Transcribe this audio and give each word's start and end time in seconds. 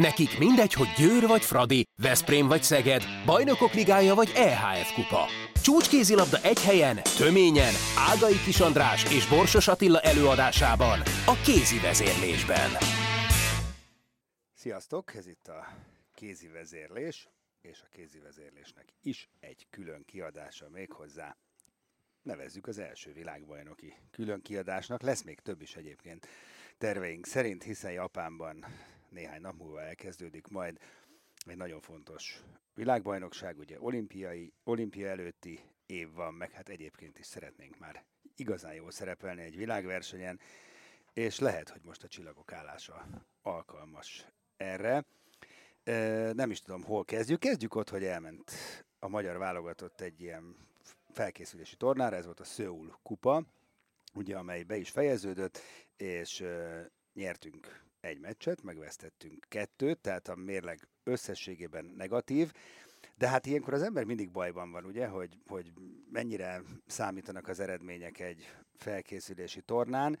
Nekik 0.00 0.38
mindegy, 0.38 0.72
hogy 0.72 0.88
Győr 0.96 1.26
vagy 1.26 1.42
Fradi, 1.42 1.84
Veszprém 2.02 2.46
vagy 2.46 2.62
Szeged, 2.62 3.02
Bajnokok 3.26 3.72
Ligája 3.72 4.14
vagy 4.14 4.32
EHF 4.34 4.92
Kupa. 4.94 5.24
Csúcskézilabda 5.62 6.38
egy 6.42 6.60
helyen, 6.62 6.96
töményen, 7.18 7.74
Ágai 8.12 8.38
Kis 8.44 8.60
András 8.60 9.12
és 9.12 9.28
Borsos 9.28 9.68
Attila 9.68 10.00
előadásában, 10.00 10.98
a 11.26 11.34
kézi 11.44 11.78
vezérlésben. 11.78 12.70
Sziasztok, 14.54 15.14
ez 15.14 15.26
itt 15.26 15.48
a 15.48 15.66
kézi 16.14 16.48
vezérlés, 16.48 17.28
és 17.60 17.80
a 17.84 17.88
kézi 17.90 18.18
vezérlésnek 18.18 18.86
is 19.02 19.28
egy 19.40 19.66
külön 19.70 20.04
kiadása 20.04 20.68
még 20.68 20.92
hozzá. 20.92 21.36
Nevezzük 22.22 22.66
az 22.66 22.78
első 22.78 23.12
világbajnoki 23.12 23.94
külön 24.10 24.42
kiadásnak, 24.42 25.02
lesz 25.02 25.22
még 25.22 25.40
több 25.40 25.62
is 25.62 25.76
egyébként 25.76 26.26
terveink 26.78 27.26
szerint, 27.26 27.62
hiszen 27.62 27.92
Japánban 27.92 28.66
néhány 29.10 29.40
nap 29.40 29.56
múlva 29.56 29.82
elkezdődik 29.82 30.46
majd 30.46 30.78
egy 31.46 31.56
nagyon 31.56 31.80
fontos 31.80 32.42
világbajnokság, 32.74 33.58
ugye 33.58 33.80
olimpiai, 33.80 34.52
olimpia 34.64 35.08
előtti 35.08 35.60
év 35.86 36.12
van, 36.12 36.34
meg 36.34 36.50
hát 36.50 36.68
egyébként 36.68 37.18
is 37.18 37.26
szeretnénk 37.26 37.78
már 37.78 38.04
igazán 38.36 38.74
jól 38.74 38.90
szerepelni 38.90 39.42
egy 39.42 39.56
világversenyen, 39.56 40.40
és 41.12 41.38
lehet, 41.38 41.68
hogy 41.68 41.80
most 41.84 42.02
a 42.02 42.08
csillagok 42.08 42.52
állása 42.52 43.06
alkalmas 43.42 44.26
erre. 44.56 45.04
Nem 46.32 46.50
is 46.50 46.60
tudom, 46.60 46.82
hol 46.82 47.04
kezdjük. 47.04 47.40
Kezdjük 47.40 47.74
ott, 47.74 47.88
hogy 47.88 48.04
elment 48.04 48.50
a 48.98 49.08
magyar 49.08 49.38
válogatott 49.38 50.00
egy 50.00 50.20
ilyen 50.20 50.56
felkészülési 51.12 51.76
tornára, 51.76 52.16
ez 52.16 52.24
volt 52.24 52.40
a 52.40 52.44
Seoul 52.44 52.98
kupa, 53.02 53.42
ugye, 54.14 54.36
amely 54.36 54.62
be 54.62 54.76
is 54.76 54.90
fejeződött, 54.90 55.58
és 55.96 56.44
nyertünk 57.14 57.82
egy 58.00 58.18
meccset, 58.18 58.62
megvesztettünk 58.62 59.46
kettőt, 59.48 59.98
tehát 59.98 60.28
a 60.28 60.34
mérleg 60.34 60.88
összességében 61.04 61.84
negatív, 61.84 62.52
de 63.16 63.28
hát 63.28 63.46
ilyenkor 63.46 63.74
az 63.74 63.82
ember 63.82 64.04
mindig 64.04 64.30
bajban 64.30 64.70
van, 64.70 64.84
ugye, 64.84 65.06
hogy, 65.06 65.38
hogy 65.46 65.72
mennyire 66.10 66.62
számítanak 66.86 67.48
az 67.48 67.60
eredmények 67.60 68.20
egy 68.20 68.54
felkészülési 68.74 69.60
tornán, 69.60 70.18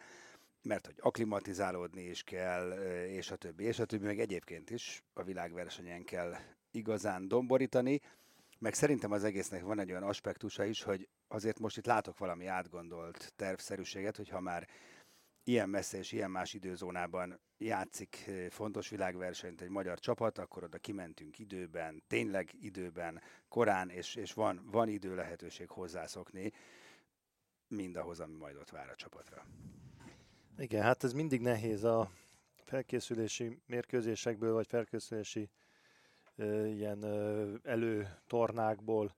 mert 0.62 0.86
hogy 0.86 0.96
aklimatizálódni 1.00 2.02
is 2.02 2.22
kell, 2.22 2.70
és 3.06 3.30
a 3.30 3.36
többi, 3.36 3.64
és 3.64 3.78
a 3.78 3.84
többi, 3.84 4.04
meg 4.04 4.20
egyébként 4.20 4.70
is 4.70 5.02
a 5.12 5.22
világversenyen 5.22 6.04
kell 6.04 6.34
igazán 6.70 7.28
domborítani, 7.28 8.00
meg 8.58 8.74
szerintem 8.74 9.12
az 9.12 9.24
egésznek 9.24 9.62
van 9.62 9.78
egy 9.78 9.90
olyan 9.90 10.02
aspektusa 10.02 10.64
is, 10.64 10.82
hogy 10.82 11.08
azért 11.28 11.58
most 11.58 11.76
itt 11.76 11.86
látok 11.86 12.18
valami 12.18 12.46
átgondolt 12.46 13.32
tervszerűséget, 13.36 14.16
hogy 14.16 14.28
ha 14.28 14.40
már 14.40 14.68
ilyen 15.44 15.68
messze 15.68 15.98
és 15.98 16.12
ilyen 16.12 16.30
más 16.30 16.54
időzónában 16.54 17.40
játszik 17.60 18.30
fontos 18.50 18.88
világversenyt 18.88 19.60
egy 19.60 19.68
magyar 19.68 19.98
csapat, 19.98 20.38
akkor 20.38 20.62
oda 20.64 20.78
kimentünk 20.78 21.38
időben, 21.38 22.02
tényleg 22.06 22.54
időben, 22.60 23.20
korán, 23.48 23.88
és, 23.90 24.14
és 24.14 24.32
van, 24.32 24.68
van 24.70 24.88
idő 24.88 25.14
lehetőség 25.14 25.68
hozzászokni 25.68 26.52
mindahhoz, 27.68 28.20
ami 28.20 28.36
majd 28.36 28.56
ott 28.56 28.70
vár 28.70 28.88
a 28.88 28.94
csapatra. 28.94 29.44
Igen, 30.58 30.82
hát 30.82 31.04
ez 31.04 31.12
mindig 31.12 31.40
nehéz 31.40 31.84
a 31.84 32.10
felkészülési 32.64 33.58
mérkőzésekből, 33.66 34.52
vagy 34.52 34.66
felkészülési 34.66 35.50
ö, 36.36 36.66
ilyen 36.66 37.02
ö, 37.02 37.54
előtornákból 37.62 39.16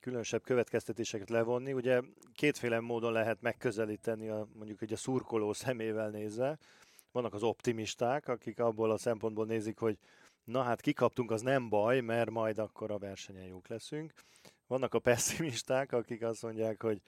különösebb 0.00 0.42
következtetéseket 0.42 1.30
levonni. 1.30 1.72
Ugye 1.72 2.00
kétféle 2.32 2.80
módon 2.80 3.12
lehet 3.12 3.40
megközelíteni 3.40 4.28
a, 4.28 4.48
mondjuk 4.52 4.82
egy 4.82 4.92
a 4.92 4.96
szurkoló 4.96 5.52
szemével 5.52 6.10
nézve. 6.10 6.58
Vannak 7.12 7.34
az 7.34 7.42
optimisták, 7.42 8.28
akik 8.28 8.58
abból 8.58 8.90
a 8.90 8.98
szempontból 8.98 9.46
nézik, 9.46 9.78
hogy 9.78 9.98
na 10.44 10.62
hát 10.62 10.80
kikaptunk, 10.80 11.30
az 11.30 11.40
nem 11.40 11.68
baj, 11.68 12.00
mert 12.00 12.30
majd 12.30 12.58
akkor 12.58 12.90
a 12.90 12.98
versenyen 12.98 13.46
jók 13.46 13.68
leszünk. 13.68 14.12
Vannak 14.66 14.94
a 14.94 14.98
pessimisták, 14.98 15.92
akik 15.92 16.22
azt 16.22 16.42
mondják, 16.42 16.82
hogy 16.82 17.00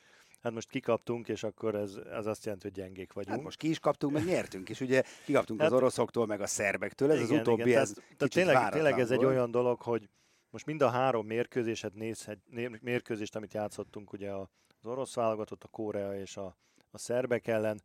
hát 0.43 0.53
most 0.53 0.69
kikaptunk, 0.69 1.29
és 1.29 1.43
akkor 1.43 1.75
ez, 1.75 1.95
ez 2.13 2.27
azt 2.27 2.45
jelenti, 2.45 2.69
hogy 2.69 2.77
gyengék 2.77 3.13
vagyunk. 3.13 3.35
Hát 3.35 3.45
most 3.45 3.59
ki 3.59 3.69
is 3.69 3.79
kaptunk, 3.79 4.13
meg 4.13 4.25
nyertünk 4.25 4.69
is, 4.69 4.81
ugye 4.81 5.03
kikaptunk 5.25 5.61
hát, 5.61 5.71
az 5.71 5.77
oroszoktól, 5.77 6.27
meg 6.27 6.41
a 6.41 6.47
szerbektől, 6.47 7.11
ez 7.11 7.21
igen, 7.21 7.31
az 7.31 7.41
utóbbi, 7.41 7.69
igen, 7.69 7.81
ez 7.81 7.93
tehát, 7.93 8.17
tehát 8.17 8.33
tényleg, 8.33 8.71
tényleg 8.71 9.01
ez 9.01 9.11
egy 9.11 9.25
olyan 9.25 9.51
dolog, 9.51 9.81
hogy 9.81 10.09
most 10.51 10.67
mind 10.67 10.83
a 10.83 10.89
három 10.89 11.27
mérkőzéset 11.27 11.95
nézhet, 11.95 12.39
mérkőzést, 12.81 13.37
amit 13.37 13.55
játszottunk, 13.55 14.13
ugye 14.13 14.31
az 14.33 14.47
orosz 14.83 15.15
válogatott, 15.15 15.65
a 15.65 15.69
Korea 15.69 16.21
és 16.21 16.37
a, 16.37 16.57
a 16.91 16.99
szerbek 16.99 17.47
ellen, 17.47 17.83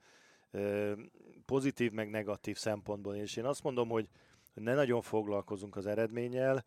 pozitív 1.46 1.92
meg 1.92 2.10
negatív 2.10 2.58
szempontból. 2.58 3.16
És 3.16 3.36
én 3.36 3.46
azt 3.46 3.64
mondom, 3.64 3.90
hogy 3.90 4.10
ne 4.54 4.74
nagyon 4.74 5.02
foglalkozunk 5.02 5.76
az 5.76 5.86
eredménnyel, 5.86 6.66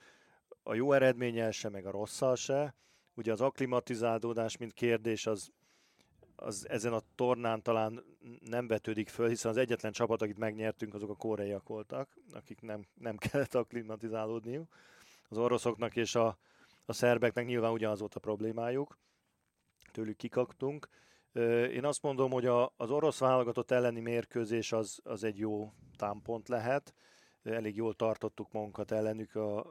a 0.62 0.74
jó 0.74 0.92
eredménnyel 0.92 1.50
se, 1.50 1.68
meg 1.68 1.86
a 1.86 1.90
rosszal 1.90 2.36
se. 2.36 2.74
Ugye 3.14 3.32
az 3.32 3.40
aklimatizálódás, 3.40 4.56
mint 4.56 4.72
kérdés, 4.72 5.26
az, 5.26 5.50
az 6.36 6.68
ezen 6.68 6.92
a 6.92 7.02
tornán 7.14 7.62
talán 7.62 8.04
nem 8.40 8.66
vetődik 8.66 9.08
föl, 9.08 9.28
hiszen 9.28 9.50
az 9.50 9.56
egyetlen 9.56 9.92
csapat, 9.92 10.22
akit 10.22 10.38
megnyertünk, 10.38 10.94
azok 10.94 11.10
a 11.10 11.16
koreaiak 11.16 11.68
voltak, 11.68 12.16
akik 12.32 12.60
nem, 12.60 12.84
nem 12.94 13.16
kellett 13.30 13.54
aklimatizálódniuk 13.54 14.74
az 15.28 15.38
oroszoknak 15.38 15.96
és 15.96 16.14
a, 16.14 16.38
a 16.84 16.92
szerbeknek 16.92 17.46
nyilván 17.46 17.72
ugyanaz 17.72 17.98
volt 17.98 18.14
a 18.14 18.20
problémájuk, 18.20 18.98
tőlük 19.92 20.16
kikaktunk. 20.16 20.88
Én 21.72 21.84
azt 21.84 22.02
mondom, 22.02 22.30
hogy 22.30 22.46
a, 22.46 22.72
az 22.76 22.90
orosz 22.90 23.18
válogatott 23.18 23.70
elleni 23.70 24.00
mérkőzés 24.00 24.72
az, 24.72 25.00
az 25.02 25.24
egy 25.24 25.38
jó 25.38 25.72
támpont 25.96 26.48
lehet. 26.48 26.94
Elég 27.42 27.76
jól 27.76 27.94
tartottuk 27.94 28.52
magunkat 28.52 28.90
ellenük. 28.90 29.34
A, 29.34 29.66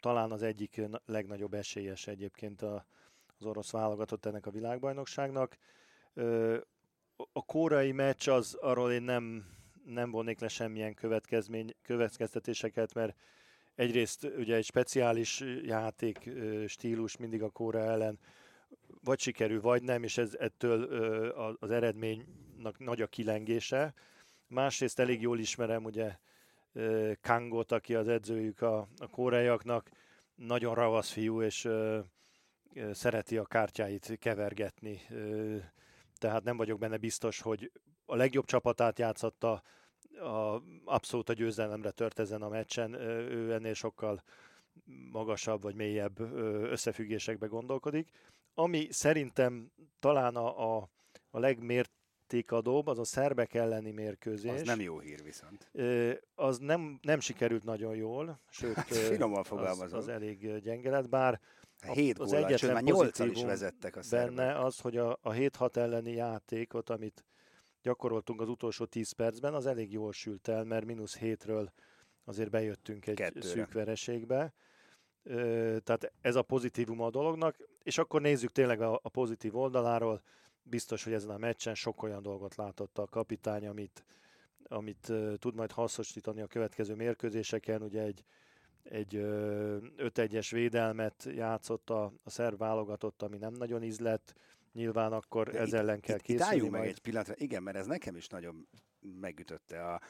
talán 0.00 0.30
az 0.30 0.42
egyik 0.42 0.80
legnagyobb 1.06 1.54
esélyes 1.54 2.06
egyébként 2.06 2.62
a, 2.62 2.86
az 3.38 3.46
orosz 3.46 3.70
válogatott 3.70 4.26
ennek 4.26 4.46
a 4.46 4.50
világbajnokságnak. 4.50 5.56
A 7.32 7.44
kórai 7.44 7.92
meccs 7.92 8.28
az, 8.28 8.54
arról 8.54 8.92
én 8.92 9.02
nem, 9.02 9.46
nem 9.84 10.10
vonnék 10.10 10.40
le 10.40 10.48
semmilyen 10.48 10.94
következmény, 10.94 11.74
következtetéseket, 11.82 12.94
mert 12.94 13.16
egyrészt 13.74 14.24
ugye 14.24 14.54
egy 14.54 14.64
speciális 14.64 15.44
játék 15.62 16.30
stílus 16.66 17.16
mindig 17.16 17.42
a 17.42 17.50
Kóra 17.50 17.78
ellen 17.78 18.18
vagy 19.00 19.18
sikerül, 19.18 19.60
vagy 19.60 19.82
nem, 19.82 20.02
és 20.02 20.18
ez 20.18 20.34
ettől 20.34 20.84
az 21.60 21.70
eredménynek 21.70 22.78
nagy 22.78 23.02
a 23.02 23.06
kilengése. 23.06 23.94
Másrészt 24.46 24.98
elég 24.98 25.20
jól 25.20 25.38
ismerem 25.38 25.84
ugye 25.84 26.16
Kangot, 27.20 27.72
aki 27.72 27.94
az 27.94 28.08
edzőjük 28.08 28.60
a, 28.60 28.78
a 28.78 29.06
kóreaiaknak, 29.10 29.90
nagyon 30.34 30.74
ravasz 30.74 31.10
fiú, 31.10 31.42
és 31.42 31.68
szereti 32.92 33.36
a 33.36 33.44
kártyáit 33.44 34.16
kevergetni, 34.18 35.00
tehát 36.18 36.44
nem 36.44 36.56
vagyok 36.56 36.78
benne 36.78 36.96
biztos, 36.96 37.40
hogy 37.40 37.72
a 38.04 38.16
legjobb 38.16 38.44
csapatát 38.44 38.98
játszotta, 38.98 39.62
a, 40.20 40.62
abszolút 40.84 41.28
a 41.28 41.32
győzelemre 41.32 41.90
tört 41.90 42.18
ezen 42.18 42.42
a 42.42 42.48
meccsen, 42.48 42.94
ő 42.94 43.52
ennél 43.52 43.74
sokkal 43.74 44.22
magasabb 45.12 45.62
vagy 45.62 45.74
mélyebb 45.74 46.20
összefüggésekbe 46.70 47.46
gondolkodik. 47.46 48.08
Ami 48.54 48.86
szerintem 48.90 49.72
talán 49.98 50.36
a, 50.36 50.76
a, 50.76 50.88
a 51.30 51.38
legmértékadóbb, 51.38 52.86
az 52.86 52.98
a 52.98 53.04
szerbek 53.04 53.54
elleni 53.54 53.90
mérkőzés. 53.90 54.52
Az 54.52 54.62
nem 54.62 54.80
jó 54.80 54.98
hír 54.98 55.22
viszont. 55.22 55.70
Az 56.34 56.58
nem, 56.58 56.98
nem 57.02 57.20
sikerült 57.20 57.64
nagyon 57.64 57.94
jól, 57.94 58.40
sőt 58.50 58.74
hát, 58.74 58.86
finoman 58.86 59.44
az, 59.48 59.92
az 59.92 60.08
elég 60.08 60.58
gyenge 60.58 60.90
lett, 60.90 61.08
bár 61.08 61.40
Hét 61.86 62.18
az 62.18 62.32
egyetlen 62.32 62.84
pozitívum 62.84 63.32
is 63.32 63.42
vezettek 63.42 63.96
a 63.96 64.02
szerbek. 64.02 64.34
benne 64.34 64.58
az, 64.58 64.78
hogy 64.78 64.96
a, 64.96 65.18
a 65.22 65.30
7-6 65.30 65.76
elleni 65.76 66.12
játékot, 66.12 66.90
amit 66.90 67.24
gyakoroltunk 67.82 68.40
az 68.40 68.48
utolsó 68.48 68.84
10 68.84 69.12
percben, 69.12 69.54
az 69.54 69.66
elég 69.66 69.92
jól 69.92 70.12
sült 70.12 70.48
el, 70.48 70.64
mert 70.64 70.84
mínusz 70.84 71.16
hétről 71.16 71.72
azért 72.24 72.50
bejöttünk 72.50 73.06
egy 73.06 73.14
Kettőre. 73.14 73.46
szűk 73.46 73.72
vereségbe. 73.72 74.52
Tehát 75.82 76.12
ez 76.20 76.34
a 76.34 76.42
pozitívum 76.42 77.00
a 77.00 77.10
dolognak, 77.10 77.56
és 77.82 77.98
akkor 77.98 78.20
nézzük 78.20 78.52
tényleg 78.52 78.80
a, 78.80 79.00
a 79.02 79.08
pozitív 79.08 79.56
oldaláról. 79.56 80.22
Biztos, 80.62 81.04
hogy 81.04 81.12
ezen 81.12 81.30
a 81.30 81.38
meccsen 81.38 81.74
sok 81.74 82.02
olyan 82.02 82.22
dolgot 82.22 82.54
látott 82.54 82.98
a 82.98 83.06
kapitány, 83.06 83.66
amit, 83.66 84.04
amit 84.64 85.12
tud 85.38 85.54
majd 85.54 85.72
hasznosítani 85.72 86.40
a 86.40 86.46
következő 86.46 86.94
mérkőzéseken. 86.94 87.82
Ugye 87.82 88.02
egy, 88.02 88.24
egy 88.82 89.14
5-1-es 89.14 90.48
védelmet 90.50 91.28
játszott 91.34 91.90
a, 91.90 92.12
a 92.24 92.30
szerb 92.30 92.58
válogatott, 92.58 93.22
ami 93.22 93.36
nem 93.36 93.52
nagyon 93.52 93.82
ízlett, 93.82 94.34
nyilván 94.72 95.12
akkor 95.12 95.50
De 95.50 95.58
ez 95.58 95.68
itt, 95.68 95.74
ellen 95.74 96.00
kell 96.00 96.16
itt, 96.16 96.22
készülni. 96.22 96.64
Itt 96.64 96.70
meg 96.70 96.86
egy 96.86 97.00
pillanatra, 97.00 97.34
igen, 97.36 97.62
mert 97.62 97.76
ez 97.76 97.86
nekem 97.86 98.16
is 98.16 98.26
nagyon 98.26 98.68
megütötte 99.20 99.86
a, 99.86 100.00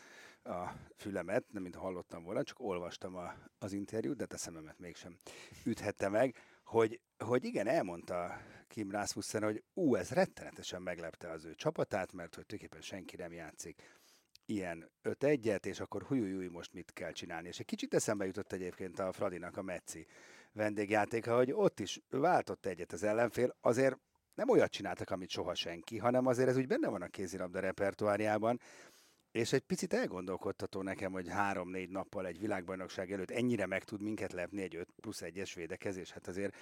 a 0.42 0.75
fülemet, 0.96 1.44
nem 1.52 1.62
mint 1.62 1.75
hallottam 1.75 2.22
volna, 2.22 2.42
csak 2.42 2.60
olvastam 2.60 3.16
a, 3.16 3.34
az 3.58 3.72
interjút, 3.72 4.16
de 4.16 4.26
a 4.28 4.37
szememet 4.37 4.78
mégsem 4.78 5.16
üthette 5.64 6.08
meg, 6.08 6.34
hogy, 6.64 7.00
hogy 7.19 7.44
igen, 7.44 7.66
elmondta 7.66 8.40
Kim 8.69 8.90
Rasmussen, 8.90 9.42
hogy 9.42 9.62
ú, 9.75 9.94
ez 9.94 10.10
rettenetesen 10.10 10.82
meglepte 10.82 11.31
az 11.31 11.44
ő 11.44 11.54
csapatát, 11.54 12.12
mert 12.12 12.34
hogy 12.34 12.46
tulajdonképpen 12.46 12.88
senki 12.88 13.16
nem 13.16 13.32
játszik 13.32 13.82
ilyen 14.46 14.90
5-1-et, 15.04 15.66
és 15.66 15.81
akkor 15.81 16.02
hujújúj, 16.02 16.46
most 16.46 16.72
mit 16.72 16.92
kell 16.92 17.12
csinálni. 17.12 17.48
És 17.48 17.58
egy 17.58 17.66
kicsit 17.66 17.94
eszembe 17.94 18.26
jutott 18.26 18.52
egyébként 18.52 18.98
a 18.98 19.12
Fradinak 19.12 19.56
a 19.56 19.62
Metzi 19.62 20.06
vendégjátéka, 20.52 21.37
hogy 21.37 21.52
ott 21.52 21.81
is 21.81 22.00
váltott 22.08 22.66
egyet 22.66 22.92
az 22.92 23.02
ellenfél, 23.02 23.56
azért 23.60 23.98
nem 24.34 24.48
olyat 24.48 24.70
csináltak, 24.70 25.10
amit 25.10 25.31
soha 25.31 25.54
senki, 25.54 25.98
hanem 25.98 26.26
azért 26.26 26.48
ez 26.48 26.56
úgy 26.56 26.66
benne 26.66 26.88
van 26.88 27.02
a 27.02 27.08
kézilabda 27.08 27.60
repertoáriában, 27.60 28.60
és 29.32 29.53
egy 29.53 29.62
picit 29.62 29.93
elgondolkodtató 29.93 30.82
nekem, 30.82 31.12
hogy 31.12 31.29
három-négy 31.29 31.91
nappal 31.91 32.27
egy 32.27 32.38
világbajnokság 32.38 33.12
előtt 33.12 33.31
ennyire 33.31 33.67
meg 33.67 33.85
tud 33.85 34.03
minket 34.03 34.32
lepni 34.32 34.62
egy 34.62 34.77
5 34.77 34.88
plusz 35.00 35.21
1-es 35.25 35.53
védekezés. 35.55 36.11
Hát 36.11 36.27
azért 36.27 36.56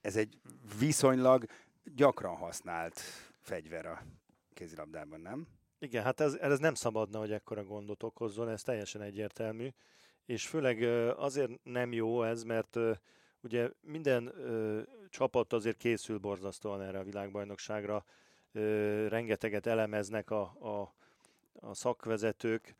ez 0.00 0.16
egy 0.16 0.38
viszonylag 0.78 1.44
gyakran 1.84 2.36
használt 2.36 3.00
fegyver 3.40 3.86
a 3.86 4.02
kézilabdában, 4.54 5.20
nem? 5.20 5.46
Igen, 5.78 6.02
hát 6.02 6.20
ez, 6.20 6.34
ez 6.34 6.58
nem 6.58 6.74
szabadna, 6.74 7.18
hogy 7.18 7.32
ekkora 7.32 7.64
gondot 7.64 8.02
okozzon, 8.02 8.48
ez 8.48 8.62
teljesen 8.62 9.02
egyértelmű. 9.02 9.68
És 10.24 10.46
főleg 10.46 10.82
azért 11.16 11.50
nem 11.62 11.92
jó 11.92 12.22
ez, 12.22 12.42
mert 12.42 12.78
ugye 13.40 13.70
minden 13.80 14.32
csapat 15.10 15.52
azért 15.52 15.76
készül 15.76 16.18
borzasztóan 16.18 16.82
erre 16.82 16.98
a 16.98 17.04
világbajnokságra, 17.04 18.04
rengeteget 19.08 19.66
elemeznek 19.66 20.30
a, 20.30 20.40
a, 20.80 20.94
a 21.60 21.74
szakvezetők, 21.74 22.74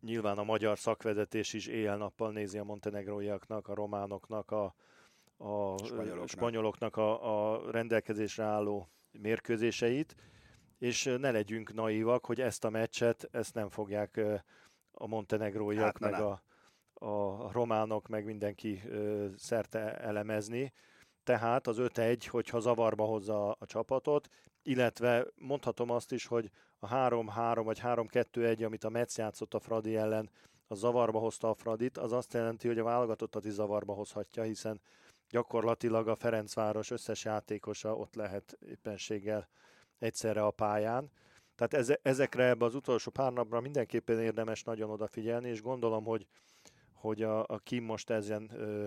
nyilván 0.00 0.38
a 0.38 0.44
magyar 0.44 0.78
szakvezetés 0.78 1.52
is 1.52 1.66
éjjel-nappal 1.66 2.32
nézi 2.32 2.58
a 2.58 2.64
montenegróiaknak, 2.64 3.68
a 3.68 3.74
románoknak, 3.74 4.50
a, 4.50 4.74
a 5.36 5.78
spanyoloknak, 5.84 6.28
spanyoloknak 6.28 6.96
a, 6.96 7.54
a 7.54 7.70
rendelkezésre 7.70 8.44
álló 8.44 8.88
mérkőzéseit, 9.10 10.14
és 10.78 11.04
ne 11.04 11.30
legyünk 11.30 11.74
naívak, 11.74 12.26
hogy 12.26 12.40
ezt 12.40 12.64
a 12.64 12.70
meccset, 12.70 13.28
ezt 13.30 13.54
nem 13.54 13.68
fogják 13.68 14.20
a 14.92 15.06
montenegróiak, 15.06 15.98
hát, 15.98 15.98
meg 15.98 16.20
a, 16.20 16.42
a 16.94 17.52
románok, 17.52 18.08
meg 18.08 18.24
mindenki 18.24 18.82
szerte 19.36 19.96
elemezni. 19.98 20.72
Tehát 21.24 21.66
az 21.66 21.76
5-1, 21.80 22.26
hogyha 22.30 22.60
zavarba 22.60 23.04
hozza 23.04 23.48
a, 23.48 23.56
a 23.58 23.66
csapatot, 23.66 24.28
illetve 24.62 25.26
mondhatom 25.34 25.90
azt 25.90 26.12
is, 26.12 26.26
hogy 26.26 26.50
a 26.84 26.88
3-3 26.88 27.60
vagy 27.64 27.80
3-2-1, 27.82 28.64
amit 28.64 28.84
a 28.84 28.88
Metsz 28.88 29.18
játszott 29.18 29.54
a 29.54 29.58
Fradi 29.58 29.96
ellen, 29.96 30.30
a 30.66 30.74
zavarba 30.74 31.18
hozta 31.18 31.48
a 31.48 31.54
Fradit, 31.54 31.98
az 31.98 32.12
azt 32.12 32.32
jelenti, 32.32 32.68
hogy 32.68 32.78
a 32.78 32.84
válogatottat 32.84 33.44
is 33.44 33.52
zavarba 33.52 33.94
hozhatja, 33.94 34.42
hiszen 34.42 34.80
gyakorlatilag 35.30 36.08
a 36.08 36.14
Ferencváros 36.14 36.90
összes 36.90 37.24
játékosa 37.24 37.96
ott 37.96 38.14
lehet 38.14 38.58
éppenséggel 38.66 39.48
egyszerre 39.98 40.44
a 40.44 40.50
pályán. 40.50 41.10
Tehát 41.54 41.98
ezekre 42.02 42.48
ebbe 42.48 42.64
az 42.64 42.74
utolsó 42.74 43.10
pár 43.10 43.32
napra 43.32 43.60
mindenképpen 43.60 44.20
érdemes 44.20 44.62
nagyon 44.62 44.90
odafigyelni, 44.90 45.48
és 45.48 45.62
gondolom, 45.62 46.04
hogy, 46.04 46.26
hogy 46.92 47.22
a, 47.22 47.46
a 47.46 47.58
Kim 47.58 47.84
most 47.84 48.10
ezen 48.10 48.50
ö, 48.54 48.86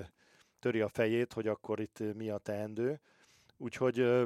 töri 0.60 0.82
a 0.82 0.88
fejét, 0.88 1.34
hogy 1.34 1.48
akkor 1.48 1.80
itt 1.80 2.16
mi 2.16 2.30
a 2.30 2.38
teendő. 2.38 3.00
Úgyhogy 3.58 4.00
ö, 4.00 4.24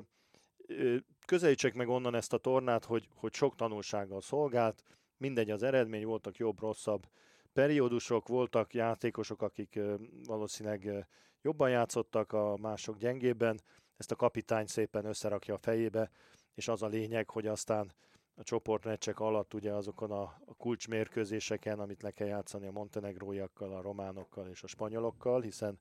közelítsek 1.30 1.74
meg 1.74 1.90
onnan 1.90 2.16
ezt 2.16 2.34
a 2.34 2.38
tornát, 2.38 2.86
hogy, 2.86 3.08
hogy 3.16 3.34
sok 3.34 3.56
tanulsággal 3.56 4.22
szolgált, 4.22 4.84
mindegy 5.18 5.50
az 5.50 5.64
eredmény, 5.64 6.06
voltak 6.06 6.38
jobb-rosszabb 6.38 7.08
periódusok, 7.54 8.28
voltak 8.28 8.74
játékosok, 8.74 9.42
akik 9.42 9.80
valószínűleg 10.24 11.08
jobban 11.42 11.70
játszottak, 11.70 12.34
a 12.34 12.58
mások 12.58 12.98
gyengébben, 12.98 13.62
ezt 13.98 14.12
a 14.12 14.16
kapitány 14.16 14.66
szépen 14.66 15.06
összerakja 15.06 15.54
a 15.54 15.58
fejébe, 15.58 16.12
és 16.54 16.68
az 16.68 16.81
a 16.84 16.88
lényeg, 16.88 17.30
hogy 17.30 17.48
aztán 17.48 17.94
a 18.36 18.44
csoportmeccsek 18.44 19.20
alatt 19.20 19.54
ugye 19.54 19.72
azokon 19.72 20.12
a, 20.12 20.22
a 20.46 20.54
kulcsmérkőzéseken, 20.58 21.80
amit 21.80 22.02
le 22.02 22.12
kell 22.12 22.28
játszani 22.28 22.68
a 22.68 22.72
montenegróiakkal, 22.72 23.76
a 23.76 23.81
románokkal 23.81 24.48
és 24.48 24.64
a 24.64 24.68
spanyolokkal, 24.68 25.42
hiszen 25.42 25.80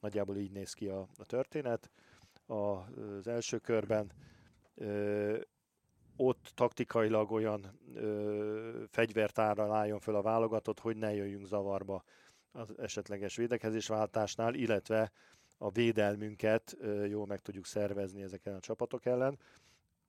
nagyjából 0.00 0.36
így 0.36 0.52
néz 0.52 0.72
ki 0.72 0.86
a, 0.88 1.08
a 1.16 1.24
történet. 1.24 1.90
A, 2.46 2.54
az 2.54 3.26
első 3.26 3.58
körben 3.58 4.12
ott 6.16 6.52
taktikailag 6.54 7.32
olyan 7.32 7.78
ö, 7.94 8.82
fegyvertárral 8.88 9.72
álljon 9.72 10.00
föl 10.00 10.14
a 10.14 10.22
válogatott, 10.22 10.80
hogy 10.80 10.96
ne 10.96 11.14
jöjjünk 11.14 11.46
zavarba 11.46 12.04
az 12.52 12.78
esetleges 12.78 13.36
védekezésváltásnál, 13.36 14.54
illetve 14.54 15.12
a 15.58 15.70
védelmünket 15.70 16.76
ö, 16.80 17.04
jól 17.04 17.26
meg 17.26 17.40
tudjuk 17.40 17.66
szervezni 17.66 18.22
ezeken 18.22 18.54
a 18.54 18.60
csapatok 18.60 19.06
ellen 19.06 19.38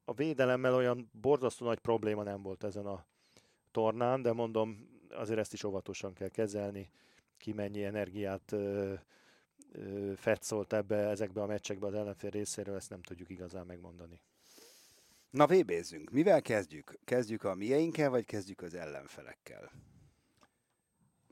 a 0.10 0.14
védelemmel 0.14 0.74
olyan 0.74 1.10
borzasztó 1.22 1.66
nagy 1.66 1.80
probléma 1.80 2.24
nem 2.24 2.42
volt 2.42 2.64
ezen 2.64 2.86
a 2.86 3.06
tornán, 3.72 4.22
de 4.22 4.34
mondom, 4.34 4.90
azért 5.10 5.40
ezt 5.40 5.54
is 5.54 5.64
óvatosan 5.64 6.14
kell 6.14 6.28
kezelni, 6.28 6.92
ki 7.38 7.54
mennyi 7.54 7.84
energiát 7.84 8.52
ö, 8.52 8.94
ö, 9.72 10.12
fetszolt 10.16 10.74
ebbe, 10.74 10.96
ezekbe 10.96 11.42
a 11.42 11.46
meccsekbe 11.46 11.88
az 11.88 11.94
ellenfél 11.94 12.30
részéről, 12.30 12.76
ezt 12.76 12.90
nem 12.90 13.02
tudjuk 13.02 13.30
igazán 13.30 13.66
megmondani. 13.66 14.22
Na 15.30 15.48
vébézzünk. 15.48 16.10
Mivel 16.10 16.42
kezdjük? 16.42 17.00
Kezdjük 17.04 17.44
a 17.44 17.56
mieinkkel, 17.56 18.10
vagy 18.10 18.26
kezdjük 18.26 18.62
az 18.62 18.74
ellenfelekkel? 18.74 19.72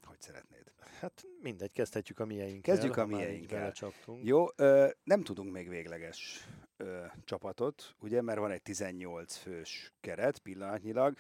Hogy 0.04 0.22
szeretnéd? 0.22 0.72
Hát 1.00 1.24
mindegy, 1.42 1.72
kezdhetjük 1.72 2.20
a 2.20 2.26
mieinkkel. 2.26 2.74
Kezdjük 2.74 2.98
a 2.98 3.06
mieinkkel. 3.06 3.74
Jó, 4.22 4.46
ö, 4.56 4.88
nem 5.04 5.24
tudunk 5.24 5.52
még 5.52 5.70
végleges 5.70 6.48
ö, 6.78 7.06
csapatot, 7.26 7.96
ugye, 8.00 8.22
mert 8.22 8.40
van 8.40 8.52
egy 8.52 8.62
18 8.62 9.36
fős 9.36 9.94
keret 10.02 10.40
pillanatnyilag, 10.40 11.18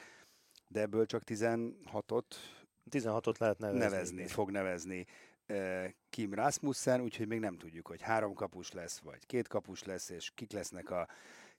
de 0.68 0.82
ebből 0.82 1.06
csak 1.06 1.24
16-ot 1.26 2.24
16-ot 2.92 3.38
lehet 3.38 3.58
nevezni. 3.58 3.80
nevezni 3.80 4.28
fog 4.28 4.52
nevezni 4.52 5.06
Kim 6.10 6.34
Rasmussen, 6.34 7.02
úgyhogy 7.02 7.28
még 7.28 7.40
nem 7.40 7.58
tudjuk, 7.58 7.88
hogy 7.88 8.02
három 8.02 8.34
kapus 8.34 8.72
lesz, 8.72 9.00
vagy 9.00 9.26
két 9.26 9.48
kapus 9.48 9.84
lesz, 9.84 10.10
és 10.10 10.32
kik 10.36 10.52
lesznek 10.52 10.90
a 10.90 11.08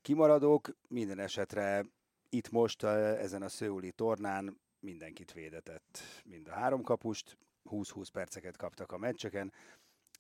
kimaradók. 0.09 0.77
Minden 0.89 1.19
esetre 1.19 1.87
itt 2.29 2.51
most 2.51 2.83
ezen 2.83 3.43
a 3.43 3.49
szőuli 3.49 3.93
tornán 3.93 4.61
mindenkit 4.81 5.33
védetett, 5.33 5.99
mind 6.25 6.49
a 6.49 6.53
három 6.53 6.83
kapust, 6.83 7.39
20-20 7.71 8.07
perceket 8.13 8.57
kaptak 8.57 8.93
a 8.93 8.99
meccseken. 8.99 9.53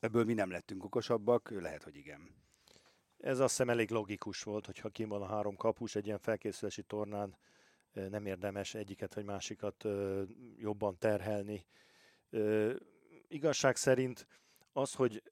Ebből 0.01 0.25
mi 0.25 0.33
nem 0.33 0.51
lettünk 0.51 0.85
okosabbak, 0.85 1.51
lehet, 1.51 1.83
hogy 1.83 1.97
igen. 1.97 2.35
Ez 3.19 3.39
azt 3.39 3.51
hiszem 3.51 3.71
elég 3.71 3.91
logikus 3.91 4.43
volt, 4.43 4.67
hogyha 4.67 4.89
kim 4.89 5.09
van 5.09 5.23
a 5.23 5.27
három 5.27 5.57
kapus 5.57 5.95
egy 5.95 6.07
ilyen 6.07 6.19
felkészülési 6.19 6.83
tornán, 6.83 7.37
nem 7.93 8.27
érdemes 8.27 8.75
egyiket 8.75 9.15
vagy 9.15 9.25
másikat 9.25 9.85
jobban 10.57 10.99
terhelni. 10.99 11.67
Igazság 13.29 13.77
szerint 13.77 14.27
az, 14.73 14.95
hogy 14.95 15.23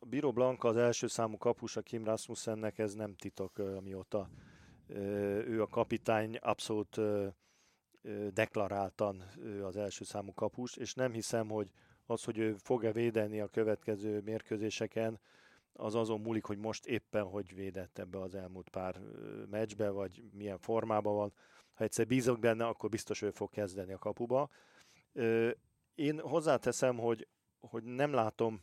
Biro 0.00 0.32
Blanka 0.32 0.68
az 0.68 0.76
első 0.76 1.06
számú 1.06 1.36
kapus 1.36 1.76
a 1.76 1.82
Kim 1.82 2.04
Rasmussennek, 2.04 2.78
ez 2.78 2.94
nem 2.94 3.14
titok, 3.14 3.58
amióta 3.58 4.28
ő 5.46 5.62
a 5.62 5.66
kapitány, 5.66 6.36
abszolút 6.36 7.00
deklaráltan 8.32 9.24
ő 9.38 9.64
az 9.64 9.76
első 9.76 10.04
számú 10.04 10.32
kapus, 10.34 10.76
és 10.76 10.94
nem 10.94 11.12
hiszem, 11.12 11.48
hogy 11.48 11.70
az, 12.06 12.24
hogy 12.24 12.38
ő 12.38 12.54
fog-e 12.54 12.92
védeni 12.92 13.40
a 13.40 13.48
következő 13.48 14.20
mérkőzéseken, 14.20 15.20
az 15.72 15.94
azon 15.94 16.20
múlik, 16.20 16.44
hogy 16.44 16.58
most 16.58 16.86
éppen 16.86 17.24
hogy 17.24 17.54
védett 17.54 17.98
ebbe 17.98 18.20
az 18.20 18.34
elmúlt 18.34 18.68
pár 18.68 19.00
meccsbe, 19.50 19.90
vagy 19.90 20.22
milyen 20.32 20.58
formában 20.58 21.14
van. 21.14 21.32
Ha 21.74 21.84
egyszer 21.84 22.06
bízok 22.06 22.38
benne, 22.38 22.66
akkor 22.66 22.88
biztos 22.88 23.22
ő 23.22 23.30
fog 23.30 23.50
kezdeni 23.50 23.92
a 23.92 23.98
kapuba. 23.98 24.50
Én 25.94 26.20
hozzáteszem, 26.20 26.98
hogy, 26.98 27.28
hogy 27.60 27.82
nem 27.82 28.12
látom 28.12 28.62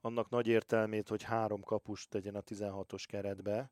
annak 0.00 0.28
nagy 0.28 0.46
értelmét, 0.46 1.08
hogy 1.08 1.22
három 1.22 1.60
kapust 1.60 2.08
tegyen 2.08 2.34
a 2.34 2.42
16-os 2.42 3.04
keretbe, 3.06 3.70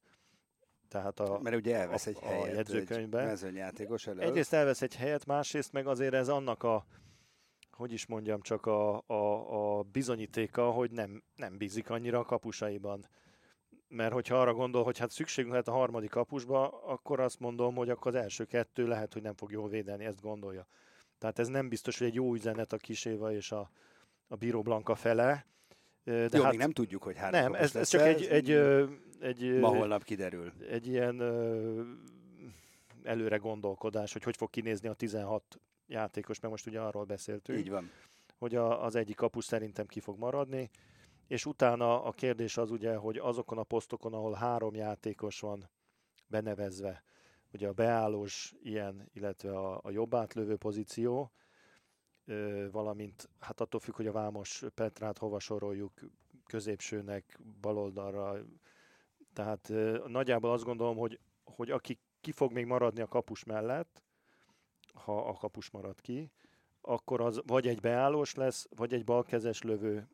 tehát 0.88 1.20
a, 1.20 1.38
Mert 1.42 1.56
ugye 1.56 1.76
elvesz 1.76 2.06
egy 2.06 2.18
a, 2.20 2.24
helyet 2.24 2.48
a 2.48 2.54
jegyzőkönyvben. 2.54 3.20
Egy 3.20 3.26
mezőnyjátékos 3.26 4.06
elő. 4.06 4.20
Egyrészt 4.20 4.52
elvesz 4.52 4.82
egy 4.82 4.96
helyet, 4.96 5.26
másrészt 5.26 5.72
meg 5.72 5.86
azért 5.86 6.14
ez 6.14 6.28
annak 6.28 6.62
a, 6.62 6.86
hogy 7.70 7.92
is 7.92 8.06
mondjam, 8.06 8.40
csak 8.40 8.66
a, 8.66 9.02
a, 9.06 9.78
a 9.78 9.82
bizonyítéka, 9.82 10.70
hogy 10.70 10.90
nem, 10.90 11.22
nem 11.36 11.56
bízik 11.56 11.90
annyira 11.90 12.18
a 12.18 12.24
kapusaiban. 12.24 13.08
Mert 13.88 14.12
hogyha 14.12 14.40
arra 14.40 14.54
gondol, 14.54 14.84
hogy 14.84 14.98
hát 14.98 15.10
szükségünk 15.10 15.52
lehet 15.52 15.68
a 15.68 15.72
harmadik 15.72 16.10
kapusba, 16.10 16.82
akkor 16.82 17.20
azt 17.20 17.38
mondom, 17.38 17.74
hogy 17.74 17.90
akkor 17.90 18.14
az 18.14 18.22
első 18.22 18.44
kettő 18.44 18.86
lehet, 18.86 19.12
hogy 19.12 19.22
nem 19.22 19.34
fog 19.34 19.50
jól 19.50 19.68
védeni, 19.68 20.04
ezt 20.04 20.20
gondolja. 20.20 20.66
Tehát 21.18 21.38
ez 21.38 21.48
nem 21.48 21.68
biztos, 21.68 21.98
hogy 21.98 22.06
egy 22.06 22.14
jó 22.14 22.34
üzenet 22.34 22.72
a 22.72 22.76
Kiséva 22.76 23.32
és 23.32 23.52
a, 23.52 23.70
a 24.28 24.36
Bíró 24.36 24.62
Blanka 24.62 24.94
fele. 24.94 25.46
De 26.08 26.28
Jó, 26.32 26.42
hát, 26.42 26.50
még 26.50 26.60
nem 26.60 26.70
tudjuk, 26.70 27.02
hogy 27.02 27.16
három 27.16 27.40
Nem, 27.40 27.54
ez, 27.54 27.76
ez 27.76 27.88
csak 27.88 28.00
egy, 28.00 28.24
egy, 28.24 28.50
egy, 28.50 28.90
egy... 29.20 29.58
Ma 29.58 29.68
holnap 29.68 30.04
kiderül. 30.04 30.52
Egy 30.70 30.86
ilyen 30.86 31.22
előre 33.02 33.36
gondolkodás, 33.36 34.12
hogy 34.12 34.22
hogy 34.22 34.36
fog 34.36 34.50
kinézni 34.50 34.88
a 34.88 34.92
16 34.92 35.60
játékos, 35.86 36.40
mert 36.40 36.52
most 36.52 36.66
ugye 36.66 36.80
arról 36.80 37.04
beszéltünk. 37.04 37.58
Így 37.58 37.70
van. 37.70 37.90
Hogy 38.38 38.54
a, 38.54 38.84
az 38.84 38.94
egyik 38.94 39.16
kapus 39.16 39.44
szerintem 39.44 39.86
ki 39.86 40.00
fog 40.00 40.18
maradni, 40.18 40.70
és 41.26 41.46
utána 41.46 42.04
a 42.04 42.12
kérdés 42.12 42.56
az 42.56 42.70
ugye, 42.70 42.94
hogy 42.94 43.16
azokon 43.16 43.58
a 43.58 43.62
posztokon, 43.62 44.12
ahol 44.12 44.34
három 44.34 44.74
játékos 44.74 45.40
van 45.40 45.70
benevezve, 46.26 47.02
ugye 47.52 47.68
a 47.68 47.72
beállós 47.72 48.54
ilyen, 48.62 49.08
illetve 49.12 49.58
a, 49.58 49.80
a 49.82 49.90
jobb 49.90 50.14
átlövő 50.14 50.56
pozíció, 50.56 51.32
valamint 52.70 53.28
hát 53.38 53.60
attól 53.60 53.80
függ, 53.80 53.94
hogy 53.94 54.06
a 54.06 54.12
Vámos 54.12 54.62
Petrát 54.74 55.18
hova 55.18 55.38
soroljuk, 55.38 55.92
középsőnek, 56.46 57.40
baloldalra. 57.60 58.44
Tehát 59.32 59.72
nagyjából 60.06 60.52
azt 60.52 60.64
gondolom, 60.64 60.96
hogy, 60.96 61.20
hogy 61.44 61.70
aki 61.70 61.98
ki 62.20 62.32
fog 62.32 62.52
még 62.52 62.66
maradni 62.66 63.00
a 63.00 63.06
kapus 63.06 63.44
mellett, 63.44 64.02
ha 64.92 65.28
a 65.28 65.32
kapus 65.32 65.70
marad 65.70 66.00
ki, 66.00 66.30
akkor 66.80 67.20
az 67.20 67.40
vagy 67.46 67.66
egy 67.66 67.80
beállós 67.80 68.34
lesz, 68.34 68.66
vagy 68.76 68.94
egy 68.94 69.04
balkezes 69.04 69.62
lövő, 69.62 70.08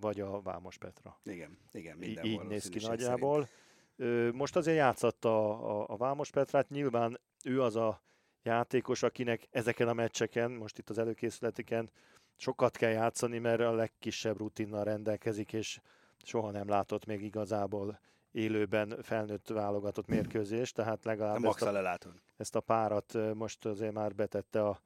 vagy 0.00 0.20
a 0.20 0.42
Vámos 0.42 0.78
Petra. 0.78 1.20
Igen, 1.24 1.58
igen, 1.72 1.96
minden 1.96 2.24
Így 2.24 2.42
néz 2.42 2.68
ki 2.68 2.78
nagyjából. 2.78 3.48
Szerint. 3.96 4.36
Most 4.36 4.56
azért 4.56 4.76
játszatta 4.76 5.50
a, 5.50 5.80
a, 5.80 5.84
a 5.88 5.96
Vámos 5.96 6.30
Petrát, 6.30 6.68
nyilván 6.68 7.20
ő 7.44 7.62
az 7.62 7.76
a 7.76 8.02
játékos, 8.42 9.02
akinek 9.02 9.48
ezeken 9.50 9.88
a 9.88 9.92
meccseken, 9.92 10.50
most 10.50 10.78
itt 10.78 10.90
az 10.90 10.98
előkészületiken 10.98 11.90
sokat 12.36 12.76
kell 12.76 12.90
játszani, 12.90 13.38
mert 13.38 13.60
a 13.60 13.72
legkisebb 13.72 14.36
rutinnal 14.36 14.84
rendelkezik, 14.84 15.52
és 15.52 15.80
soha 16.22 16.50
nem 16.50 16.68
látott 16.68 17.06
még 17.06 17.22
igazából 17.22 18.00
élőben 18.32 18.98
felnőtt 19.02 19.48
válogatott 19.48 20.06
mérkőzést, 20.06 20.74
tehát 20.74 21.04
legalább 21.04 21.44
ezt 21.44 21.62
a, 21.62 21.98
ezt 22.36 22.56
a 22.56 22.60
párat 22.60 23.34
most 23.34 23.64
azért 23.64 23.92
már 23.92 24.14
betette 24.14 24.66
a, 24.66 24.80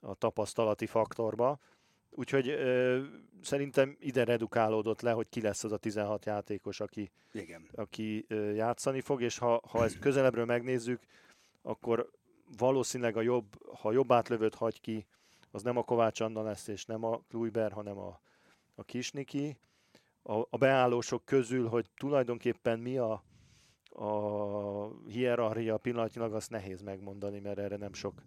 a 0.00 0.14
tapasztalati 0.14 0.86
faktorba. 0.86 1.58
Úgyhogy 2.10 2.48
ö, 2.48 3.02
szerintem 3.42 3.96
ide 4.00 4.24
redukálódott 4.24 5.00
le, 5.00 5.10
hogy 5.10 5.28
ki 5.28 5.40
lesz 5.40 5.64
az 5.64 5.72
a 5.72 5.76
16 5.76 6.24
játékos, 6.24 6.80
aki, 6.80 7.10
Igen. 7.32 7.68
aki 7.74 8.24
ö, 8.28 8.50
játszani 8.50 9.00
fog, 9.00 9.22
és 9.22 9.38
ha, 9.38 9.60
ha 9.68 9.84
ezt 9.84 9.98
közelebbről 9.98 10.44
megnézzük, 10.44 11.00
akkor 11.62 12.10
valószínűleg 12.58 13.16
a 13.16 13.20
jobb, 13.20 13.74
ha 13.74 13.92
jobb 13.92 14.12
átlövőt 14.12 14.54
hagy 14.54 14.80
ki, 14.80 15.06
az 15.50 15.62
nem 15.62 15.76
a 15.76 15.82
Kovács 15.82 16.20
Anna 16.20 16.42
lesz, 16.42 16.66
és 16.66 16.84
nem 16.84 17.04
a 17.04 17.20
Kluiber, 17.28 17.72
hanem 17.72 17.98
a, 17.98 18.20
a 18.74 18.84
Kisniki. 18.84 19.56
A, 20.22 20.38
a 20.50 20.56
beállósok 20.58 21.24
közül, 21.24 21.68
hogy 21.68 21.90
tulajdonképpen 21.96 22.78
mi 22.78 22.98
a, 22.98 23.24
a 23.88 25.06
hierarchia 25.06 25.76
pillanatnyilag, 25.76 26.34
azt 26.34 26.50
nehéz 26.50 26.80
megmondani, 26.80 27.38
mert 27.38 27.58
erre 27.58 27.76
nem 27.76 27.92
sok 27.92 28.22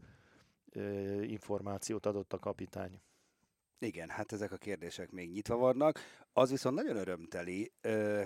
ö, 0.71 1.21
információt 1.21 2.05
adott 2.05 2.33
a 2.33 2.39
kapitány. 2.39 3.01
Igen, 3.79 4.09
hát 4.09 4.31
ezek 4.31 4.51
a 4.51 4.57
kérdések 4.57 5.11
még 5.11 5.31
nyitva 5.31 5.55
vannak. 5.55 5.99
Az 6.33 6.49
viszont 6.49 6.75
nagyon 6.75 6.95
örömteli, 6.95 7.71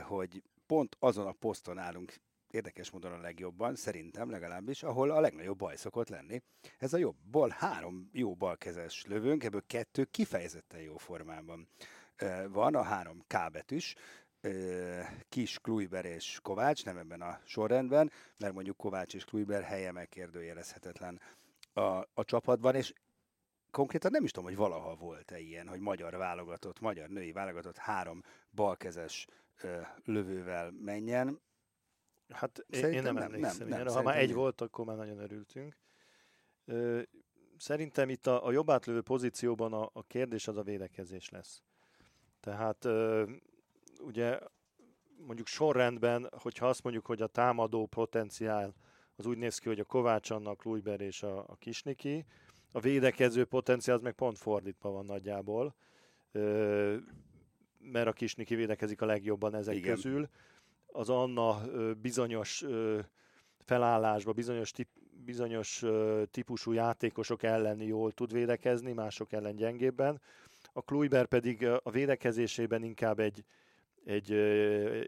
hogy 0.01 0.43
pont 0.65 0.95
azon 0.99 1.27
a 1.27 1.31
poszton 1.31 1.77
állunk 1.77 2.15
érdekes 2.53 2.89
módon 2.89 3.11
a 3.11 3.21
legjobban, 3.21 3.75
szerintem 3.75 4.29
legalábbis, 4.29 4.83
ahol 4.83 5.11
a 5.11 5.19
legnagyobb 5.19 5.57
baj 5.57 5.75
szokott 5.75 6.09
lenni. 6.09 6.41
Ez 6.77 6.93
a 6.93 6.97
jobb 6.97 7.15
bal, 7.31 7.49
három 7.49 8.09
jó 8.13 8.35
balkezes 8.35 9.05
lövőnk, 9.05 9.43
ebből 9.43 9.63
kettő 9.67 10.03
kifejezetten 10.03 10.81
jó 10.81 10.97
formában 10.97 11.67
van, 12.47 12.75
a 12.75 12.81
három 12.81 13.23
K 13.27 13.51
betűs, 13.51 13.95
Kis, 15.29 15.59
Kluiber 15.59 16.05
és 16.05 16.39
Kovács, 16.41 16.85
nem 16.85 16.97
ebben 16.97 17.21
a 17.21 17.39
sorrendben, 17.45 18.11
mert 18.37 18.53
mondjuk 18.53 18.77
Kovács 18.77 19.13
és 19.13 19.23
Kluiber 19.23 19.63
helye 19.63 19.91
megkérdőjelezhetetlen 19.91 21.21
a, 21.73 21.81
a 22.13 22.23
csapatban, 22.23 22.75
és 22.75 22.93
konkrétan 23.71 24.11
nem 24.11 24.23
is 24.23 24.31
tudom, 24.31 24.49
hogy 24.49 24.57
valaha 24.57 24.95
volt-e 24.95 25.39
ilyen, 25.39 25.67
hogy 25.67 25.79
magyar 25.79 26.17
válogatott, 26.17 26.79
magyar 26.79 27.09
női 27.09 27.31
válogatott 27.31 27.77
három 27.77 28.23
balkezes 28.51 29.27
lövővel 30.03 30.71
menjen. 30.71 31.39
Hát 32.31 32.65
Szerintem 32.69 32.93
én 32.93 33.03
nem, 33.03 33.13
nem 33.13 33.23
emlékszem 33.23 33.67
nem, 33.67 33.83
nem, 33.83 33.93
Ha 33.93 34.01
már 34.01 34.17
egy 34.17 34.33
volt, 34.33 34.61
akkor 34.61 34.85
már 34.85 34.97
nagyon 34.97 35.19
örültünk. 35.19 35.77
Szerintem 37.57 38.09
itt 38.09 38.27
a, 38.27 38.45
a 38.45 38.51
jobb 38.51 38.69
átlövő 38.69 39.01
pozícióban 39.01 39.73
a, 39.73 39.89
a 39.93 40.03
kérdés 40.03 40.47
az 40.47 40.57
a 40.57 40.63
védekezés 40.63 41.29
lesz. 41.29 41.63
Tehát 42.39 42.87
ugye 43.99 44.39
mondjuk 45.25 45.47
sorrendben, 45.47 46.29
hogyha 46.31 46.67
azt 46.67 46.83
mondjuk, 46.83 47.05
hogy 47.05 47.21
a 47.21 47.27
támadó 47.27 47.85
potenciál 47.85 48.73
az 49.15 49.25
úgy 49.25 49.37
néz 49.37 49.57
ki, 49.57 49.67
hogy 49.67 49.79
a 49.79 49.83
Kovács 49.83 50.29
annak, 50.29 50.63
Lujber 50.63 51.01
és 51.01 51.23
a, 51.23 51.39
a 51.39 51.55
Kisniki, 51.59 52.25
a 52.71 52.79
védekező 52.79 53.45
potenciál 53.45 53.95
az 53.95 54.01
meg 54.01 54.13
pont 54.13 54.37
fordítva 54.37 54.89
van 54.89 55.05
nagyjából, 55.05 55.75
ö, 56.31 56.95
mert 57.77 58.07
a 58.07 58.13
Kisniki 58.13 58.55
védekezik 58.55 59.01
a 59.01 59.05
legjobban 59.05 59.55
ezek 59.55 59.75
Igen. 59.75 59.93
közül 59.93 60.29
az 60.91 61.09
Anna 61.09 61.61
bizonyos 62.01 62.65
felállásba, 63.59 64.31
bizonyos, 64.31 64.71
tip, 64.71 64.87
bizonyos 65.25 65.83
típusú 66.31 66.71
játékosok 66.71 67.43
ellen 67.43 67.81
jól 67.81 68.11
tud 68.11 68.33
védekezni, 68.33 68.91
mások 68.91 69.31
ellen 69.31 69.55
gyengébben. 69.55 70.21
A 70.73 70.81
Kluiber 70.81 71.25
pedig 71.25 71.65
a 71.83 71.91
védekezésében 71.91 72.83
inkább 72.83 73.19
egy, 73.19 73.43
egy, 74.05 74.31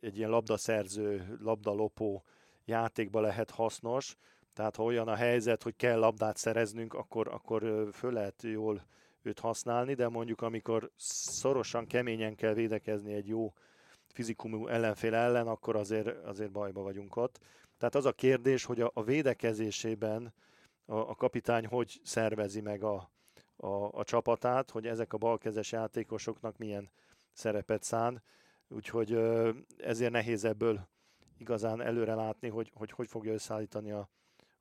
egy 0.02 0.18
ilyen 0.18 0.30
labdaszerző, 0.30 1.38
labdalopó 1.42 2.24
játékba 2.66 3.22
lehet 3.22 3.50
hasznos, 3.50 4.18
tehát 4.54 4.76
ha 4.76 4.84
olyan 4.84 5.08
a 5.08 5.16
helyzet, 5.16 5.64
hogy 5.64 5.76
kell 5.76 6.00
labdát 6.00 6.38
szereznünk, 6.38 6.94
akkor, 6.94 7.28
akkor 7.28 7.90
föl 7.92 8.12
lehet 8.12 8.44
jól 8.44 8.82
őt 9.22 9.40
használni, 9.40 9.94
de 9.94 10.08
mondjuk 10.08 10.42
amikor 10.42 10.92
szorosan, 10.96 11.88
keményen 11.88 12.36
kell 12.36 12.54
védekezni 12.54 13.14
egy 13.14 13.28
jó 13.28 13.54
fizikumú 14.14 14.68
ellenfél 14.68 15.16
ellen, 15.16 15.48
akkor 15.48 15.76
azért, 15.76 16.08
azért 16.26 16.52
bajba 16.52 16.82
vagyunk 16.82 17.16
ott. 17.16 17.40
Tehát 17.78 17.96
az 17.96 18.06
a 18.06 18.12
kérdés, 18.12 18.66
hogy 18.66 18.82
a, 18.82 18.92
a 18.94 19.04
védekezésében 19.04 20.34
a, 20.86 20.96
a 20.96 21.16
kapitány 21.16 21.66
hogy 21.66 22.00
szervezi 22.04 22.62
meg 22.62 22.84
a, 22.84 23.12
a, 23.56 23.68
a 23.92 24.04
csapatát, 24.04 24.72
hogy 24.72 24.88
ezek 24.88 25.14
a 25.14 25.18
balkezes 25.18 25.72
játékosoknak 25.72 26.58
milyen 26.58 26.90
szerepet 27.32 27.84
szán. 27.84 28.24
Úgyhogy 28.68 29.14
ezért 29.78 30.12
nehéz 30.12 30.44
ebből 30.44 30.88
igazán 31.38 31.82
előre 31.82 32.16
látni, 32.16 32.50
hogy 32.50 32.72
hogy, 32.74 32.92
hogy 32.92 33.08
fogja 33.08 33.34
összeállítani 33.34 33.92
a, 33.92 34.10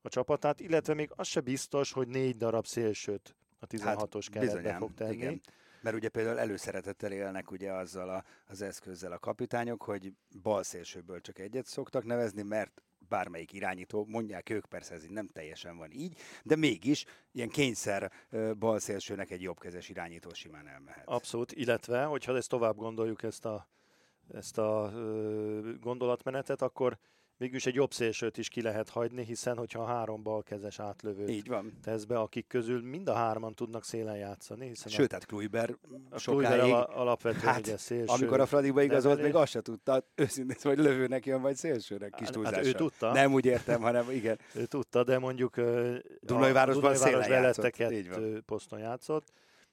a 0.01 0.09
csapatát, 0.09 0.59
illetve 0.59 0.93
még 0.93 1.11
az 1.15 1.27
se 1.27 1.41
biztos, 1.41 1.91
hogy 1.91 2.07
négy 2.07 2.37
darab 2.37 2.65
szélsőt 2.65 3.35
a 3.59 3.67
16-os 3.67 4.27
hát, 4.33 4.45
keretbe 4.45 4.75
fog 4.75 4.93
tenni. 4.93 5.13
Igen. 5.13 5.41
Mert 5.83 5.95
ugye 5.95 6.09
például 6.09 6.39
előszeretettel 6.39 7.11
élnek 7.11 7.51
ugye 7.51 7.71
azzal 7.71 8.09
a, 8.09 8.23
az 8.47 8.61
eszközzel 8.61 9.11
a 9.11 9.19
kapitányok, 9.19 9.83
hogy 9.83 10.13
bal 10.41 10.63
szélsőből 10.63 11.21
csak 11.21 11.39
egyet 11.39 11.65
szoktak 11.65 12.03
nevezni, 12.03 12.41
mert 12.41 12.81
bármelyik 13.09 13.53
irányító, 13.53 14.05
mondják 14.05 14.49
ők, 14.49 14.65
persze 14.65 14.93
ez 14.93 15.03
így 15.03 15.11
nem 15.11 15.27
teljesen 15.27 15.77
van 15.77 15.91
így, 15.91 16.17
de 16.43 16.55
mégis 16.55 17.05
ilyen 17.31 17.49
kényszer 17.49 18.11
balszélsőnek 18.59 19.31
egy 19.31 19.41
jobbkezes 19.41 19.89
irányító 19.89 20.33
simán 20.33 20.67
elmehet. 20.67 21.07
Abszolút, 21.07 21.51
illetve, 21.51 22.03
hogyha 22.03 22.35
ezt 22.35 22.49
tovább 22.49 22.75
gondoljuk 22.75 23.23
ezt 23.23 23.45
a, 23.45 23.67
ezt 24.33 24.57
a 24.57 24.91
gondolatmenetet, 25.79 26.61
akkor 26.61 26.97
mégis 27.43 27.65
egy 27.65 27.75
jobb 27.75 27.93
szélsőt 27.93 28.37
is 28.37 28.47
ki 28.47 28.61
lehet 28.61 28.89
hagyni, 28.89 29.25
hiszen 29.25 29.57
hogyha 29.57 29.85
három 29.85 30.23
balkezes 30.23 30.79
átlövőt 30.79 31.29
Így 31.29 31.47
van. 31.47 31.79
tesz 31.83 32.03
be, 32.03 32.19
akik 32.19 32.47
közül 32.47 32.81
mind 32.81 33.07
a 33.07 33.13
hárman 33.13 33.53
tudnak 33.53 33.83
szélen 33.83 34.17
játszani. 34.17 34.67
Hiszen 34.67 34.91
Sőt, 34.91 35.09
tehát 35.09 35.25
Kluiber 35.25 35.75
a 36.09 36.17
sokáig... 36.17 36.59
Kluiber 36.59 36.89
alapvetően 36.89 37.53
hát, 37.53 37.59
ugye 37.59 37.77
szélső. 37.77 38.13
Amikor 38.13 38.39
a 38.39 38.45
Fradiba 38.45 38.81
igazolt, 38.81 39.21
még 39.21 39.35
azt 39.35 39.51
se 39.51 39.61
tudta, 39.61 40.07
őszintén, 40.15 40.57
vagy 40.61 40.77
lövőnek 40.77 41.25
jön, 41.25 41.41
vagy 41.41 41.55
szélsőnek 41.55 42.13
kis 42.15 42.27
túlzással. 42.27 42.63
Hát 42.63 42.67
ő 42.67 42.71
tudta. 42.71 43.11
Nem 43.11 43.33
úgy 43.33 43.45
értem, 43.45 43.81
hanem 43.81 44.11
igen. 44.11 44.39
ő 44.53 44.65
tudta, 44.65 45.03
de 45.03 45.19
mondjuk 45.19 45.55
Dunajvárosban 46.21 46.93
Dunajváros 46.93 47.27
leleteket 47.27 47.93
poszton 48.45 48.79
játszott, 48.79 49.31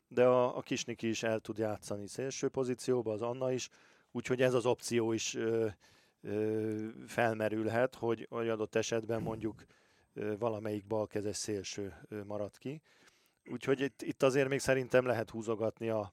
de 0.08 0.24
a, 0.24 0.56
a 0.56 0.60
Kisniki 0.60 1.08
is 1.08 1.22
el 1.22 1.38
tud 1.38 1.58
játszani 1.58 2.06
szélső 2.06 2.48
pozícióba, 2.48 3.12
az 3.12 3.22
Anna 3.22 3.52
is, 3.52 3.68
úgyhogy 4.12 4.42
ez 4.42 4.54
az 4.54 4.66
opció 4.66 5.12
is 5.12 5.36
felmerülhet, 7.06 7.94
hogy, 7.94 8.26
adott 8.30 8.74
esetben 8.74 9.22
mondjuk 9.22 9.64
valamelyik 10.38 10.86
balkezes 10.86 11.36
szélső 11.36 11.94
marad 12.26 12.58
ki. 12.58 12.82
Úgyhogy 13.50 13.80
itt, 13.80 14.02
itt 14.02 14.22
azért 14.22 14.48
még 14.48 14.58
szerintem 14.58 15.06
lehet 15.06 15.30
húzogatni 15.30 15.88
a, 15.88 16.12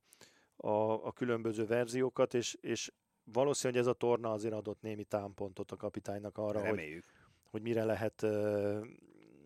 a, 0.55 1.05
a 1.05 1.11
különböző 1.11 1.65
verziókat, 1.65 2.33
és, 2.33 2.57
és 2.61 2.91
valószínű, 3.23 3.73
hogy 3.73 3.81
ez 3.81 3.87
a 3.87 3.93
torna 3.93 4.31
azért 4.31 4.53
adott 4.53 4.81
némi 4.81 5.03
támpontot 5.03 5.71
a 5.71 5.75
kapitánynak 5.75 6.37
arra, 6.37 6.67
hogy, 6.67 7.03
hogy 7.49 7.61
mire 7.61 7.83
lehet 7.83 8.21
uh, 8.21 8.87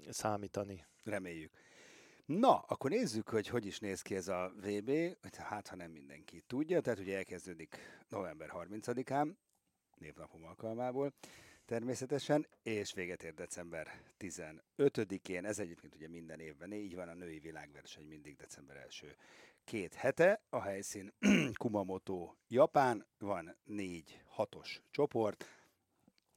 számítani. 0.09 0.85
Reméljük. 1.03 1.51
Na, 2.25 2.59
akkor 2.59 2.89
nézzük, 2.89 3.29
hogy 3.29 3.47
hogy 3.47 3.65
is 3.65 3.79
néz 3.79 4.01
ki 4.01 4.15
ez 4.15 4.27
a 4.27 4.53
VB, 4.55 4.91
hát 5.37 5.67
ha 5.67 5.75
nem 5.75 5.91
mindenki 5.91 6.41
tudja, 6.47 6.81
tehát 6.81 6.99
ugye 6.99 7.17
elkezdődik 7.17 7.77
november 8.09 8.51
30-án, 8.53 9.33
névnapom 10.01 10.45
alkalmából 10.45 11.13
természetesen, 11.65 12.47
és 12.63 12.93
véget 12.93 13.23
ér 13.23 13.33
december 13.33 13.87
15-én. 14.19 15.45
Ez 15.45 15.59
egyébként 15.59 15.95
ugye 15.95 16.07
minden 16.07 16.39
évben 16.39 16.71
így 16.73 16.95
van, 16.95 17.07
a 17.07 17.13
női 17.13 17.39
világverseny 17.39 18.05
mindig 18.05 18.35
december 18.35 18.77
első 18.77 19.15
két 19.63 19.93
hete. 19.93 20.41
A 20.49 20.61
helyszín 20.61 21.13
Kumamoto, 21.59 22.35
Japán, 22.47 23.05
van 23.19 23.55
négy 23.63 24.21
hatos 24.25 24.81
csoport, 24.91 25.45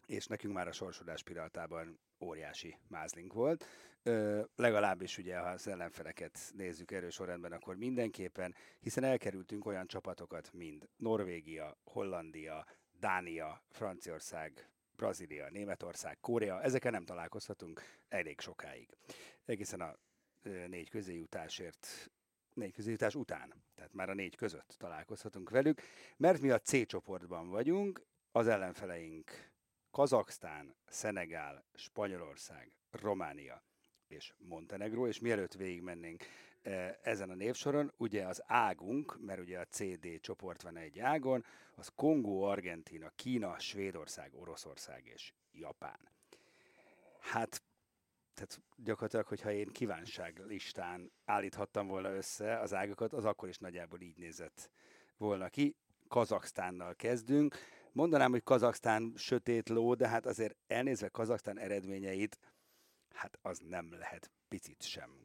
és 0.07 0.27
nekünk 0.27 0.55
már 0.55 0.69
a 0.69 0.73
sorsolás 0.73 1.23
pillanatában 1.23 1.99
óriási 2.21 2.77
mázlink 2.89 3.33
volt. 3.33 3.65
Ö, 4.03 4.43
legalábbis 4.57 5.19
ugye, 5.19 5.39
ha 5.39 5.49
az 5.49 5.69
ellenfeleket 5.69 6.53
nézzük 6.57 6.91
erős 6.91 7.15
sorrendben, 7.15 7.53
akkor 7.53 7.77
mindenképpen, 7.77 8.55
hiszen 8.81 9.05
elkerültünk 9.05 9.67
olyan 9.67 9.87
csapatokat, 9.87 10.53
mint 10.53 10.89
Norvégia, 10.97 11.77
Hollandia, 11.85 12.67
Dánia, 13.05 13.63
Franciaország, 13.71 14.69
Brazília, 14.97 15.49
Németország, 15.51 16.21
Korea, 16.21 16.63
ezekkel 16.63 16.91
nem 16.91 17.05
találkozhatunk 17.05 17.83
elég 18.09 18.41
sokáig. 18.41 18.89
Egészen 19.45 19.81
a 19.81 19.97
négy 20.43 20.91
közéjutásért 20.91 22.11
négy 22.55 22.73
közéjutás 22.75 23.15
után, 23.15 23.55
tehát 23.75 23.93
már 23.93 24.11
a 24.11 24.15
négy 24.15 24.37
között 24.37 24.75
találkozhatunk 24.79 25.51
velük, 25.51 25.81
mert 26.17 26.41
mi 26.41 26.51
a 26.51 26.59
C 26.59 26.87
csoportban 26.87 27.49
vagyunk, 27.49 28.03
az 28.33 28.47
ellenfeleink 28.47 29.51
Kazaksztán, 29.91 30.75
Szenegál, 30.87 31.65
Spanyolország, 31.75 32.73
Románia 32.91 33.63
és 34.07 34.35
Montenegro, 34.39 35.07
és 35.07 35.21
mielőtt 35.21 35.55
végigmennénk 35.55 36.25
ezen 37.03 37.31
a 37.31 37.35
névsoron, 37.35 37.93
ugye 37.97 38.27
az 38.27 38.43
águnk, 38.47 39.19
mert 39.21 39.41
ugye 39.41 39.59
a 39.59 39.65
CD 39.65 40.21
csoport 40.21 40.63
van 40.63 40.77
egy 40.77 40.99
ágon, 40.99 41.45
az 41.75 41.91
Kongó, 41.95 42.43
Argentina, 42.43 43.11
Kína, 43.17 43.59
Svédország, 43.59 44.35
Oroszország 44.35 45.07
és 45.07 45.33
Japán. 45.53 46.09
Hát 47.21 47.63
tehát 48.35 48.61
gyakorlatilag, 48.77 49.27
hogyha 49.27 49.53
én 49.53 49.69
kívánság 49.73 50.39
listán 50.47 51.13
állíthattam 51.25 51.87
volna 51.87 52.15
össze 52.15 52.59
az 52.59 52.75
ágakat, 52.75 53.13
az 53.13 53.25
akkor 53.25 53.49
is 53.49 53.59
nagyjából 53.59 54.01
így 54.01 54.19
nézett 54.19 54.71
volna 55.17 55.49
ki. 55.49 55.77
Kazaksztánnal 56.09 56.95
kezdünk. 56.95 57.57
Mondanám, 57.93 58.31
hogy 58.31 58.43
Kazaksztán 58.43 59.13
sötét 59.17 59.69
ló, 59.69 59.95
de 59.95 60.09
hát 60.09 60.27
azért 60.27 60.57
elnézve 60.67 61.09
Kazaksztán 61.09 61.59
eredményeit, 61.59 62.39
hát 63.09 63.39
az 63.43 63.59
nem 63.59 63.93
lehet 63.93 64.31
picit 64.49 64.83
sem. 64.83 65.24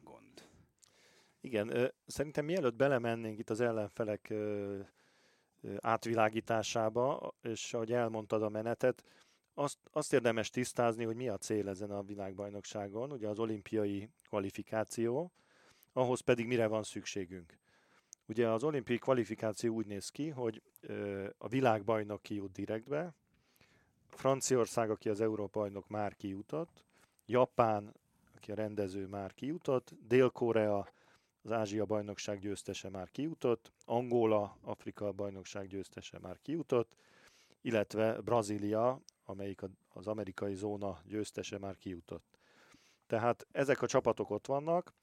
Igen, 1.40 1.92
szerintem 2.06 2.44
mielőtt 2.44 2.74
belemennénk 2.74 3.38
itt 3.38 3.50
az 3.50 3.60
ellenfelek 3.60 4.34
átvilágításába, 5.78 7.34
és 7.42 7.74
ahogy 7.74 7.92
elmondtad 7.92 8.42
a 8.42 8.48
menetet, 8.48 9.04
azt, 9.54 9.78
azt 9.90 10.12
érdemes 10.12 10.50
tisztázni, 10.50 11.04
hogy 11.04 11.16
mi 11.16 11.28
a 11.28 11.36
cél 11.36 11.68
ezen 11.68 11.90
a 11.90 12.02
világbajnokságon, 12.02 13.12
ugye 13.12 13.28
az 13.28 13.38
olimpiai 13.38 14.10
kvalifikáció, 14.28 15.32
ahhoz 15.92 16.20
pedig 16.20 16.46
mire 16.46 16.66
van 16.66 16.82
szükségünk. 16.82 17.58
Ugye 18.26 18.48
az 18.48 18.64
olimpiai 18.64 18.98
kvalifikáció 18.98 19.74
úgy 19.74 19.86
néz 19.86 20.08
ki, 20.08 20.28
hogy 20.28 20.62
a 21.38 21.48
világbajnok 21.48 22.22
kijut 22.22 22.52
direktbe, 22.52 23.14
Franciaország, 24.08 24.90
aki 24.90 25.08
az 25.08 25.20
Európa-bajnok 25.20 25.88
már 25.88 26.16
kijutott, 26.16 26.84
Japán, 27.26 27.94
aki 28.36 28.52
a 28.52 28.54
rendező 28.54 29.06
már 29.06 29.34
kijutott, 29.34 29.94
Dél-Korea, 30.08 30.88
az 31.42 31.52
Ázsia 31.52 31.84
bajnokság 31.84 32.38
győztese 32.38 32.88
már 32.88 33.10
kijutott, 33.10 33.72
Angola, 33.84 34.58
Afrika 34.60 35.12
bajnokság 35.12 35.66
győztese 35.66 36.18
már 36.18 36.38
kijutott, 36.42 36.94
illetve 37.60 38.20
Brazília, 38.20 39.00
amelyik 39.24 39.60
az 39.88 40.06
amerikai 40.06 40.54
zóna 40.54 41.00
győztese 41.04 41.58
már 41.58 41.76
kijutott. 41.76 42.38
Tehát 43.06 43.46
ezek 43.52 43.82
a 43.82 43.86
csapatok 43.86 44.30
ott 44.30 44.46
vannak, 44.46 44.94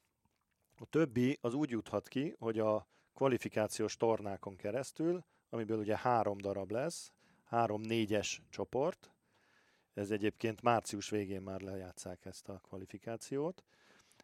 a 0.80 0.86
többi 0.86 1.38
az 1.42 1.54
úgy 1.54 1.70
juthat 1.70 2.08
ki, 2.08 2.36
hogy 2.40 2.60
a 2.60 2.88
kvalifikációs 3.14 3.98
tornákon 3.98 4.56
keresztül, 4.56 5.24
amiből 5.50 5.78
ugye 5.78 5.98
három 5.98 6.38
darab 6.38 6.72
lesz, 6.72 7.12
három 7.44 7.82
négyes 7.82 8.42
csoport, 8.50 9.12
ez 9.94 10.12
egyébként 10.12 10.62
március 10.62 11.10
végén 11.10 11.42
már 11.42 11.62
lejátszák 11.62 12.26
ezt 12.26 12.50
a 12.50 12.60
kvalifikációt, 12.64 13.64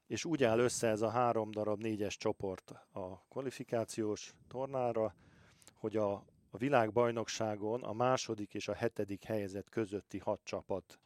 és 0.08 0.26
úgy 0.26 0.44
áll 0.44 0.60
össze 0.60 0.88
ez 0.88 1.02
a 1.02 1.10
három 1.10 1.52
darab 1.52 1.82
négyes 1.82 2.18
csoport 2.18 2.74
a 2.92 3.20
kvalifikációs 3.30 4.34
tornára, 4.48 5.16
hogy 5.74 5.98
a, 5.98 6.12
a 6.50 6.58
világbajnokságon 6.58 7.84
a 7.84 7.94
második 7.94 8.54
és 8.54 8.68
a 8.68 8.74
hetedik 8.74 9.24
helyezett 9.24 9.70
közötti 9.70 10.18
hat 10.18 10.40
csapat 10.44 11.00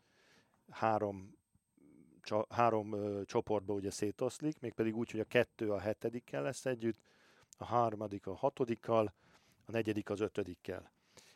három, 0.69 1.37
csa, 2.21 2.45
három 2.49 2.93
ö, 2.93 3.21
csoportba 3.25 3.73
ugye 3.73 3.91
szétoszlik, 3.91 4.59
mégpedig 4.59 4.95
úgy, 4.95 5.11
hogy 5.11 5.19
a 5.19 5.25
kettő 5.25 5.71
a 5.71 5.79
hetedikkel 5.79 6.41
lesz 6.41 6.65
együtt, 6.65 6.99
a 7.57 7.65
harmadik 7.65 8.27
a 8.27 8.35
hatodikkal, 8.35 9.13
a 9.65 9.71
negyedik 9.71 10.09
az 10.09 10.19
ötödikkel. 10.19 10.91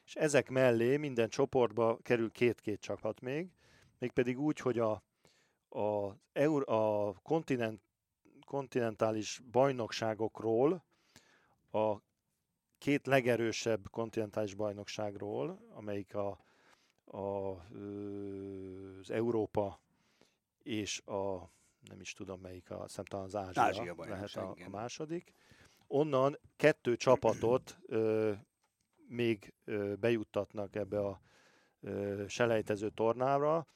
És 0.05 0.15
ezek 0.15 0.49
mellé 0.49 0.97
minden 0.97 1.29
csoportba 1.29 1.97
kerül 2.01 2.31
két-két 2.31 2.81
csapat 2.81 3.21
még, 3.21 3.49
mégpedig 3.97 4.39
úgy, 4.39 4.59
hogy 4.59 4.79
a, 4.79 5.03
a, 5.71 6.15
a 6.65 7.13
kontinent, 7.21 7.81
kontinentális 8.45 9.41
bajnokságokról, 9.51 10.83
a 11.71 11.95
két 12.77 13.07
legerősebb 13.07 13.89
kontinentális 13.89 14.53
bajnokságról, 14.53 15.59
amelyik 15.73 16.15
a, 16.15 16.39
a, 17.05 17.17
az 17.17 19.11
Európa 19.11 19.79
és 20.63 21.01
a 21.05 21.49
nem 21.87 21.99
is 22.01 22.13
tudom 22.13 22.39
melyik, 22.41 22.71
a, 22.71 22.85
talán 23.03 23.25
az 23.25 23.35
Ázsia, 23.35 23.61
Ázsia 23.61 23.95
lehet 23.97 24.35
a, 24.35 24.55
a 24.65 24.69
második. 24.69 25.33
Onnan 25.87 26.37
kettő 26.55 26.95
csapatot 26.95 27.77
ö, 27.85 28.31
még 29.07 29.53
ö, 29.65 29.93
bejuttatnak 29.99 30.75
ebbe 30.75 30.99
a 30.99 31.21
ö, 31.81 32.23
selejtező 32.27 32.89
tornára, 32.89 33.67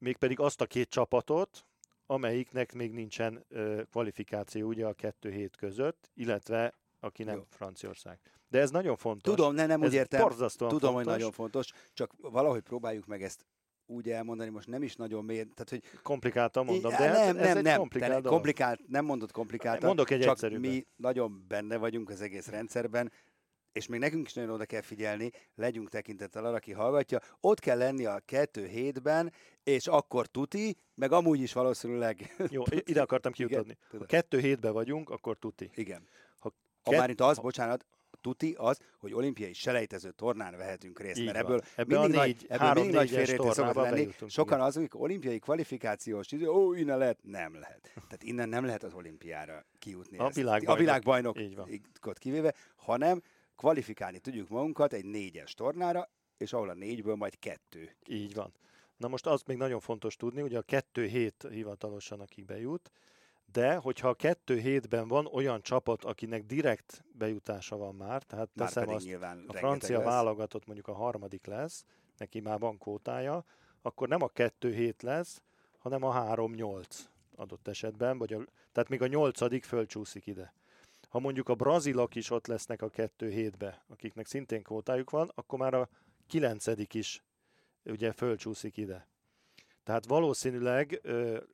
mégpedig 0.00 0.40
azt 0.40 0.60
a 0.60 0.66
két 0.66 0.88
csapatot, 0.88 1.64
amelyiknek 2.06 2.72
még 2.72 2.92
nincsen 2.92 3.44
ö, 3.48 3.82
kvalifikáció 3.90 4.68
ugye 4.68 4.86
a 4.86 4.92
kettő 4.92 5.30
hét 5.30 5.56
között, 5.56 6.10
illetve 6.14 6.74
aki 7.00 7.22
nem 7.22 7.36
Jó. 7.36 7.44
Franciaország. 7.48 8.18
De 8.48 8.60
ez 8.60 8.70
nagyon 8.70 8.96
fontos. 8.96 9.34
Tudom, 9.34 9.54
ne, 9.54 9.66
nem 9.66 9.82
ez 9.82 9.88
úgy 9.88 9.94
értem. 9.94 10.20
Tudom, 10.28 10.48
fontos. 10.58 10.92
hogy 10.92 11.04
nagyon 11.04 11.32
fontos, 11.32 11.70
csak 11.92 12.12
valahogy 12.20 12.62
próbáljuk 12.62 13.06
meg 13.06 13.22
ezt 13.22 13.46
úgy 13.86 14.10
elmondani, 14.10 14.50
most 14.50 14.68
nem 14.68 14.82
is 14.82 14.96
nagyon 14.96 15.24
mély, 15.24 15.36
tehát 15.36 15.68
hogy... 15.68 15.82
Komplikáltan 16.02 16.64
mondom, 16.64 16.90
de 16.90 16.98
nem, 16.98 17.14
ez, 17.14 17.34
nem, 17.34 17.56
egy 17.56 17.62
nem, 17.62 17.78
komplikált, 17.78 18.26
komplikált, 18.26 18.80
nem 18.88 19.04
mondod 19.04 19.30
komplikáltan, 19.30 19.86
Mondok 19.86 20.10
egy 20.10 20.20
csak 20.20 20.30
egyszerűbben. 20.30 20.70
mi 20.70 20.86
nagyon 20.96 21.44
benne 21.48 21.76
vagyunk 21.76 22.10
az 22.10 22.20
egész 22.20 22.46
rendszerben, 22.46 23.12
és 23.72 23.86
még 23.86 24.00
nekünk 24.00 24.26
is 24.26 24.32
nagyon 24.32 24.50
oda 24.50 24.64
kell 24.64 24.80
figyelni, 24.80 25.30
legyünk 25.54 25.88
tekintettel 25.88 26.44
arra, 26.44 26.56
aki 26.56 26.72
hallgatja, 26.72 27.20
ott 27.40 27.58
kell 27.58 27.78
lenni 27.78 28.04
a 28.04 28.20
kettő 28.24 28.66
hétben, 28.66 29.32
és 29.62 29.86
akkor 29.86 30.26
tuti, 30.26 30.76
meg 30.94 31.12
amúgy 31.12 31.40
is 31.40 31.52
valószínűleg... 31.52 32.34
Jó, 32.50 32.62
ide 32.84 33.00
akartam 33.00 33.32
kiutatni. 33.32 33.76
Ha 33.90 34.04
kettő 34.04 34.40
hétben 34.40 34.72
vagyunk, 34.72 35.10
akkor 35.10 35.38
tuti. 35.38 35.70
Igen. 35.74 36.08
Ha, 36.38 36.52
ha 36.82 36.90
már 36.90 37.10
itt 37.10 37.20
az, 37.20 37.38
bocsánat, 37.38 37.86
tuti 38.20 38.54
az, 38.58 38.78
hogy 38.98 39.12
olimpiai 39.12 39.52
selejtező 39.52 40.10
tornán 40.10 40.56
vehetünk 40.56 41.00
részt, 41.00 41.18
Így 41.18 41.24
mert 41.24 41.36
ebből 41.36 41.60
Ebbe 41.74 41.98
mindig, 41.98 42.18
a 42.18 42.22
négy, 42.22 42.36
nagy, 42.48 42.58
ebből 42.60 42.72
mindig 42.72 42.94
nagy 42.94 43.08
félreértés 43.08 43.52
szokott 43.52 43.74
lenni. 43.74 44.08
Sokan 44.26 44.56
igen. 44.56 44.68
az, 44.68 44.74
hogy 44.74 44.88
olimpiai 44.92 45.38
kvalifikációs, 45.38 46.32
idő, 46.32 46.48
ó, 46.48 46.74
innen 46.74 46.98
lehet, 46.98 47.18
nem 47.22 47.54
lehet. 47.54 47.92
Tehát 48.08 48.22
innen 48.22 48.48
nem 48.48 48.64
lehet 48.64 48.82
az 48.82 48.92
olimpiára 48.92 49.64
kijutni. 49.78 50.18
A 50.18 50.28
világbajnok. 50.28 50.76
A 50.76 50.78
világbajnokot 50.78 52.18
kivéve, 52.18 52.54
hanem 52.76 53.22
kvalifikálni 53.60 54.18
tudjuk 54.18 54.48
magunkat 54.48 54.92
egy 54.92 55.04
négyes 55.04 55.54
tornára, 55.54 56.08
és 56.36 56.52
ahol 56.52 56.68
a 56.68 56.74
négyből 56.74 57.14
majd 57.14 57.38
kettő. 57.38 57.96
Így 58.06 58.34
van. 58.34 58.52
Na 58.96 59.08
most 59.08 59.26
az 59.26 59.42
még 59.46 59.56
nagyon 59.56 59.80
fontos 59.80 60.16
tudni, 60.16 60.40
hogy 60.40 60.54
a 60.54 60.62
kettő 60.62 61.06
hét 61.06 61.46
hivatalosan, 61.50 62.20
akik 62.20 62.44
bejut, 62.44 62.90
de 63.52 63.76
hogyha 63.76 64.08
a 64.08 64.14
kettő 64.14 64.58
hétben 64.58 65.08
van 65.08 65.26
olyan 65.26 65.62
csapat, 65.62 66.04
akinek 66.04 66.44
direkt 66.44 67.04
bejutása 67.12 67.76
van 67.76 67.94
már, 67.94 68.22
tehát 68.22 68.48
már 68.54 68.72
teszem 68.72 68.88
azt, 68.88 69.08
a 69.46 69.52
francia 69.52 69.98
lesz. 69.98 70.06
válogatott 70.06 70.66
mondjuk 70.66 70.88
a 70.88 70.94
harmadik 70.94 71.46
lesz, 71.46 71.84
neki 72.16 72.40
már 72.40 72.58
van 72.58 72.78
kótája, 72.78 73.44
akkor 73.82 74.08
nem 74.08 74.22
a 74.22 74.28
kettő 74.28 74.72
hét 74.72 75.02
lesz, 75.02 75.42
hanem 75.78 76.02
a 76.02 76.10
három-nyolc 76.10 77.08
adott 77.36 77.68
esetben, 77.68 78.18
vagy 78.18 78.32
a, 78.32 78.44
tehát 78.72 78.88
még 78.88 79.02
a 79.02 79.06
nyolcadik 79.06 79.64
fölcsúszik 79.64 80.26
ide. 80.26 80.52
Ha 81.10 81.18
mondjuk 81.18 81.48
a 81.48 81.54
brazilok 81.54 82.14
is 82.14 82.30
ott 82.30 82.46
lesznek 82.46 82.82
a 82.82 82.88
kettő 82.88 83.30
hétbe, 83.30 83.84
akiknek 83.88 84.26
szintén 84.26 84.62
kvótájuk 84.62 85.10
van, 85.10 85.32
akkor 85.34 85.58
már 85.58 85.74
a 85.74 85.88
kilencedik 86.26 86.94
is 86.94 87.22
ugye 87.84 88.12
fölcsúszik 88.12 88.76
ide. 88.76 89.08
Tehát 89.82 90.06
valószínűleg 90.06 91.00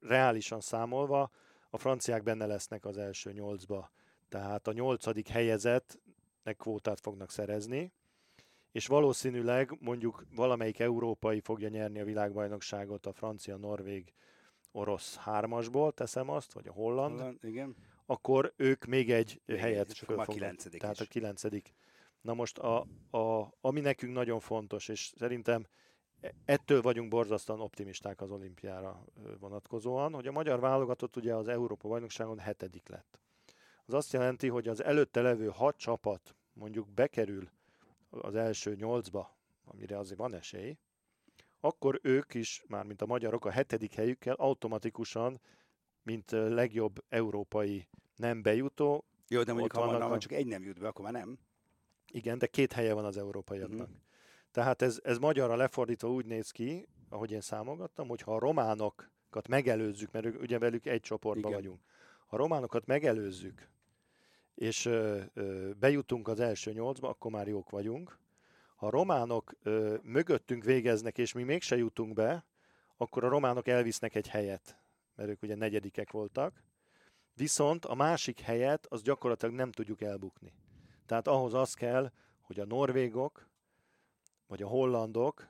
reálisan 0.01 0.61
számolva 0.61 1.31
a 1.71 1.79
franciák 1.79 2.23
benne 2.23 2.47
lesznek 2.47 2.85
az 2.85 2.99
első 2.99 3.33
nyolcba. 3.33 3.91
Tehát 4.29 4.67
a 4.67 4.73
nyolcadik 4.73 5.29
helyezetnek 5.29 6.57
kvótát 6.57 7.01
fognak 7.01 7.31
szerezni, 7.31 7.93
és 8.73 8.87
valószínűleg 8.87 9.77
mondjuk 9.81 10.25
valamelyik 10.35 10.79
európai 10.79 11.41
fogja 11.41 11.69
nyerni 11.69 12.01
a 12.01 12.05
világbajnokságot 12.05 13.07
a 13.07 13.13
francia, 13.13 13.57
norvég, 13.57 14.13
orosz 14.73 15.17
hármasból, 15.17 15.93
teszem 15.93 16.31
azt, 16.31 16.53
vagy 16.53 16.69
a 16.69 16.73
holland. 16.73 17.19
holland 17.19 17.45
igen 17.45 17.77
akkor 18.07 18.53
ők 18.57 18.85
még 18.85 19.11
egy 19.11 19.41
még 19.45 19.59
helyet 19.59 19.91
és 19.91 20.03
a 20.03 20.25
kilencedik 20.25 20.81
Tehát 20.81 21.01
is. 21.01 21.07
a 21.07 21.09
kilencedik. 21.11 21.75
Na 22.21 22.35
most, 22.35 22.59
a, 22.59 22.87
a, 23.11 23.55
ami 23.61 23.81
nekünk 23.81 24.13
nagyon 24.13 24.41
fontos, 24.41 24.89
és 24.89 25.13
szerintem 25.17 25.67
ettől 26.45 26.83
vagyunk 26.83 27.09
borzasztóan 27.09 27.61
optimisták 27.61 28.21
az 28.21 28.31
olimpiára 28.31 29.05
vonatkozóan, 29.39 30.13
hogy 30.13 30.27
a 30.27 30.33
magyar 30.33 30.61
válogatott 30.61 31.17
ugye 31.17 31.35
az 31.35 31.49
Európa 31.49 31.89
bajnokságon 31.89 32.39
hetedik 32.39 32.89
lett. 32.89 33.21
Az 33.85 33.95
azt 33.95 34.13
jelenti, 34.13 34.49
hogy 34.49 34.69
az 34.69 34.83
előtte 34.83 35.21
levő 35.21 35.49
hat 35.49 35.77
csapat 35.77 36.37
mondjuk 36.53 36.89
bekerül 36.89 37.49
az 38.11 38.35
első 38.35 38.75
nyolcba, 38.75 39.37
amire 39.65 39.99
azért 39.99 40.19
van 40.19 40.35
esély, 40.35 40.77
akkor 41.61 42.01
ők 42.03 42.35
is, 42.35 42.63
mármint 42.69 43.03
a 43.03 43.07
magyarok 43.07 43.45
a 43.45 43.51
hetedik 43.51 43.95
helyükkel 43.95 44.35
automatikusan, 44.35 45.41
mint 46.07 46.31
legjobb 46.31 47.05
európai 47.09 47.89
nem 48.17 48.43
bejutó. 48.43 49.05
Jó, 49.29 49.43
de 49.43 49.53
mondjuk 49.53 49.73
ha 49.73 49.87
van, 49.87 50.03
a... 50.03 50.19
csak 50.19 50.33
egy 50.33 50.47
nem 50.47 50.63
jut 50.63 50.81
be, 50.81 50.89
akkor 50.89 51.05
már 51.05 51.13
nem. 51.13 51.39
Igen, 52.13 52.39
de 52.39 52.47
két 52.47 52.73
helye 52.73 52.95
van 52.95 53.05
az 53.05 53.17
európaiaknak. 53.17 53.89
Uh-huh. 53.89 54.03
Tehát 54.51 54.83
ez, 54.83 55.01
ez 55.03 55.19
magyarra 55.19 55.57
lefordítva 55.57 56.11
úgy 56.11 56.27
néz 56.27 56.51
ki, 56.51 56.89
ahogy 57.09 57.31
én 57.31 57.41
számolgattam, 57.41 58.09
hogy 58.09 58.21
ha 58.21 58.35
a 58.35 58.39
románokat 58.39 59.49
megelőzzük, 59.49 60.13
mert 60.13 60.27
ugye 60.41 60.59
velük 60.59 60.87
egy 60.87 61.01
csoportban 61.01 61.51
Igen. 61.51 61.63
vagyunk, 61.63 61.81
ha 62.27 62.37
a 62.37 62.39
románokat 62.39 62.87
megelőzzük, 62.87 63.69
és 64.55 64.85
ö, 64.85 65.21
ö, 65.35 65.71
bejutunk 65.79 66.29
az 66.29 66.41
első 66.41 66.73
nyolcba, 66.73 67.09
akkor 67.09 67.31
már 67.31 67.49
jók 67.49 67.71
vagyunk. 67.71 68.19
Ha 68.77 68.87
a 68.87 68.91
románok 68.91 69.53
ö, 69.63 69.97
mögöttünk 70.03 70.65
végeznek, 70.65 71.19
és 71.19 71.33
mi 71.33 71.43
mégse 71.43 71.77
jutunk 71.77 72.13
be, 72.13 72.45
akkor 72.97 73.25
a 73.25 73.29
románok 73.29 73.69
elvisznek 73.69 74.15
egy 74.15 74.29
helyet, 74.29 74.79
mert 75.17 75.29
ők 75.29 75.43
ugye 75.43 75.55
negyedikek 75.55 76.11
voltak. 76.11 76.63
Viszont 77.35 77.85
a 77.85 77.95
másik 77.95 78.41
helyet, 78.41 78.87
az 78.87 79.03
gyakorlatilag 79.03 79.55
nem 79.55 79.73
tudjuk 79.73 80.03
elbukni. 80.03 80.53
Tehát 81.07 81.27
ahhoz 81.27 81.55
az 81.55 81.75
kell, 81.75 82.13
hogy 82.41 82.61
a 82.61 82.65
norvégok, 82.65 83.49
vagy 84.47 84.63
a 84.63 84.67
hollandok, 84.67 85.49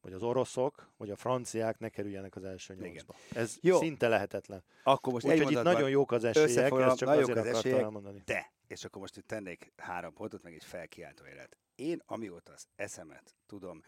vagy 0.00 0.12
az 0.12 0.22
oroszok, 0.22 0.92
vagy 0.96 1.10
a 1.10 1.16
franciák 1.16 1.78
ne 1.78 1.88
kerüljenek 1.88 2.36
az 2.36 2.44
első 2.44 2.74
nyolcba. 2.74 3.14
Ez 3.32 3.56
Jó. 3.60 3.78
szinte 3.78 4.08
lehetetlen. 4.08 4.64
Akkor 4.82 5.12
most 5.12 5.26
Úgyhogy 5.26 5.52
itt 5.52 5.62
nagyon 5.62 5.88
jók 5.88 6.12
az 6.12 6.24
esélyek, 6.24 6.72
ezt 6.72 6.96
csak 6.96 7.08
azért 7.08 7.38
az 7.38 7.46
esélyek, 7.46 7.80
elmondani. 7.80 8.22
De, 8.24 8.52
és 8.66 8.84
akkor 8.84 9.00
most 9.00 9.16
itt 9.16 9.26
tennék 9.26 9.72
három 9.76 10.12
pontot, 10.12 10.42
meg 10.42 10.54
egy 10.54 10.64
felkiáltó 10.64 11.24
élet. 11.24 11.56
Én 11.74 12.02
amióta 12.06 12.52
az 12.52 12.66
eszemet 12.76 13.34
tudom, 13.46 13.82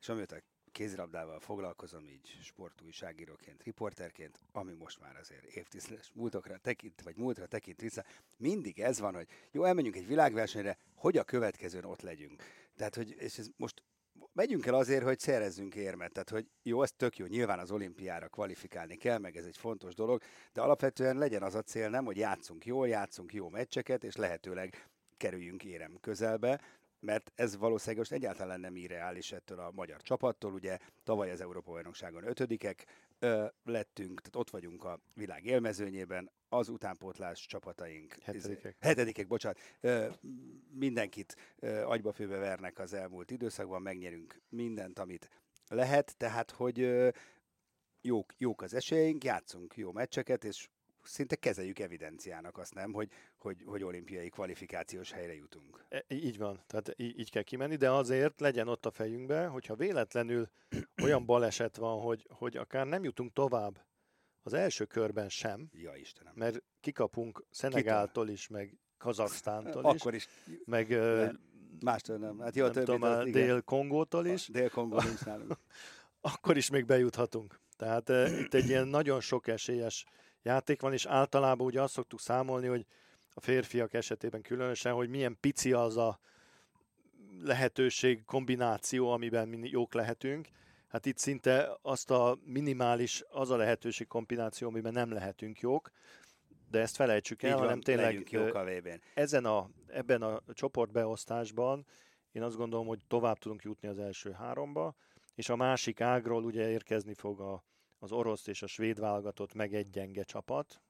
és 0.00 0.08
amióta 0.08 0.36
kézilabdával 0.78 1.40
foglalkozom 1.40 2.06
így 2.06 2.38
sportújságíróként, 2.42 3.62
riporterként, 3.62 4.40
ami 4.52 4.72
most 4.72 5.00
már 5.00 5.16
azért 5.16 5.44
évtizedes 5.44 6.10
múltokra 6.14 6.56
tekint, 6.58 7.02
vagy 7.02 7.16
múltra 7.16 7.46
tekint 7.46 7.80
vissza, 7.80 8.04
mindig 8.36 8.80
ez 8.80 9.00
van, 9.00 9.14
hogy 9.14 9.28
jó, 9.50 9.64
elmenjünk 9.64 9.96
egy 9.96 10.06
világversenyre, 10.06 10.78
hogy 10.94 11.16
a 11.16 11.24
következőn 11.24 11.84
ott 11.84 12.00
legyünk. 12.00 12.42
Tehát, 12.76 12.94
hogy 12.94 13.16
és 13.18 13.38
ez 13.38 13.48
most 13.56 13.82
megyünk 14.32 14.66
el 14.66 14.74
azért, 14.74 15.04
hogy 15.04 15.18
szerezzünk 15.18 15.74
érmet. 15.74 16.12
Tehát, 16.12 16.30
hogy 16.30 16.46
jó, 16.62 16.82
ez 16.82 16.92
tök 16.92 17.16
jó, 17.16 17.26
nyilván 17.26 17.58
az 17.58 17.70
olimpiára 17.70 18.28
kvalifikálni 18.28 18.96
kell, 18.96 19.18
meg 19.18 19.36
ez 19.36 19.44
egy 19.44 19.56
fontos 19.56 19.94
dolog, 19.94 20.22
de 20.52 20.60
alapvetően 20.60 21.16
legyen 21.18 21.42
az 21.42 21.54
a 21.54 21.62
cél 21.62 21.88
nem, 21.88 22.04
hogy 22.04 22.16
játszunk 22.16 22.66
jól, 22.66 22.88
játszunk 22.88 23.34
jó 23.34 23.48
meccseket, 23.48 24.04
és 24.04 24.16
lehetőleg 24.16 24.88
kerüljünk 25.16 25.64
érem 25.64 25.98
közelbe, 26.00 26.60
mert 27.00 27.32
ez 27.34 27.56
valószínűleg 27.56 27.98
most 27.98 28.12
egyáltalán 28.12 28.60
nem 28.60 28.76
irreális 28.76 29.32
ettől 29.32 29.58
a 29.58 29.70
magyar 29.70 30.02
csapattól. 30.02 30.52
Ugye 30.52 30.78
tavaly 31.04 31.30
az 31.30 31.40
Európa 31.40 31.70
bajnokságon 31.70 32.28
ötödikek 32.28 32.84
ö, 33.18 33.46
lettünk, 33.64 34.20
tehát 34.20 34.36
ott 34.36 34.50
vagyunk 34.50 34.84
a 34.84 35.00
világ 35.14 35.44
élmezőnyében, 35.44 36.30
az 36.48 36.68
utánpótlás 36.68 37.46
csapataink. 37.46 38.16
Hetedikek. 38.22 38.76
Hetedikek, 38.80 39.26
bocsánat. 39.26 39.58
Ö, 39.80 40.08
mindenkit 40.70 41.36
ö, 41.58 41.82
agyba 41.82 42.12
főbe 42.12 42.36
vernek 42.36 42.78
az 42.78 42.92
elmúlt 42.92 43.30
időszakban, 43.30 43.82
megnyerünk 43.82 44.40
mindent, 44.48 44.98
amit 44.98 45.30
lehet, 45.68 46.16
tehát 46.16 46.50
hogy 46.50 46.80
ö, 46.80 47.08
jók, 48.00 48.34
jók 48.38 48.62
az 48.62 48.74
esélyeink, 48.74 49.24
játszunk 49.24 49.76
jó 49.76 49.92
meccseket, 49.92 50.44
és 50.44 50.68
szinte 51.02 51.36
kezeljük 51.36 51.78
evidenciának 51.78 52.58
azt 52.58 52.74
nem, 52.74 52.92
hogy, 52.92 53.10
hogy, 53.40 53.62
hogy 53.66 53.84
olimpiai 53.84 54.28
kvalifikációs 54.28 55.12
helyre 55.12 55.34
jutunk. 55.34 55.84
E, 55.88 56.04
így 56.08 56.38
van, 56.38 56.62
tehát 56.66 56.94
így, 56.96 57.18
így 57.18 57.30
kell 57.30 57.42
kimenni, 57.42 57.76
de 57.76 57.90
azért 57.90 58.40
legyen 58.40 58.68
ott 58.68 58.86
a 58.86 58.90
fejünkbe, 58.90 59.46
hogyha 59.46 59.74
véletlenül 59.74 60.48
olyan 61.04 61.24
baleset 61.24 61.76
van, 61.76 62.00
hogy, 62.00 62.26
hogy 62.30 62.56
akár 62.56 62.86
nem 62.86 63.04
jutunk 63.04 63.32
tovább 63.32 63.86
az 64.42 64.52
első 64.52 64.84
körben 64.84 65.28
sem, 65.28 65.68
ja, 65.72 65.94
Istenem. 65.94 66.32
mert 66.36 66.62
kikapunk 66.80 67.44
Szenegáltól 67.50 68.28
is, 68.28 68.48
meg 68.48 68.78
Kazaksztántól 68.98 69.94
is, 69.94 70.00
Akkor 70.00 70.14
is, 70.14 70.28
meg 70.64 70.98
mástól 71.80 72.16
nem. 72.16 72.38
Hát 72.38 72.56
jó, 72.56 72.66
nem 72.66 72.84
tudom, 72.84 73.30
Dél-Kongótól 73.30 74.26
is. 74.26 74.48
Dél-Kongó 74.48 75.00
nincs 75.00 75.24
nálunk. 75.24 75.56
akkor 76.20 76.56
is 76.56 76.70
még 76.70 76.84
bejuthatunk. 76.84 77.60
Tehát 77.76 78.08
uh, 78.08 78.40
itt 78.40 78.54
egy 78.54 78.68
ilyen 78.68 78.88
nagyon 78.88 79.20
sok 79.20 79.46
esélyes 79.46 80.04
játék 80.42 80.80
van, 80.80 80.92
és 80.92 81.06
általában 81.06 81.66
ugye 81.66 81.82
azt 81.82 81.92
szoktuk 81.92 82.20
számolni, 82.20 82.66
hogy 82.66 82.86
a 83.38 83.40
férfiak 83.40 83.94
esetében 83.94 84.42
különösen, 84.42 84.92
hogy 84.92 85.08
milyen 85.08 85.36
pici 85.40 85.72
az 85.72 85.96
a 85.96 86.20
lehetőség, 87.42 88.24
kombináció, 88.24 89.10
amiben 89.10 89.48
mi 89.48 89.68
jók 89.68 89.94
lehetünk. 89.94 90.48
Hát 90.88 91.06
itt 91.06 91.18
szinte 91.18 91.78
azt 91.82 92.10
a 92.10 92.38
minimális, 92.44 93.24
az 93.28 93.50
a 93.50 93.56
lehetőség 93.56 94.06
kombináció, 94.06 94.68
amiben 94.68 94.92
nem 94.92 95.12
lehetünk 95.12 95.60
jók, 95.60 95.90
de 96.70 96.80
ezt 96.80 96.96
felejtsük 96.96 97.42
el, 97.42 97.58
hanem 97.58 97.80
tényleg 97.80 98.30
jók 98.30 98.54
a 98.54 98.64
ezen 99.14 99.44
a, 99.44 99.70
ebben 99.86 100.22
a 100.22 100.42
csoportbeosztásban 100.52 101.86
én 102.32 102.42
azt 102.42 102.56
gondolom, 102.56 102.86
hogy 102.86 103.00
tovább 103.08 103.38
tudunk 103.38 103.62
jutni 103.62 103.88
az 103.88 103.98
első 103.98 104.32
háromba, 104.32 104.94
és 105.34 105.48
a 105.48 105.56
másik 105.56 106.00
ágról 106.00 106.44
ugye 106.44 106.70
érkezni 106.70 107.14
fog 107.14 107.40
a, 107.40 107.64
az 107.98 108.12
orosz 108.12 108.46
és 108.46 108.62
a 108.62 108.66
svéd 108.66 109.00
válogatott 109.00 109.54
meg 109.54 109.74
egy 109.74 109.90
gyenge 109.90 110.22
csapat, 110.22 110.80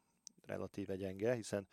relatíve 0.47 0.97
gyenge, 0.97 1.35
hiszen 1.35 1.69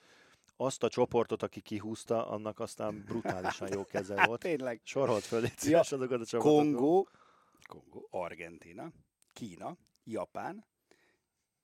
azt 0.58 0.84
a 0.84 0.90
csoportot, 0.90 1.44
aki 1.44 1.62
kihúzta, 1.62 2.28
annak 2.28 2.60
aztán 2.60 3.04
brutálisan 3.06 3.70
jó 3.74 3.86
keze 3.86 4.26
volt. 4.26 4.42
Tényleg. 4.50 4.82
Sorolt 4.84 5.24
föl, 5.24 5.44
ja, 5.62 5.80
azokat 5.80 6.22
a 6.22 6.26
csapatokat. 6.26 6.64
Kongo, 6.64 7.04
Kongo, 7.68 8.08
Argentina, 8.10 8.92
Kína, 9.34 9.78
Japán, 10.04 10.66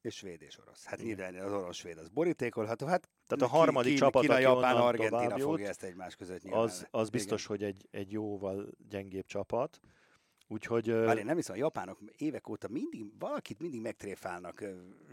és 0.01 0.15
svéd 0.15 0.41
és 0.41 0.59
orosz. 0.59 0.85
Hát 0.85 1.01
nyilván 1.01 1.35
az 1.35 1.51
orosz-svéd 1.51 1.97
az 1.97 2.09
borítékolható. 2.09 2.85
Hát 2.85 3.09
Tehát 3.27 3.53
a 3.53 3.57
harmadik 3.57 3.97
csapat, 3.97 4.21
Kína, 4.21 4.33
aki 4.33 4.43
Japán, 4.43 4.75
Argentina 4.75 5.39
fogja 5.39 5.67
ezt 5.67 5.83
egymás 5.83 6.15
között 6.15 6.41
nyilván. 6.41 6.61
Az, 6.61 6.87
az 6.91 7.09
biztos, 7.09 7.43
Igen. 7.43 7.57
hogy 7.57 7.67
egy, 7.67 7.87
egy 7.91 8.11
jóval 8.11 8.69
gyengébb 8.89 9.25
csapat. 9.25 9.79
Úgyhogy... 10.51 10.87
Már 10.87 11.17
én 11.17 11.25
nem 11.25 11.35
hiszem, 11.35 11.55
a 11.55 11.57
japánok 11.57 11.99
évek 12.17 12.49
óta 12.49 12.67
mindig, 12.67 13.19
valakit 13.19 13.59
mindig 13.59 13.81
megtréfálnak 13.81 14.63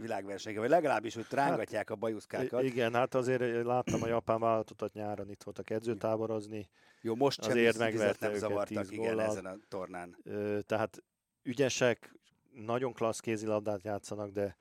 világversenyre, 0.01 0.61
vagy 0.61 0.69
legalábbis, 0.69 1.15
hogy 1.15 1.27
rángatják 1.31 1.89
hát, 1.89 1.97
a 1.97 2.01
bajuszkákat. 2.01 2.63
Igen, 2.63 2.95
hát 2.95 3.15
azért 3.15 3.65
láttam 3.65 4.03
a 4.03 4.07
japán 4.07 4.41
vállalatotat 4.41 4.93
nyáron 4.93 5.31
itt 5.31 5.43
voltak 5.43 5.71
edzőtáborozni. 5.71 6.69
Jó, 7.01 7.15
most 7.15 7.43
sem 7.43 7.51
azért 7.51 7.79
megverte 7.79 8.29
nem 8.29 8.37
zavartak, 8.37 8.91
igen, 8.91 9.21
ezen 9.21 9.47
a 9.47 9.57
tornán. 9.69 10.17
Tehát 10.67 11.03
ügyesek, 11.43 12.15
nagyon 12.53 12.93
klassz 12.93 13.21
kézilabdát 13.21 13.83
játszanak, 13.83 14.31
de 14.31 14.57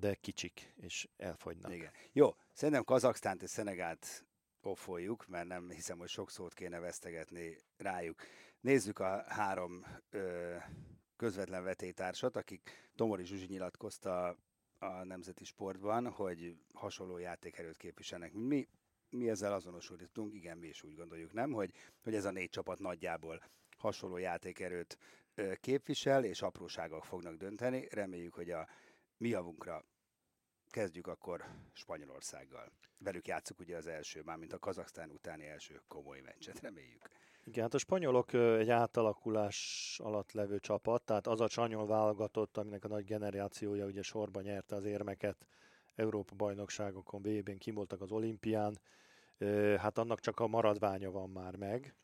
de 0.00 0.14
kicsik, 0.14 0.74
és 0.76 1.08
elfogynak. 1.16 1.74
Igen. 1.74 1.90
Jó, 2.12 2.34
szerintem 2.52 2.84
Kazaksztánt 2.84 3.42
és 3.42 3.50
Szenegált 3.50 4.24
offoljuk, 4.62 5.26
mert 5.26 5.46
nem 5.46 5.70
hiszem, 5.70 5.98
hogy 5.98 6.08
sok 6.08 6.30
szót 6.30 6.54
kéne 6.54 6.78
vesztegetni 6.78 7.56
rájuk. 7.76 8.22
Nézzük 8.64 8.98
a 8.98 9.24
három 9.28 9.84
ö, 10.10 10.56
közvetlen 11.16 11.64
vetétársat, 11.64 12.36
akik 12.36 12.90
Tomori 12.94 13.24
Zsuzsi 13.24 13.46
nyilatkozta 13.46 14.36
a 14.78 15.04
Nemzeti 15.04 15.44
Sportban, 15.44 16.10
hogy 16.10 16.56
hasonló 16.74 17.18
játékerőt 17.18 17.76
képviselnek. 17.76 18.32
Mi, 18.32 18.68
mi 19.10 19.28
ezzel 19.28 19.52
azonosultunk, 19.52 20.34
igen, 20.34 20.58
mi 20.58 20.66
is 20.66 20.82
úgy 20.82 20.94
gondoljuk, 20.94 21.32
nem, 21.32 21.52
hogy, 21.52 21.72
hogy 22.02 22.14
ez 22.14 22.24
a 22.24 22.30
négy 22.30 22.48
csapat 22.48 22.78
nagyjából 22.78 23.42
hasonló 23.76 24.16
játékerőt 24.16 24.98
ö, 25.34 25.52
képvisel, 25.54 26.24
és 26.24 26.42
apróságok 26.42 27.04
fognak 27.04 27.34
dönteni. 27.34 27.88
Reméljük, 27.90 28.34
hogy 28.34 28.50
a 28.50 28.68
mi 29.16 29.28
javunkra 29.28 29.84
kezdjük 30.68 31.06
akkor 31.06 31.44
Spanyolországgal. 31.72 32.72
Velük 32.98 33.26
játszuk 33.26 33.60
ugye 33.60 33.76
az 33.76 33.86
első, 33.86 34.22
mármint 34.22 34.52
a 34.52 34.58
Kazaksztán 34.58 35.10
utáni 35.10 35.46
első 35.46 35.82
komoly 35.88 36.20
meccset, 36.20 36.60
reméljük. 36.60 37.08
Igen, 37.46 37.62
hát 37.62 37.74
a 37.74 37.78
spanyolok 37.78 38.32
egy 38.32 38.70
átalakulás 38.70 40.00
alatt 40.02 40.32
levő 40.32 40.58
csapat, 40.58 41.02
tehát 41.02 41.26
az 41.26 41.40
a 41.40 41.48
csanyol 41.48 41.86
válogatott, 41.86 42.56
aminek 42.56 42.84
a 42.84 42.88
nagy 42.88 43.04
generációja 43.04 43.86
ugye 43.86 44.02
sorban 44.02 44.42
nyerte 44.42 44.74
az 44.74 44.84
érmeket, 44.84 45.46
Európa 45.94 46.34
bajnokságokon, 46.34 47.22
VB-n 47.22 47.58
kimoltak 47.58 48.00
az 48.00 48.12
olimpián, 48.12 48.78
hát 49.76 49.98
annak 49.98 50.20
csak 50.20 50.40
a 50.40 50.46
maradványa 50.46 51.10
van 51.10 51.30
már 51.30 51.56
meg. 51.56 51.94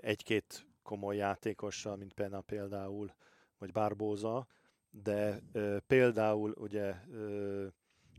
Egy-két 0.00 0.66
komoly 0.82 1.16
játékossal, 1.16 1.96
mint 1.96 2.12
Pena 2.14 2.40
például, 2.40 3.14
vagy 3.58 3.72
Barbóza, 3.72 4.46
de 4.90 5.40
például 5.86 6.54
ugye 6.56 6.94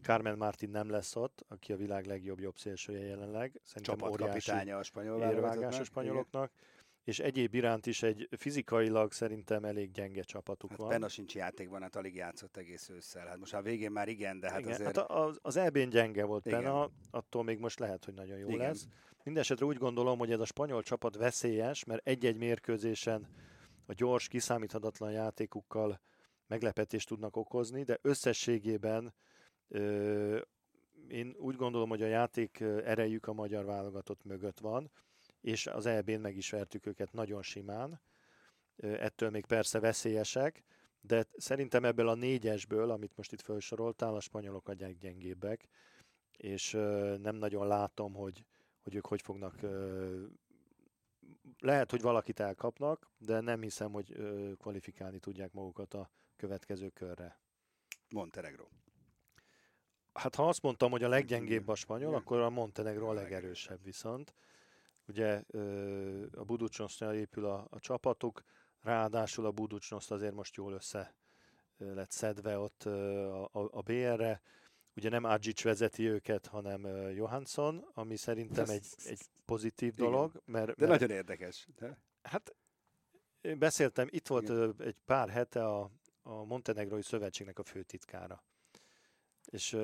Carmen 0.02 0.38
Martin 0.38 0.70
nem 0.70 0.90
lesz 0.90 1.16
ott, 1.16 1.46
aki 1.48 1.74
a 1.74 1.76
világ 1.76 2.06
legjobb 2.06 2.40
jobb 2.40 2.58
szélsője 2.58 3.06
jelenleg. 3.06 3.60
Szerintem 3.64 3.98
Csapatkapitánya 3.98 4.78
a 4.78 4.84
spanyol 4.84 5.22
a 5.22 5.84
spanyoloknak. 5.84 6.52
és 7.04 7.20
egyéb 7.20 7.54
iránt 7.54 7.86
is 7.86 8.04
egy 8.04 8.28
fizikailag 8.38 9.12
szerintem 9.12 9.66
elég 9.66 9.92
gyenge 9.92 10.22
csapatuk 10.22 10.70
Hát 10.70 10.80
van. 10.80 10.90
Benna 10.90 11.08
sincs 11.08 11.36
játékban, 11.36 11.82
hát 11.82 11.96
alig 11.96 12.16
játszott 12.16 12.58
egész 12.58 12.90
ősszel. 12.90 13.28
Hát 13.28 13.38
most 13.38 13.54
a 13.54 13.62
végén 13.62 13.92
már 13.92 14.08
igen, 14.08 14.40
de 14.40 14.50
hát 14.50 14.60
Igen, 14.60 14.74
azért... 14.74 14.96
hát 14.96 15.10
az, 15.10 15.40
az 15.42 15.56
EB-n 15.56 15.90
gyenge 15.90 16.24
volt 16.24 16.46
Igen. 16.46 16.92
Attól 17.12 17.44
még 17.44 17.60
most 17.60 17.80
lehet, 17.80 18.06
hogy 18.06 18.14
nagyon 18.14 18.38
jó 18.38 18.48
Igen. 18.48 18.68
lesz. 18.68 18.88
Mindenesetre 19.24 19.66
úgy 19.66 19.78
gondolom, 19.78 20.20
hogy 20.20 20.32
ez 20.32 20.40
a 20.40 20.46
spanyol 20.46 20.84
csapat 20.84 21.16
veszélyes, 21.16 21.84
mert 21.84 22.08
egy-egy 22.08 22.38
mérkőzésen 22.38 23.28
a 23.86 23.94
gyors, 23.94 24.28
kiszámíthatatlan 24.28 25.12
játékukkal 25.12 26.00
meglepetést 26.48 27.08
tudnak 27.08 27.36
okozni, 27.36 27.84
de 27.84 27.98
összességében 28.02 29.14
én 31.08 31.36
úgy 31.38 31.56
gondolom, 31.56 31.90
hogy 31.90 32.02
a 32.02 32.08
játék 32.08 32.60
erejük 32.60 33.28
a 33.28 33.34
magyar 33.34 33.66
válogatott 33.66 34.24
mögött 34.24 34.60
van, 34.60 34.92
és 35.42 35.68
az 35.68 35.86
EB-n 35.86 36.20
meg 36.20 36.36
is 36.36 36.50
vertük 36.50 36.86
őket 36.86 37.12
nagyon 37.12 37.42
simán. 37.42 38.02
Ettől 38.78 39.30
még 39.30 39.46
persze 39.46 39.80
veszélyesek, 39.80 40.64
de 41.02 41.26
szerintem 41.38 41.86
ebből 41.86 42.08
a 42.08 42.16
négyesből, 42.16 42.92
amit 42.92 43.16
most 43.16 43.32
itt 43.32 43.42
felsoroltál, 43.42 44.16
a 44.16 44.20
spanyolok 44.20 44.70
a 44.70 44.74
gyengébbek, 44.74 45.68
és 46.38 46.72
nem 47.22 47.36
nagyon 47.36 47.68
látom, 47.68 48.14
hogy, 48.14 48.46
hogy 48.82 48.96
ők 48.96 49.06
hogy 49.06 49.22
fognak 49.22 49.60
lehet, 51.60 51.92
hogy 51.92 52.02
valakit 52.02 52.40
elkapnak, 52.40 53.12
de 53.18 53.40
nem 53.40 53.62
hiszem, 53.62 53.92
hogy 53.92 54.18
kvalifikálni 54.58 55.20
tudják 55.20 55.54
magukat 55.54 55.94
a 55.94 56.10
következő 56.36 56.90
körre. 56.90 57.40
Montenegro. 58.10 58.68
Hát 60.14 60.36
ha 60.36 60.48
azt 60.48 60.62
mondtam, 60.62 60.92
hogy 60.92 61.04
a 61.04 61.08
leggyengébb 61.08 61.68
a 61.68 61.76
spanyol, 61.76 62.16
akkor 62.16 62.40
a 62.40 62.50
Montenegro 62.50 63.10
a 63.10 63.14
legerősebb 63.14 63.84
viszont. 63.84 64.34
Ugye 65.08 65.44
a 66.32 66.44
Buducsnosznyal 66.44 67.14
épül 67.14 67.46
a, 67.46 67.68
a 67.70 67.80
csapatuk, 67.80 68.44
ráadásul 68.82 69.46
a 69.46 69.52
Buducsnoszt 69.52 70.12
azért 70.12 70.34
most 70.34 70.56
jól 70.56 70.74
össze 70.74 71.16
lett 71.78 72.12
szedve 72.12 72.58
ott 72.58 72.84
a, 72.84 73.44
a, 73.44 73.70
a 73.72 73.82
BR-re. 73.82 74.42
Ugye 74.96 75.10
nem 75.10 75.24
Adzsics 75.24 75.64
vezeti 75.64 76.08
őket, 76.08 76.46
hanem 76.46 76.86
Johansson, 77.16 77.90
ami 77.94 78.16
szerintem 78.16 78.70
egy, 78.70 78.88
egy 79.04 79.22
pozitív 79.46 79.94
Igen. 79.94 80.12
dolog, 80.12 80.42
mert, 80.46 80.76
De 80.76 80.88
mert 80.88 81.00
nagyon 81.00 81.18
érdekes. 81.18 81.68
De... 81.76 81.98
Hát 82.22 82.56
én 83.42 83.60
beszéltem, 83.60 84.08
itt 84.10 84.28
volt 84.28 84.44
Igen. 84.44 84.76
egy 84.78 84.98
pár 85.06 85.30
hete 85.30 85.66
a, 85.66 85.92
a 86.22 86.44
Montenegrói 86.44 87.02
Szövetségnek 87.02 87.60
a 87.60 87.64
főtitkára. 87.64 88.44
És 89.50 89.78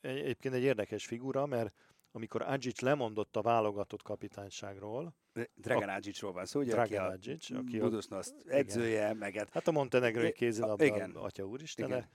egyébként 0.00 0.54
egy 0.54 0.62
érdekes 0.62 1.06
figura, 1.06 1.46
mert 1.46 1.74
amikor 2.12 2.42
Adzsics 2.42 2.80
lemondott 2.80 3.36
a 3.36 3.42
válogatott 3.42 4.02
kapitányságról, 4.02 5.14
Dragan 5.54 5.88
Adzsicsról 5.88 6.32
van 6.32 6.46
szó, 6.46 6.60
ugye, 6.60 6.70
Dragan 6.70 6.86
aki 6.86 6.96
a 6.96 7.12
Adzsics, 7.12 7.50
aki 7.50 7.78
a, 7.78 7.82
Budusnost 7.82 8.34
edzője, 8.46 9.14
meg 9.14 9.34
hát 9.34 9.50
hát 9.50 9.68
a 9.68 9.72
montenegrói 9.72 10.32
kézilabda 10.32 10.84
igen. 10.84 11.10
atya 11.10 11.44
úristene, 11.44 11.96
Igen. 11.96 12.08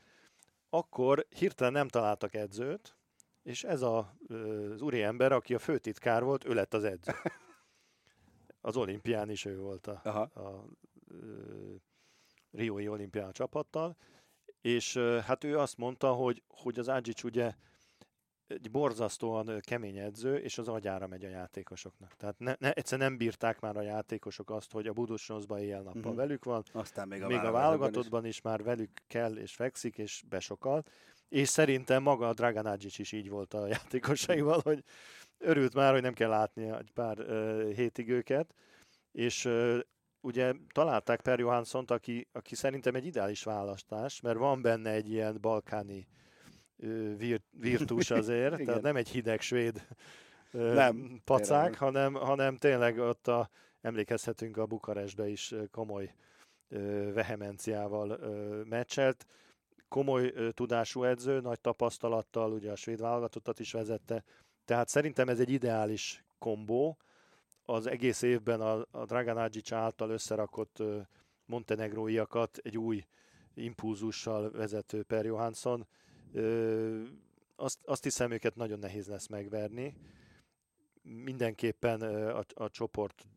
akkor 0.69 1.27
hirtelen 1.29 1.73
nem 1.73 1.87
találtak 1.87 2.33
edzőt, 2.33 2.97
és 3.43 3.63
ez 3.63 3.81
a, 3.81 4.15
az 4.27 4.81
úri 4.81 5.01
ember, 5.01 5.31
aki 5.31 5.53
a 5.53 5.59
főtitkár 5.59 6.23
volt, 6.23 6.45
ő 6.45 6.53
lett 6.53 6.73
az 6.73 6.83
edző. 6.83 7.11
Az 8.65 8.77
olimpián 8.77 9.29
is 9.29 9.45
ő 9.45 9.59
volt 9.59 9.87
a, 9.87 10.01
Aha. 10.03 10.21
a 10.21 10.65
ö, 11.07 11.75
Riói 12.51 12.87
olimpián 12.87 13.31
csapattal, 13.31 13.97
és 14.63 14.97
hát 15.25 15.43
ő 15.43 15.57
azt 15.57 15.77
mondta, 15.77 16.11
hogy, 16.11 16.43
hogy 16.47 16.79
az 16.79 16.87
Adzsics 16.87 17.23
ugye 17.23 17.53
egy 18.47 18.71
borzasztóan 18.71 19.59
kemény 19.59 19.97
edző, 19.97 20.35
és 20.37 20.57
az 20.57 20.67
agyára 20.67 21.07
megy 21.07 21.25
a 21.25 21.29
játékosoknak. 21.29 22.15
Tehát 22.15 22.39
ne, 22.39 22.55
ne, 22.59 22.71
egyszer 22.73 22.99
nem 22.99 23.17
bírták 23.17 23.59
már 23.59 23.77
a 23.77 23.81
játékosok 23.81 24.49
azt, 24.49 24.71
hogy 24.71 24.87
a 24.87 24.93
Budusnoszba 24.93 25.59
éjjel-nappal 25.59 26.11
Mhm. 26.11 26.15
velük 26.15 26.43
van, 26.43 26.63
aztán 26.71 27.07
még 27.07 27.21
a 27.21 27.27
még 27.27 27.37
a 27.37 27.51
válogatottban 27.51 28.25
is. 28.25 28.29
is 28.29 28.41
már 28.41 28.63
velük 28.63 28.89
kell 29.07 29.35
és 29.37 29.55
fekszik, 29.55 29.97
és 29.97 30.23
besokal. 30.29 30.83
És 31.29 31.47
szerintem 31.47 32.03
maga 32.03 32.27
a 32.27 32.33
Dragan 32.33 32.65
Adzsics 32.65 32.99
is 32.99 33.11
így 33.11 33.29
volt 33.29 33.53
a 33.53 33.67
játékosaival, 33.77 34.59
hogy 34.63 34.83
örült 35.37 35.73
már, 35.73 35.93
hogy 35.93 36.01
nem 36.01 36.13
kell 36.13 36.29
látni 36.29 36.69
egy 36.69 36.91
pár 36.93 37.19
uh, 37.19 37.71
hétig 37.71 38.09
őket, 38.09 38.55
és 39.11 39.45
uh, 39.45 39.79
ugye 40.23 40.53
találták 40.73 41.21
Per 41.21 41.39
Johanssont, 41.39 41.91
aki, 41.91 42.27
aki 42.31 42.55
szerintem 42.55 42.95
egy 42.95 43.05
ideális 43.05 43.43
választás, 43.43 44.21
mert 44.21 44.37
van 44.37 44.61
benne 44.61 44.89
egy 44.89 45.09
ilyen 45.09 45.37
balkáni 45.41 46.07
uh, 46.77 47.17
vir, 47.17 47.41
virtus 47.51 48.11
azért, 48.11 48.57
tehát 48.65 48.81
nem 48.81 48.95
egy 48.95 49.09
hideg 49.09 49.41
svéd 49.41 49.87
Nem, 50.51 51.21
pacák, 51.23 51.77
hanem, 51.77 52.13
hanem 52.13 52.57
tényleg 52.57 52.97
ott 52.97 53.27
a, 53.27 53.49
emlékezhetünk 53.81 54.57
a 54.57 54.65
Bukarestbe 54.65 55.27
is 55.27 55.53
komoly 55.71 56.13
vehemenciával 57.13 58.19
meccselt. 58.69 59.25
Komoly 59.87 60.33
tudású 60.53 61.03
edző, 61.03 61.39
nagy 61.39 61.61
tapasztalattal, 61.61 62.51
ugye 62.51 62.71
a 62.71 62.75
svéd 62.75 62.99
válogatottat 62.99 63.59
is 63.59 63.71
vezette. 63.71 64.23
Tehát 64.65 64.87
szerintem 64.87 65.29
ez 65.29 65.39
egy 65.39 65.49
ideális 65.49 66.23
kombó. 66.39 66.97
Az 67.65 67.87
egész 67.87 68.21
évben 68.21 68.61
a, 68.61 68.85
a 68.91 69.05
Dragan 69.05 69.37
Adzsics 69.37 69.71
által 69.71 70.09
összerakott 70.09 70.83
montenegróiakat 71.45 72.57
egy 72.57 72.77
új 72.77 73.05
impulzussal 73.53 74.51
vezető 74.51 75.03
Per 75.03 75.25
Johansson. 75.25 75.87
Azt, 77.55 77.79
azt 77.85 78.03
hiszem, 78.03 78.31
őket 78.31 78.55
nagyon 78.55 78.79
nehéz 78.79 79.07
lesz 79.07 79.27
megverni. 79.27 79.95
Mindenképpen 81.01 82.01
a, 82.01 82.43
a 82.53 82.69
csoport 82.69 83.27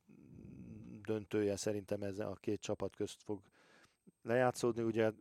döntője 1.02 1.56
szerintem 1.56 2.02
ez 2.02 2.18
a 2.18 2.36
két 2.40 2.60
csapat 2.60 2.96
közt 2.96 3.22
fog 3.22 3.40
lejátszódni. 4.22 4.82
Ugye 4.82 5.12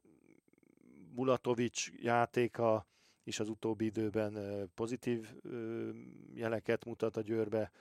Bulatovics 1.14 1.92
játéka 1.92 2.88
is 3.24 3.40
az 3.40 3.50
utóbbi 3.50 3.86
időben 3.86 4.38
pozitív 4.74 5.34
jeleket 6.34 6.86
mutat 6.86 7.18
a 7.18 7.22
győrbe. 7.22 7.72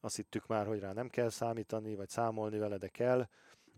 Azt 0.00 0.16
hittük 0.16 0.46
már, 0.46 0.66
hogy 0.66 0.78
rá 0.78 0.92
nem 0.92 1.08
kell 1.08 1.28
számítani, 1.28 1.94
vagy 1.94 2.08
számolni 2.08 2.58
vele, 2.58 2.76
de 2.76 2.88
kell. 2.88 3.28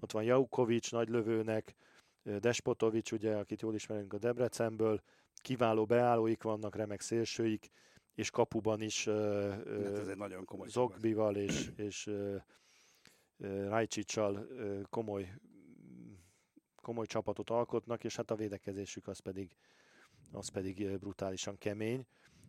Ott 0.01 0.13
van 0.13 0.23
Jaukovics 0.23 0.93
nagylövőnek, 0.93 1.75
Despotovics, 2.23 3.13
ugye, 3.13 3.37
akit 3.37 3.61
jól 3.61 3.75
ismerünk 3.75 4.13
a 4.13 4.19
Debrecenből, 4.19 5.03
kiváló 5.37 5.85
beállóik 5.85 6.43
vannak, 6.43 6.77
remek 6.77 7.01
szélsőik, 7.01 7.71
és 8.15 8.31
kapuban 8.31 8.81
is 8.81 9.05
Hát 9.05 9.99
ez 9.99 10.09
egy 10.09 10.17
nagyon 10.17 10.45
komoly. 10.45 10.69
Zogbival 10.69 11.37
és, 11.37 11.71
és 11.77 12.11
Rajcsicsal 13.69 14.47
komoly, 14.91 15.33
komoly 16.83 17.07
csapatot 17.07 17.51
alkotnak, 17.51 18.05
és 18.05 18.17
hát 18.17 18.31
a 18.31 18.37
védekezésük 18.37 19.09
az 19.09 19.19
pedig, 19.19 19.57
az 20.33 20.49
pedig 20.49 20.99
brutálisan 20.99 21.59
kemény. 21.59 22.07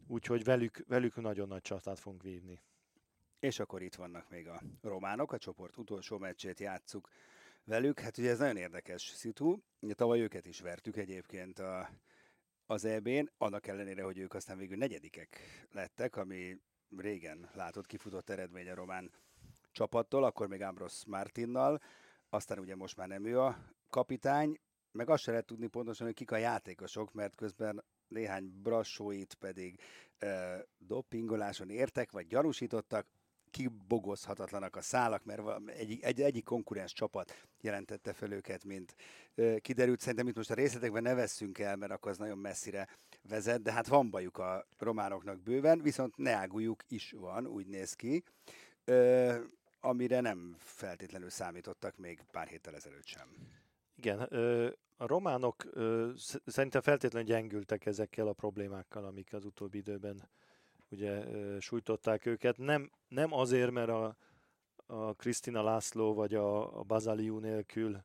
Úgyhogy 0.08 0.44
velük, 0.44 0.84
velük 0.88 1.16
nagyon 1.16 1.48
nagy 1.48 1.62
csatát 1.62 2.00
fogunk 2.00 2.24
vívni. 2.24 2.62
És 3.46 3.60
akkor 3.60 3.82
itt 3.82 3.96
vannak 3.96 4.30
még 4.30 4.48
a 4.48 4.62
románok, 4.82 5.32
a 5.32 5.38
csoport 5.38 5.78
utolsó 5.78 6.18
meccsét 6.18 6.60
játsszuk 6.60 7.10
velük. 7.64 8.00
Hát 8.00 8.18
ugye 8.18 8.30
ez 8.30 8.40
nagyon 8.40 8.58
érdekes 8.58 9.02
szitu. 9.02 9.58
Tavaly 9.92 10.22
őket 10.22 10.46
is 10.46 10.60
vertük 10.60 10.98
egyébként 10.98 11.60
a, 11.60 11.90
az 12.66 12.86
EB-n, 12.86 13.32
annak 13.38 13.68
ellenére, 13.68 14.04
hogy 14.04 14.18
ők 14.18 14.34
aztán 14.34 14.58
végül 14.58 14.78
negyedikek 14.78 15.40
lettek, 15.72 16.16
ami 16.16 16.62
régen 16.98 17.50
látott 17.54 17.86
kifutott 17.86 18.30
eredmény 18.30 18.70
a 18.70 18.76
román 18.76 19.12
csapattól, 19.72 20.24
akkor 20.24 20.48
még 20.48 20.62
Ambros 20.62 21.06
Martinnal, 21.08 21.82
aztán 22.30 22.60
ugye 22.60 22.76
most 22.76 22.98
már 22.98 23.08
nem 23.08 23.26
ő 23.26 23.40
a 23.40 23.58
kapitány, 23.90 24.60
meg 24.92 25.10
azt 25.10 25.24
se 25.24 25.32
lehet 25.32 25.46
tudni 25.46 25.68
pontosan, 25.68 26.06
hogy 26.06 26.16
kik 26.16 26.32
a 26.32 26.38
játékosok, 26.38 27.14
mert 27.14 27.36
közben 27.36 27.84
néhány 28.08 28.62
brassóit 28.62 29.34
pedig 29.34 29.80
uh, 30.22 30.60
dopingoláson 30.78 31.70
értek, 31.70 32.12
vagy 32.12 32.28
gyanúsítottak, 32.28 33.08
kibogozhatatlanak 33.56 34.76
a 34.76 34.82
szálak, 34.82 35.24
mert 35.24 35.70
egy, 35.70 36.00
egy, 36.02 36.22
egyik 36.22 36.44
konkurens 36.44 36.94
csapat 36.94 37.48
jelentette 37.62 38.14
fel 38.14 38.32
őket, 38.32 38.64
mint 38.64 38.96
kiderült. 39.60 40.00
Szerintem 40.00 40.28
itt 40.28 40.36
most 40.36 40.52
a 40.52 40.54
részletekben 40.54 41.04
ne 41.04 41.14
vesszünk 41.14 41.60
el, 41.60 41.76
mert 41.76 41.92
akkor 41.92 42.12
az 42.12 42.18
nagyon 42.18 42.38
messzire 42.38 42.88
vezet, 43.22 43.62
de 43.62 43.72
hát 43.72 43.88
van 43.88 44.10
bajuk 44.10 44.38
a 44.38 44.68
románoknak 44.78 45.42
bőven, 45.42 45.82
viszont 45.82 46.18
neágújuk 46.18 46.84
is 46.88 47.12
van, 47.12 47.48
úgy 47.48 47.68
néz 47.68 47.94
ki, 47.94 48.24
ö, 48.86 49.36
amire 49.80 50.20
nem 50.20 50.56
feltétlenül 50.58 51.30
számítottak 51.30 51.98
még 51.98 52.22
pár 52.32 52.48
héttel 52.48 52.76
ezelőtt 52.76 53.06
sem. 53.06 53.28
Igen, 53.96 54.28
ö, 54.30 54.70
a 54.98 55.08
románok 55.08 55.66
ö, 55.72 56.12
sz- 56.16 56.42
szerintem 56.46 56.82
feltétlenül 56.82 57.28
gyengültek 57.28 57.86
ezekkel 57.86 58.28
a 58.28 58.34
problémákkal, 58.34 59.06
amik 59.06 59.34
az 59.34 59.46
utóbbi 59.46 59.78
időben 59.78 60.30
ugye 60.90 61.24
sújtották 61.60 62.26
őket. 62.26 62.58
Nem, 62.58 62.92
nem 63.08 63.34
azért, 63.34 63.72
mert 63.72 63.90
a, 63.90 64.18
a 64.86 65.14
Krisztina 65.14 65.64
László 65.64 66.14
vagy 66.14 66.34
a, 66.34 66.80
a 66.80 66.84
Bazaliu 66.84 67.40
nélkül 67.40 68.04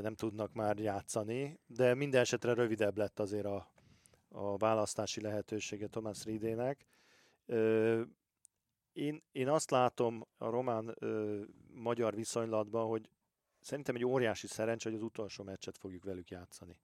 nem 0.00 0.14
tudnak 0.14 0.52
már 0.52 0.78
játszani, 0.78 1.58
de 1.66 1.94
minden 1.94 2.20
esetre 2.20 2.54
rövidebb 2.54 2.96
lett 2.96 3.20
azért 3.20 3.46
a, 3.46 3.72
a 4.28 4.56
választási 4.56 5.20
lehetősége 5.20 5.86
Thomas 5.86 6.24
Ridének. 6.24 6.86
Én, 8.92 9.22
én 9.32 9.48
azt 9.48 9.70
látom 9.70 10.26
a 10.36 10.50
román-magyar 10.50 12.14
viszonylatban, 12.14 12.86
hogy 12.86 13.08
szerintem 13.60 13.94
egy 13.94 14.04
óriási 14.04 14.46
szerencsé, 14.46 14.88
hogy 14.88 14.98
az 14.98 15.04
utolsó 15.04 15.44
meccset 15.44 15.78
fogjuk 15.78 16.04
velük 16.04 16.30
játszani. 16.30 16.80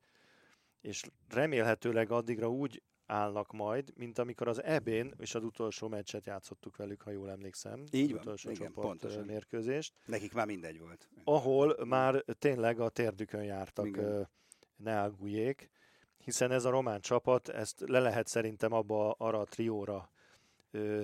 És 0.80 1.04
remélhetőleg 1.28 2.10
addigra 2.10 2.50
úgy 2.50 2.82
állnak 3.06 3.52
majd, 3.52 3.92
mint 3.96 4.18
amikor 4.18 4.48
az 4.48 4.62
EB-n 4.62 5.12
és 5.18 5.34
az 5.34 5.44
utolsó 5.44 5.88
meccset 5.88 6.26
játszottuk 6.26 6.76
velük, 6.76 7.02
ha 7.02 7.10
jól 7.10 7.30
emlékszem. 7.30 7.84
Így 7.90 8.04
az 8.04 8.10
van, 8.10 8.20
utolsó 8.20 8.50
igen, 8.50 8.66
csoport 8.66 8.86
pontosan. 8.86 9.24
mérkőzést. 9.24 9.94
Nekik 10.06 10.32
már 10.32 10.46
mindegy 10.46 10.78
volt. 10.78 11.08
Ahol 11.24 11.84
már 11.84 12.24
tényleg 12.38 12.80
a 12.80 12.88
térdükön 12.88 13.44
jártak 13.44 13.86
Igen. 13.86 14.28
Neagujék, 14.76 15.70
hiszen 16.18 16.50
ez 16.50 16.64
a 16.64 16.70
román 16.70 17.00
csapat, 17.00 17.48
ezt 17.48 17.84
le 17.86 18.00
lehet 18.00 18.26
szerintem 18.26 18.72
abba 18.72 19.10
arra 19.10 19.40
a 19.40 19.44
trióra 19.44 20.10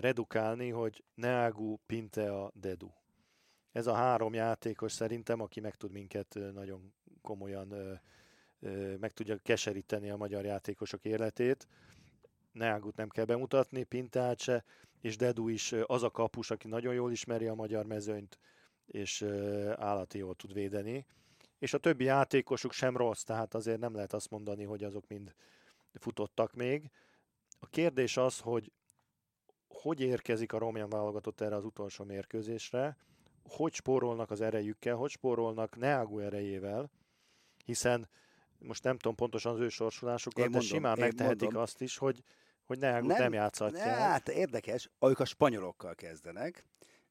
redukálni, 0.00 0.68
hogy 0.68 1.04
Neagu, 1.14 1.76
Pintea, 1.86 2.50
Dedu. 2.54 2.90
Ez 3.72 3.86
a 3.86 3.92
három 3.92 4.34
játékos 4.34 4.92
szerintem, 4.92 5.40
aki 5.40 5.60
meg 5.60 5.74
tud 5.74 5.92
minket 5.92 6.38
nagyon 6.52 6.92
komolyan 7.22 8.00
meg 9.00 9.12
tudja 9.12 9.36
keseríteni 9.36 10.10
a 10.10 10.16
magyar 10.16 10.44
játékosok 10.44 11.04
életét. 11.04 11.66
Neagut 12.52 12.96
nem 12.96 13.08
kell 13.08 13.24
bemutatni, 13.24 13.84
Pinteát 13.84 14.40
se, 14.40 14.64
és 15.00 15.16
Dedu 15.16 15.48
is 15.48 15.72
az 15.72 16.02
a 16.02 16.10
kapus, 16.10 16.50
aki 16.50 16.68
nagyon 16.68 16.94
jól 16.94 17.12
ismeri 17.12 17.46
a 17.46 17.54
magyar 17.54 17.86
mezőnyt, 17.86 18.38
és 18.86 19.22
állati 19.76 20.18
jól 20.18 20.34
tud 20.34 20.52
védeni. 20.52 21.06
És 21.58 21.74
a 21.74 21.78
többi 21.78 22.04
játékosuk 22.04 22.72
sem 22.72 22.96
rossz, 22.96 23.22
tehát 23.22 23.54
azért 23.54 23.80
nem 23.80 23.94
lehet 23.94 24.12
azt 24.12 24.30
mondani, 24.30 24.64
hogy 24.64 24.84
azok 24.84 25.08
mind 25.08 25.34
futottak 25.94 26.54
még. 26.54 26.90
A 27.58 27.66
kérdés 27.66 28.16
az, 28.16 28.38
hogy 28.38 28.72
hogy 29.68 30.00
érkezik 30.00 30.52
a 30.52 30.58
román 30.58 30.88
válogatott 30.88 31.40
erre 31.40 31.54
az 31.54 31.64
utolsó 31.64 32.04
mérkőzésre, 32.04 32.96
hogy 33.44 33.72
spórolnak 33.72 34.30
az 34.30 34.40
erejükkel, 34.40 34.96
hogy 34.96 35.10
spórolnak 35.10 35.76
Neagu 35.76 36.18
erejével, 36.18 36.90
hiszen 37.64 38.08
most 38.62 38.84
nem 38.84 38.96
tudom 38.96 39.16
pontosan 39.16 39.52
az 39.52 39.60
ő 39.60 39.68
sorsulásukat, 39.68 40.44
Én 40.44 40.50
de 40.50 40.58
mondom, 40.58 40.76
simán 40.76 40.98
megtehetik 40.98 41.40
mondom. 41.40 41.62
azt 41.62 41.80
is, 41.80 41.96
hogy, 41.96 42.22
hogy 42.64 42.78
Neagut 42.78 43.08
nem, 43.08 43.18
nem 43.18 43.32
játszhatják. 43.32 43.98
Hát 43.98 44.28
érdekes, 44.28 44.90
ők 45.00 45.18
a 45.20 45.24
spanyolokkal 45.24 45.94
kezdenek 45.94 46.64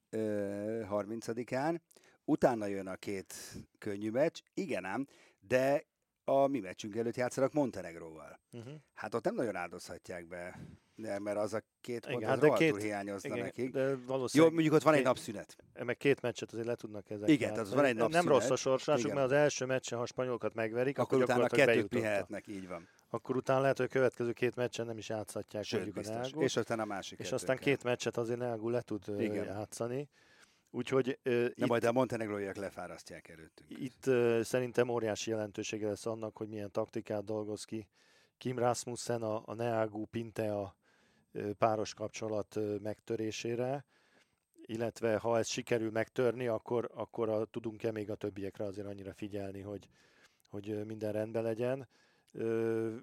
ö, 0.10 0.82
30-án, 0.90 1.80
utána 2.26 2.66
jön 2.66 2.88
a 2.88 2.96
két 2.96 3.34
könnyű 3.78 4.10
meccs, 4.10 4.40
igen 4.54 4.86
ám, 4.86 5.08
de 5.40 5.86
a 6.30 6.48
mi 6.48 6.60
meccsünk 6.60 6.96
előtt 6.96 7.16
játszanak 7.16 7.54
Montenegróval. 7.54 8.40
Uh-huh. 8.52 8.74
Hát 8.94 9.14
ott 9.14 9.24
nem 9.24 9.36
nagyon 9.36 9.56
áldozhatják 9.56 10.28
be, 10.28 10.60
de 10.96 11.20
mert 11.20 11.38
az 11.38 11.54
a 11.54 11.62
két 11.82 12.06
pont 12.06 12.22
Igen, 12.22 12.30
az 12.32 12.40
de 12.40 12.50
két- 12.50 12.82
hiányozna 12.82 13.30
Igen, 13.30 13.44
nekik. 13.44 13.72
de 13.72 13.82
Jó, 13.90 13.96
valószínűleg 14.06 14.54
mondjuk 14.54 14.74
ott 14.74 14.82
van 14.82 14.94
egy 14.94 15.00
két- 15.00 15.08
napszünet. 15.08 15.56
meg 15.84 15.98
két 15.98 16.22
meccset 16.22 16.52
azért 16.52 16.68
le 16.68 16.76
tudnak 16.76 17.10
ezek 17.10 17.30
Igen, 17.30 17.50
tehát 17.50 17.66
az 17.66 17.74
van 17.74 17.86
egy 17.86 17.96
Nem 17.96 18.10
napszünet. 18.10 18.26
rossz 18.38 18.50
a 18.50 18.56
sorsolásuk, 18.56 19.06
Igen. 19.06 19.18
mert 19.20 19.32
az 19.32 19.38
első 19.38 19.66
meccsen, 19.66 19.98
ha 19.98 20.04
a 20.04 20.08
spanyolokat 20.08 20.54
megverik, 20.54 20.98
Akkor, 21.00 21.22
akkor, 21.22 21.36
utána 21.36 21.48
kettőt 21.48 21.88
pihenhetnek, 21.88 22.48
így 22.48 22.68
van. 22.68 22.88
Akkor 23.10 23.36
utána 23.36 23.62
lehet, 23.62 23.78
hogy 23.78 23.86
a 23.86 23.90
következő 23.90 24.32
két 24.32 24.56
meccsen 24.56 24.86
nem 24.86 24.98
is 24.98 25.10
játszhatják 25.10 25.64
Sőt, 25.64 25.80
mondjuk 25.80 25.98
a 25.98 26.00
biztos. 26.00 26.32
Neagut. 26.32 26.44
És 26.44 26.56
aztán 26.58 26.80
a 26.80 26.86
másik 26.86 27.20
és 27.20 27.32
aztán 27.32 27.58
két 27.58 27.84
meccset 27.84 28.18
azért 28.18 28.40
Neagu 28.40 28.70
le 28.70 28.82
tud 28.82 29.04
Igen. 29.20 29.46
játszani. 29.46 30.10
Úgyhogy 30.72 31.20
ö, 31.24 31.32
De 31.32 31.52
itt, 31.56 31.68
majd 31.68 31.84
a 31.84 31.92
montenegróiak 31.92 32.56
lefárasztják 32.56 33.28
előttünk. 33.28 33.80
itt 33.80 34.06
ö, 34.06 34.40
szerintem 34.44 34.90
óriási 34.90 35.30
jelentősége 35.30 35.88
lesz 35.88 36.06
annak, 36.06 36.38
hogy 36.38 36.48
milyen 36.48 36.72
taktikát 36.72 37.24
dolgoz 37.24 37.64
ki 37.64 37.88
Kim 38.38 38.58
Rasmussen 38.58 39.22
a, 39.22 39.42
a 39.46 39.54
Neagu 39.54 40.06
Pintea 40.06 40.76
ö, 41.32 41.54
páros 41.54 41.94
kapcsolat 41.94 42.60
megtörésére, 42.82 43.86
illetve 44.66 45.18
ha 45.18 45.38
ez 45.38 45.48
sikerül 45.48 45.92
megtörni, 45.92 46.48
akkor, 46.48 46.90
akkor 46.94 47.30
a, 47.30 47.46
tudunk-e 47.46 47.92
még 47.92 48.10
a 48.10 48.16
többiekre 48.16 48.64
azért 48.66 48.88
annyira 48.88 49.14
figyelni, 49.14 49.62
hogy, 49.62 49.88
hogy 50.50 50.86
minden 50.86 51.12
rendben 51.12 51.44
legyen. 51.44 51.88
Ö, 52.32 52.96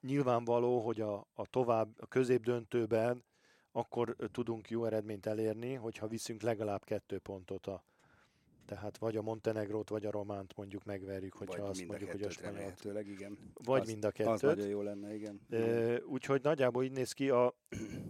nyilvánvaló, 0.00 0.80
hogy 0.80 1.00
a, 1.00 1.26
a 1.34 1.46
tovább, 1.46 2.00
a 2.00 2.06
középdöntőben 2.06 3.24
akkor 3.72 4.16
tudunk 4.32 4.70
jó 4.70 4.84
eredményt 4.84 5.26
elérni, 5.26 5.74
hogyha 5.74 6.06
viszünk 6.06 6.42
legalább 6.42 6.84
kettő 6.84 7.18
pontot 7.18 7.66
a 7.66 7.82
tehát 8.64 8.98
vagy 8.98 9.16
a 9.16 9.22
Montenegrót, 9.22 9.88
vagy 9.88 10.06
a 10.06 10.10
Románt 10.10 10.56
mondjuk 10.56 10.84
megverjük, 10.84 11.32
hogyha 11.34 11.60
Vagy 11.60 11.70
azt 11.70 11.86
mondjuk, 11.86 12.10
hogy 12.10 12.22
a 12.22 12.30
spanyolt. 12.30 12.84
igen. 13.08 13.38
Vagy 13.64 13.80
az, 13.80 13.86
mind 13.90 14.04
a 14.04 14.06
Az 14.06 14.12
kettőt. 14.12 14.42
nagyon 14.42 14.68
jó 14.68 14.82
lenne, 14.82 15.14
igen. 15.14 15.40
Ö, 15.48 15.98
Úgyhogy 16.00 16.42
nagyjából 16.42 16.84
így 16.84 16.92
néz 16.92 17.12
ki. 17.12 17.30
A, 17.30 17.54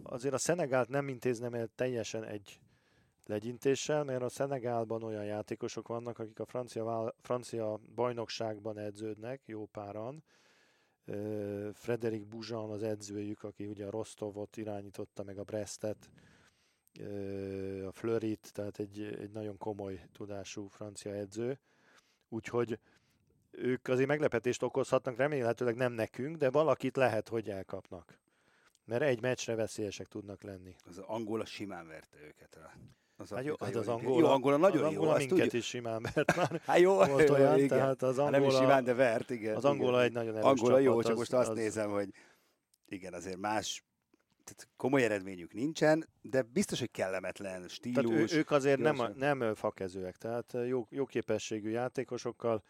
azért 0.03 0.35
a 0.35 0.39
Szenegált 0.39 0.89
nem 0.89 1.09
intéznem 1.09 1.55
el 1.55 1.69
teljesen 1.75 2.25
egy 2.25 2.61
legyintéssel, 3.27 4.05
mert 4.05 4.23
a 4.23 4.29
Szenegálban 4.29 5.03
olyan 5.03 5.25
játékosok 5.25 5.89
vannak, 5.89 6.19
akik 6.19 6.41
a 6.41 6.45
francia, 6.45 7.15
francia 7.21 7.81
bajnokságban 7.95 8.79
edződnek, 8.79 9.43
jó 9.47 9.67
páran. 9.67 10.25
Frederik 11.75 12.27
Buzsan 12.27 12.71
az 12.71 12.83
edzőjük, 12.83 13.43
aki 13.43 13.67
ugye 13.67 13.87
a 13.87 13.91
Rostovot 13.91 14.57
irányította, 14.57 15.23
meg 15.23 15.39
a 15.39 15.45
Brestet, 15.45 16.11
a 17.87 17.93
Fleurit, 17.93 18.53
tehát 18.53 18.79
egy, 18.79 19.03
egy 19.03 19.31
nagyon 19.31 19.57
komoly 19.59 20.01
tudású 20.13 20.67
francia 20.67 21.13
edző. 21.13 21.59
Úgyhogy 22.29 22.79
ők 23.51 23.89
azért 23.89 24.09
meglepetést 24.09 24.63
okozhatnak, 24.63 25.17
remélhetőleg 25.17 25.75
nem 25.75 25.93
nekünk, 25.93 26.37
de 26.37 26.51
valakit 26.51 26.97
lehet, 26.97 27.29
hogy 27.29 27.51
elkapnak. 27.51 28.19
Mert 28.85 29.03
egy 29.03 29.21
meccsre 29.21 29.55
veszélyesek 29.55 30.07
tudnak 30.07 30.43
lenni. 30.43 30.77
Az 30.85 30.99
Angola 30.99 31.45
simán 31.45 31.87
verte 31.87 32.19
őket. 32.27 32.55
A, 32.55 32.73
az 33.21 33.31
Hát 33.31 33.45
jó, 33.45 33.55
hát 33.61 33.75
az 33.75 33.89
Angola, 33.89 34.19
Jó, 34.19 34.27
Angola 34.27 34.57
nagyon 34.57 34.85
az 34.85 34.93
jó, 34.93 34.99
Angola 34.99 35.11
azt 35.11 35.19
minket 35.19 35.39
tudjuk. 35.39 35.63
is 35.63 35.69
simán, 35.69 36.01
mert 36.01 36.37
már 36.37 36.61
Hát 36.65 36.79
jó, 36.79 36.95
volt 36.95 37.29
jó, 37.29 37.35
olyan, 37.35 37.57
igen. 37.57 37.69
tehát 37.69 38.03
az 38.03 38.17
Hát 38.19 38.31
nem 38.31 38.41
is 38.43 38.47
Angola, 38.47 38.63
simán, 38.63 38.85
de 38.85 38.95
vert, 38.95 39.31
igen. 39.31 39.57
az 39.57 39.65
igen. 39.65 39.77
Angola 39.77 40.03
egy 40.03 40.13
nagyon 40.13 40.37
erős 40.37 40.45
Angola 40.45 40.79
jó, 40.79 40.91
csapat, 40.91 41.07
csak 41.07 41.17
most 41.17 41.33
azt 41.33 41.49
az, 41.49 41.57
nézem, 41.57 41.91
hogy 41.91 42.09
igen, 42.87 43.13
azért 43.13 43.39
más, 43.39 43.85
tehát 44.45 44.69
komoly 44.77 45.05
eredményük 45.05 45.53
nincsen, 45.53 46.09
de 46.23 46.43
biztos, 46.43 46.79
hogy 46.79 46.91
kellemetlen 46.91 47.69
stílus. 47.69 48.05
Tehát 48.05 48.33
ő, 48.33 48.37
ők 48.39 48.51
azért 48.51 48.79
nem, 48.79 49.13
nem 49.17 49.55
fakezőek, 49.55 50.17
tehát 50.17 50.57
jó, 50.67 50.87
jó 50.91 51.05
képességű 51.07 51.71
játékosokkal 51.71 52.63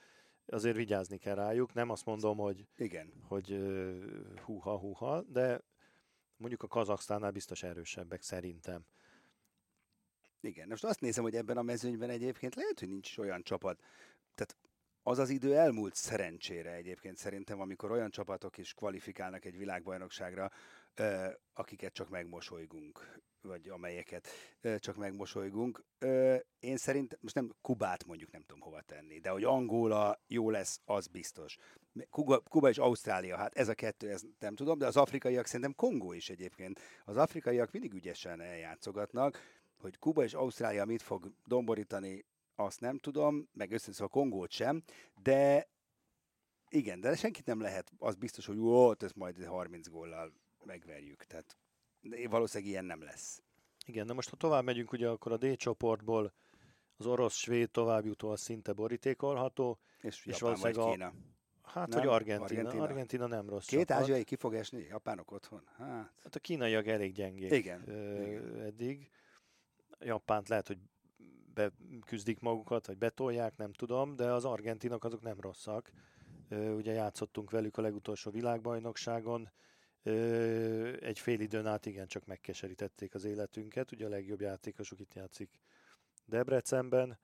azért 0.46 0.76
vigyázni 0.76 1.18
kell 1.18 1.34
rájuk. 1.34 1.72
Nem 1.72 1.90
azt 1.90 2.04
mondom, 2.04 2.36
hogy, 2.36 2.66
Igen. 2.76 3.12
hogy 3.28 3.60
húha, 4.44 4.78
húha, 4.78 5.22
de 5.22 5.60
mondjuk 6.36 6.62
a 6.62 6.66
Kazaksztánnál 6.66 7.30
biztos 7.30 7.62
erősebbek 7.62 8.22
szerintem. 8.22 8.84
Igen, 10.40 10.68
most 10.68 10.84
azt 10.84 11.00
nézem, 11.00 11.22
hogy 11.22 11.36
ebben 11.36 11.56
a 11.56 11.62
mezőnyben 11.62 12.10
egyébként 12.10 12.54
lehet, 12.54 12.78
hogy 12.78 12.88
nincs 12.88 13.18
olyan 13.18 13.42
csapat. 13.42 13.80
Tehát 14.34 14.56
az 15.02 15.18
az 15.18 15.30
idő 15.30 15.56
elmúlt 15.56 15.94
szerencsére 15.94 16.72
egyébként 16.72 17.16
szerintem, 17.16 17.60
amikor 17.60 17.90
olyan 17.90 18.10
csapatok 18.10 18.58
is 18.58 18.74
kvalifikálnak 18.74 19.44
egy 19.44 19.56
világbajnokságra, 19.56 20.50
akiket 21.52 21.92
csak 21.92 22.08
megmosolygunk, 22.08 23.18
vagy 23.40 23.68
amelyeket 23.68 24.28
csak 24.78 24.96
megmosolygunk. 24.96 25.84
Én 26.58 26.76
szerintem, 26.76 27.18
most 27.22 27.34
nem 27.34 27.54
Kubát 27.60 28.04
mondjuk 28.04 28.30
nem 28.30 28.40
tudom 28.40 28.60
hova 28.60 28.80
tenni, 28.80 29.18
de 29.18 29.30
hogy 29.30 29.44
Angola 29.44 30.22
jó 30.26 30.50
lesz, 30.50 30.80
az 30.84 31.06
biztos. 31.06 31.56
Kuba, 32.10 32.40
Kuba 32.40 32.68
és 32.68 32.78
Ausztrália, 32.78 33.36
hát 33.36 33.54
ez 33.54 33.68
a 33.68 33.74
kettő, 33.74 34.10
ez 34.10 34.22
nem 34.38 34.54
tudom, 34.54 34.78
de 34.78 34.86
az 34.86 34.96
afrikaiak 34.96 35.46
szerintem 35.46 35.74
Kongó 35.74 36.12
is 36.12 36.30
egyébként. 36.30 36.80
Az 37.04 37.16
afrikaiak 37.16 37.70
mindig 37.70 37.92
ügyesen 37.92 38.40
eljátszogatnak, 38.40 39.38
hogy 39.80 39.98
Kuba 39.98 40.22
és 40.22 40.34
Ausztrália 40.34 40.84
mit 40.84 41.02
fog 41.02 41.32
domborítani, 41.44 42.24
azt 42.54 42.80
nem 42.80 42.98
tudom, 42.98 43.48
meg 43.52 43.72
összeszól 43.72 44.06
a 44.06 44.08
Kongót 44.08 44.50
sem, 44.50 44.82
de 45.22 45.68
igen, 46.68 47.00
de 47.00 47.16
senkit 47.16 47.46
nem 47.46 47.60
lehet, 47.60 47.92
az 47.98 48.14
biztos, 48.14 48.46
hogy 48.46 48.58
ó, 48.58 48.92
ezt 48.98 49.16
majd 49.16 49.44
30 49.44 49.88
góllal 49.88 50.32
megverjük. 50.64 51.24
Tehát 51.24 51.56
valószínűleg 52.28 52.72
ilyen 52.72 52.84
nem 52.84 53.02
lesz. 53.02 53.42
Igen, 53.86 54.06
de 54.06 54.12
most 54.12 54.28
ha 54.30 54.36
tovább 54.36 54.64
megyünk, 54.64 54.92
ugye 54.92 55.08
akkor 55.08 55.32
a 55.32 55.36
D 55.36 55.56
csoportból 55.56 56.32
az 56.96 57.06
orosz-svéd 57.06 57.70
továbbjutó 57.70 58.28
az 58.28 58.40
szinte 58.40 58.72
borítékolható. 58.72 59.78
És, 60.00 60.24
És 60.26 60.40
Japán 60.40 60.56
vagy 60.60 60.74
valószínűleg 60.74 61.08
a- 61.08 61.10
Kína. 61.10 61.24
Hát, 61.62 61.88
Nem? 61.88 61.98
hogy. 61.98 62.08
Argentina? 62.08 62.44
Argentina. 62.58 62.82
Argentina 62.82 63.26
nem 63.26 63.48
rossz 63.48 63.66
Két 63.66 63.78
csapat. 63.86 64.02
ázsiai 64.02 64.24
ki 64.24 64.36
fog 64.36 64.54
esni? 64.54 64.82
Japánok 64.82 65.30
otthon? 65.30 65.62
Hát, 65.76 66.12
Hát 66.22 66.34
a 66.34 66.38
kínaiak 66.38 66.86
elég 66.86 67.12
gyengék 67.12 67.50
Igen, 67.52 67.88
ö, 67.88 68.22
igen. 68.26 68.60
eddig. 68.60 69.10
Japánt 70.00 70.48
lehet, 70.48 70.66
hogy 70.66 70.78
beküzdik 71.54 72.40
magukat, 72.40 72.86
vagy 72.86 72.98
betolják, 72.98 73.56
nem 73.56 73.72
tudom, 73.72 74.16
de 74.16 74.32
az 74.32 74.44
argentinok 74.44 75.04
azok 75.04 75.22
nem 75.22 75.40
rosszak. 75.40 75.92
Ugye 76.50 76.92
játszottunk 76.92 77.50
velük 77.50 77.76
a 77.76 77.82
legutolsó 77.82 78.30
világbajnokságon. 78.30 79.50
Egy 81.00 81.18
fél 81.18 81.40
időn 81.40 81.66
át 81.66 81.86
igen, 81.86 82.06
csak 82.06 82.26
megkeserítették 82.26 83.14
az 83.14 83.24
életünket. 83.24 83.92
Ugye 83.92 84.06
a 84.06 84.08
legjobb 84.08 84.40
játékosuk 84.40 85.00
itt 85.00 85.14
játszik 85.14 85.60
Debrecenben. 86.24 87.18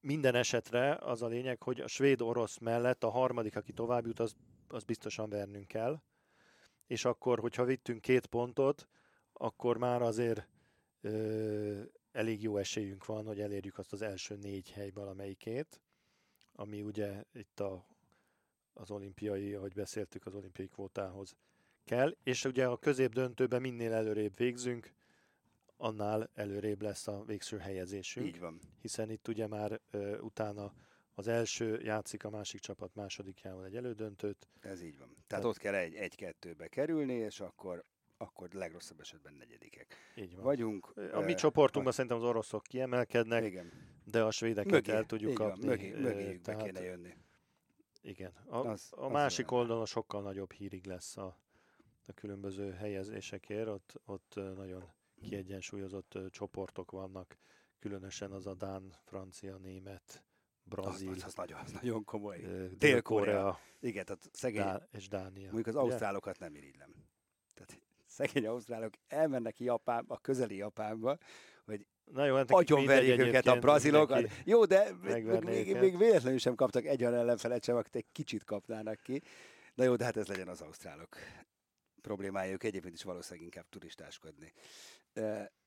Minden 0.00 0.34
esetre 0.34 0.94
az 0.94 1.22
a 1.22 1.26
lényeg, 1.26 1.62
hogy 1.62 1.80
a 1.80 1.86
svéd-orosz 1.86 2.58
mellett 2.58 3.04
a 3.04 3.10
harmadik, 3.10 3.56
aki 3.56 3.72
tovább 3.72 4.06
jut, 4.06 4.20
az, 4.20 4.34
az 4.68 4.84
biztosan 4.84 5.28
vernünk 5.28 5.66
kell. 5.66 6.02
És 6.86 7.04
akkor, 7.04 7.38
hogyha 7.38 7.64
vittünk 7.64 8.00
két 8.00 8.26
pontot, 8.26 8.88
akkor 9.32 9.76
már 9.76 10.02
azért 10.02 10.48
ö, 11.02 11.82
elég 12.12 12.42
jó 12.42 12.56
esélyünk 12.56 13.06
van, 13.06 13.26
hogy 13.26 13.40
elérjük 13.40 13.78
azt 13.78 13.92
az 13.92 14.02
első 14.02 14.36
négy 14.36 14.70
hely 14.70 14.90
valamelyikét, 14.90 15.80
ami 16.52 16.82
ugye 16.82 17.24
itt 17.32 17.60
a, 17.60 17.86
az 18.72 18.90
olimpiai, 18.90 19.54
ahogy 19.54 19.72
beszéltük, 19.72 20.26
az 20.26 20.34
olimpiai 20.34 20.68
kvótához 20.68 21.36
kell, 21.84 22.16
és 22.22 22.44
ugye 22.44 22.66
a 22.66 22.76
közép 22.76 23.12
döntőben 23.12 23.60
minél 23.60 23.92
előrébb 23.92 24.36
végzünk, 24.36 24.92
annál 25.76 26.30
előrébb 26.34 26.82
lesz 26.82 27.06
a 27.06 27.24
végső 27.24 27.58
helyezésünk. 27.58 28.26
Így 28.26 28.38
van. 28.38 28.60
Hiszen 28.80 29.10
itt 29.10 29.28
ugye 29.28 29.46
már 29.46 29.80
ö, 29.90 30.18
utána 30.18 30.72
az 31.14 31.28
első 31.28 31.80
játszik 31.82 32.24
a 32.24 32.30
másik 32.30 32.60
csapat 32.60 32.94
másodikjával 32.94 33.64
egy 33.64 33.76
elődöntőt. 33.76 34.48
Ez 34.60 34.82
így 34.82 34.98
van. 34.98 35.16
Tehát 35.26 35.44
ott 35.44 35.56
kell 35.58 35.74
egy, 35.74 35.94
egy-kettőbe 35.94 36.68
kerülni, 36.68 37.14
és 37.14 37.40
akkor 37.40 37.84
akkor 38.22 38.48
legrosszabb 38.52 39.00
esetben 39.00 39.34
negyedikek. 39.34 39.96
Így 40.16 40.34
van. 40.34 40.44
Vagyunk. 40.44 40.92
A 41.12 41.20
mi 41.20 41.34
csoportunkban 41.34 41.92
szerintem 41.92 42.18
az 42.20 42.24
oroszok 42.24 42.62
kiemelkednek, 42.62 43.44
Igen. 43.44 43.72
de 44.04 44.22
a 44.22 44.30
svédeket 44.30 44.70
Mögé, 44.72 44.92
el 44.92 45.04
tudjuk 45.04 45.38
van, 45.38 45.48
kapni. 45.48 45.66
Mögé, 45.66 45.92
ö, 45.92 46.00
mögéjük 46.00 46.36
be 46.42 46.42
tehát- 46.52 46.62
kéne 46.62 46.80
jönni. 46.82 47.16
Igen. 48.02 48.32
A, 48.46 48.56
Az- 48.56 48.92
a 48.96 49.04
az 49.04 49.12
másik 49.12 49.50
olyan. 49.52 49.62
oldalon 49.62 49.86
sokkal 49.86 50.22
nagyobb 50.22 50.52
hírig 50.52 50.86
lesz 50.86 51.16
a, 51.16 51.38
a 52.06 52.12
különböző 52.12 52.70
helyezésekért. 52.72 53.68
Ott, 53.68 54.00
ott 54.04 54.32
nagyon 54.34 54.84
kiegyensúlyozott 55.20 56.18
csoportok 56.30 56.90
vannak, 56.90 57.38
különösen 57.78 58.32
az 58.32 58.46
a 58.46 58.54
Dán, 58.54 58.94
francia, 59.04 59.56
német, 59.56 60.24
brazil, 60.64 61.08
Az, 61.10 61.16
az, 61.16 61.24
az, 61.24 61.34
nagyon, 61.34 61.58
az 61.60 61.72
nagyon 61.72 62.04
komoly. 62.04 62.68
Dél-Korea. 62.78 63.58
Igen, 63.80 64.04
tehát 64.04 64.28
szegény, 64.32 64.62
Dá- 64.62 64.88
és 64.92 65.08
Dánia. 65.08 65.44
mondjuk 65.52 65.66
az 65.66 65.76
ausztrálokat 65.76 66.38
nem 66.38 66.54
irigylem. 66.54 66.94
Tehát 67.54 67.80
szegény 68.12 68.46
ausztrálok 68.46 68.92
elmennek 69.08 69.60
Japánba, 69.60 70.14
a 70.14 70.18
közeli 70.18 70.56
Japánba, 70.56 71.18
Na 72.04 72.24
jó, 72.24 72.34
hát 72.34 72.50
agyonverjék 72.50 73.18
őket 73.18 73.46
a 73.46 73.58
brazilokat. 73.58 74.30
Jó, 74.44 74.64
de 74.64 74.88
még, 75.02 75.24
még, 75.24 75.76
még 75.76 75.98
véletlenül 75.98 76.38
sem 76.38 76.54
kaptak 76.54 76.84
egy 76.84 77.02
olyan 77.02 77.14
ellenfelet 77.14 77.64
sem, 77.64 77.76
akit 77.76 77.96
egy 77.96 78.06
kicsit 78.12 78.44
kapnának 78.44 79.00
ki. 79.02 79.22
Na 79.74 79.84
jó, 79.84 79.96
de 79.96 80.04
hát 80.04 80.16
ez 80.16 80.26
legyen 80.26 80.48
az 80.48 80.60
ausztrálok 80.60 81.16
problémája. 82.00 82.52
Ők 82.52 82.64
egyébként 82.64 82.94
is 82.94 83.02
valószínűleg 83.02 83.44
inkább 83.44 83.68
turistáskodni 83.68 84.52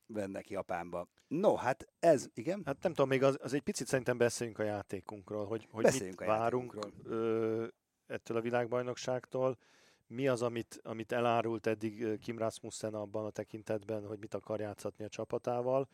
mennek 0.08 0.50
Japánba. 0.50 1.08
No, 1.28 1.56
hát 1.56 1.88
ez, 2.00 2.28
igen. 2.34 2.62
Hát 2.66 2.84
nem 2.84 2.93
tudom, 2.93 3.10
még 3.10 3.24
az, 3.24 3.38
az 3.41 3.54
egy 3.54 3.62
picit 3.62 3.88
szerintem 3.88 4.18
beszéljünk 4.18 4.60
a 4.60 4.64
játékunkról, 4.64 5.46
hogy, 5.46 5.68
hogy 5.72 5.84
Beszéljünk 5.84 6.20
mit 6.20 6.28
várunk 6.28 6.78
ö, 7.04 7.66
ettől 8.08 8.38
a 8.38 8.41
világbajnokságtól. 8.41 9.58
Mi 10.08 10.28
az, 10.28 10.41
amit, 10.41 10.80
amit 10.84 11.12
elárult 11.12 11.68
eddig 11.68 12.20
Kim 12.20 12.38
Rasmussen 12.38 12.93
abban 12.93 13.26
a 13.26 13.30
tekintetben, 13.30 14.08
hogy 14.08 14.20
mit 14.20 14.34
akar 14.34 14.60
játszatni 14.60 15.06
a 15.06 15.10
csapatával. 15.10 15.88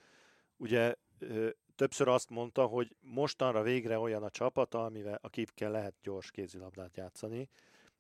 Ugye 0.58 0.96
többször 1.76 2.08
azt 2.08 2.30
mondta, 2.30 2.66
hogy 2.66 2.96
mostanra 3.00 3.62
végre 3.62 4.00
olyan 4.00 4.24
a 4.24 4.30
csapata, 4.30 4.86
amivel, 4.86 5.20
akikkel 5.22 5.72
lehet 5.72 5.94
gyors 6.02 6.32
kézilabdát 6.32 6.98
játszani, 6.98 7.50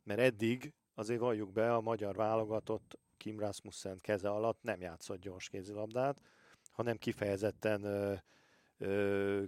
mert 0.03 0.19
eddig 0.19 0.73
azért 0.93 1.19
valljuk 1.19 1.51
be, 1.51 1.73
a 1.73 1.81
magyar 1.81 2.15
válogatott 2.15 2.99
Kim 3.17 3.39
Rasmussen 3.39 3.97
keze 4.01 4.29
alatt 4.29 4.61
nem 4.61 4.81
játszott 4.81 5.19
gyors 5.19 5.49
kézilabdát, 5.49 6.21
hanem 6.71 6.97
kifejezetten 6.97 7.83
ö, 7.83 8.13
ö, 8.77 9.43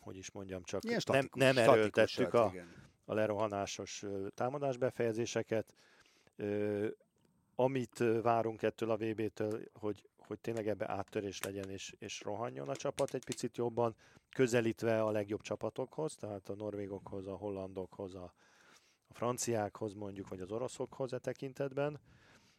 hogy 0.00 0.16
is 0.16 0.30
mondjam, 0.30 0.62
csak 0.62 0.84
Ilyen 0.84 1.00
nem, 1.06 1.28
nem 1.32 1.56
erőltettük 1.56 2.08
statikusat, 2.08 2.46
a, 2.46 2.50
igen. 2.52 2.87
A 3.08 3.14
lerohanásos 3.14 4.02
ö, 4.02 4.26
támadásbefejezéseket. 4.34 5.74
Ö, 6.36 6.86
amit 7.54 8.04
várunk 8.22 8.62
ettől 8.62 8.90
a 8.90 8.96
VB-től, 8.96 9.60
hogy, 9.72 10.08
hogy 10.18 10.38
tényleg 10.38 10.68
ebbe 10.68 10.90
áttörés 10.90 11.42
legyen, 11.42 11.70
és, 11.70 11.94
és 11.98 12.20
rohanjon 12.20 12.68
a 12.68 12.76
csapat 12.76 13.14
egy 13.14 13.24
picit 13.24 13.56
jobban, 13.56 13.94
közelítve 14.30 15.02
a 15.02 15.10
legjobb 15.10 15.40
csapatokhoz, 15.40 16.16
tehát 16.16 16.48
a 16.48 16.54
norvégokhoz, 16.54 17.26
a 17.26 17.36
hollandokhoz, 17.36 18.14
a, 18.14 18.32
a 19.08 19.14
franciákhoz 19.14 19.94
mondjuk, 19.94 20.28
vagy 20.28 20.40
az 20.40 20.50
oroszokhoz 20.50 21.12
e 21.12 21.18
tekintetben. 21.18 22.00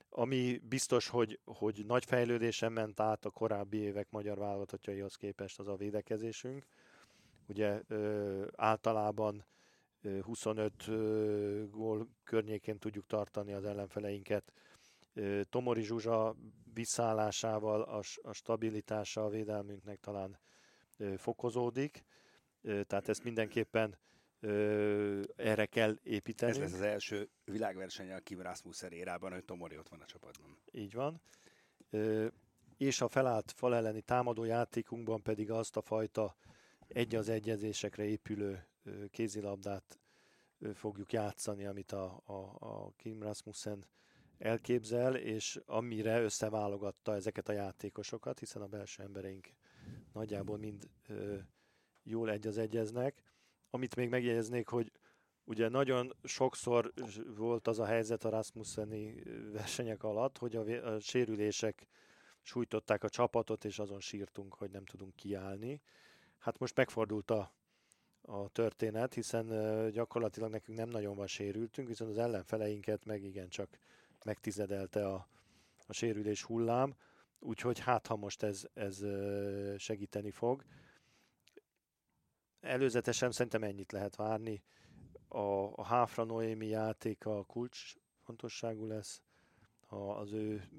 Ami 0.10 0.62
biztos, 0.70 1.08
hogy, 1.08 1.40
hogy 1.46 1.84
nagy 1.88 2.06
fejlődésen 2.06 2.72
ment 2.72 3.00
át 3.00 3.26
a 3.26 3.30
korábbi 3.30 3.78
évek 3.78 4.08
magyar 4.10 4.38
válogatottjaihoz 4.38 5.16
képest 5.16 5.60
az 5.60 5.68
a 5.68 5.76
védekezésünk. 5.76 6.66
Ugye 7.48 7.82
ö, 7.88 8.46
általában 8.56 9.46
25 10.22 10.88
ö, 10.88 11.64
gól 11.70 12.10
környékén 12.24 12.80
tudjuk 12.80 13.06
tartani 13.06 13.54
az 13.54 13.66
ellenfeleinket. 13.66 14.54
Tomori 15.50 15.82
Zsuzsa 15.82 16.36
visszaállásával 16.74 17.82
a, 17.82 18.34
stabilitása 18.34 19.24
a 19.24 19.30
védelmünknek 19.30 20.00
talán 20.00 20.40
fokozódik, 21.18 22.04
tehát 22.62 23.10
ezt 23.10 23.24
mindenképpen 23.24 23.98
erre 25.36 25.66
kell 25.66 25.98
építeni. 26.04 26.52
Ez 26.52 26.58
lesz 26.60 26.74
az 26.74 26.82
első 26.82 27.30
világverseny 27.46 28.12
a 28.12 28.20
Kim 28.20 28.42
Rasmussen 28.42 28.92
érában, 28.92 29.32
hogy 29.32 29.46
Tomori 29.46 29.78
ott 29.78 29.90
van 29.90 30.02
a 30.02 30.06
csapatban. 30.06 30.58
Így 30.72 30.94
van. 30.94 31.22
És 32.78 33.02
a 33.02 33.08
felállt 33.08 33.52
fal 33.52 33.76
elleni 33.76 34.02
támadó 34.02 34.44
játékunkban 34.44 35.22
pedig 35.22 35.52
azt 35.52 35.78
a 35.78 35.82
fajta 35.82 36.36
egy 36.88 37.16
az 37.16 37.30
egyezésekre 37.30 38.04
épülő 38.04 38.69
kézilabdát 39.12 40.00
fogjuk 40.74 41.12
játszani, 41.12 41.66
amit 41.66 41.92
a, 41.92 42.22
a, 42.26 42.56
a 42.60 42.92
Kim 42.96 43.22
Rasmussen 43.22 43.86
elképzel, 44.38 45.16
és 45.16 45.60
amire 45.66 46.22
összeválogatta 46.22 47.16
ezeket 47.16 47.50
a 47.50 47.54
játékosokat, 47.54 48.40
hiszen 48.40 48.62
a 48.62 48.68
belső 48.68 49.04
embereink 49.04 49.50
nagyjából 50.14 50.58
mind 50.58 50.90
ö, 51.08 51.38
jól 52.04 52.32
egy 52.32 52.48
az 52.48 52.58
egyeznek. 52.58 53.24
Amit 53.70 53.96
még 53.96 54.10
megjegyeznék, 54.10 54.68
hogy 54.68 54.92
Ugye 55.50 55.70
nagyon 55.70 56.16
sokszor 56.24 56.94
volt 57.36 57.68
az 57.68 57.80
a 57.80 57.86
helyzet 57.86 58.24
a 58.24 58.30
Rasmusseni 58.30 59.24
versenyek 59.52 60.04
alatt, 60.04 60.38
hogy 60.38 60.56
a, 60.56 60.94
a 60.94 61.00
sérülések 61.00 61.88
sújtották 62.42 63.04
a 63.04 63.10
csapatot, 63.10 63.66
és 63.66 63.80
azon 63.80 64.00
sírtunk, 64.00 64.54
hogy 64.54 64.70
nem 64.72 64.86
tudunk 64.86 65.16
kiállni. 65.16 65.82
Hát 66.38 66.60
most 66.60 66.76
megfordult 66.76 67.32
a, 67.32 67.54
a 68.30 68.50
történet, 68.50 69.14
hiszen 69.14 69.48
gyakorlatilag 69.92 70.50
nekünk 70.50 70.78
nem 70.78 70.90
nagyon 70.90 71.16
van 71.16 71.28
sérültünk, 71.28 71.88
viszont 71.88 72.12
az 72.12 72.18
ellenfeleinket 72.18 73.06
meg 73.06 73.24
igencsak 73.24 73.78
megtizedelte 74.24 75.08
a, 75.08 75.28
a 75.88 75.94
sérülés 75.94 76.44
hullám, 76.44 76.96
úgyhogy 77.40 77.80
hát 77.80 78.08
ha 78.08 78.16
most 78.16 78.44
ez, 78.44 78.68
ez 78.74 79.04
segíteni 79.78 80.32
fog. 80.32 80.64
Előzetesen 82.60 83.32
szerintem 83.32 83.64
ennyit 83.64 83.92
lehet 83.92 84.16
várni 84.16 84.64
a, 85.28 85.74
a 85.76 85.84
Háfra 85.84 86.24
Noémi 86.24 86.68
játéka 86.68 87.44
kulcs 87.44 87.94
fontosságú 88.20 88.86
lesz. 88.86 89.22
Ha 89.88 90.16
az 90.16 90.32
ő 90.32 90.70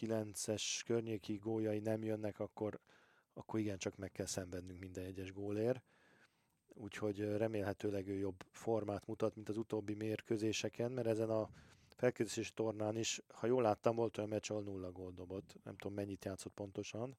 9-es 0.00 0.80
környéki 0.86 1.36
góljai 1.36 1.78
nem 1.78 2.04
jönnek, 2.04 2.38
akkor, 2.38 2.80
akkor 3.34 3.60
igencsak 3.60 3.96
meg 3.96 4.12
kell 4.12 4.26
szenvednünk 4.26 4.80
minden 4.80 5.04
egyes 5.04 5.32
gólért. 5.32 5.82
Úgyhogy 6.78 7.36
remélhetőleg 7.36 8.08
ő 8.08 8.18
jobb 8.18 8.44
formát 8.50 9.06
mutat, 9.06 9.34
mint 9.34 9.48
az 9.48 9.56
utóbbi 9.56 9.94
mérkőzéseken, 9.94 10.90
mert 10.92 11.06
ezen 11.06 11.30
a 11.30 11.48
felkészítési 11.96 12.52
tornán 12.54 12.96
is, 12.96 13.20
ha 13.34 13.46
jól 13.46 13.62
láttam, 13.62 13.96
volt 13.96 14.18
olyan 14.18 14.30
meccs, 14.30 14.50
ahol 14.50 14.62
nulla 14.62 14.92
gól 14.92 15.12
dobott. 15.12 15.56
Nem 15.64 15.76
tudom, 15.76 15.96
mennyit 15.96 16.24
játszott 16.24 16.52
pontosan, 16.52 17.16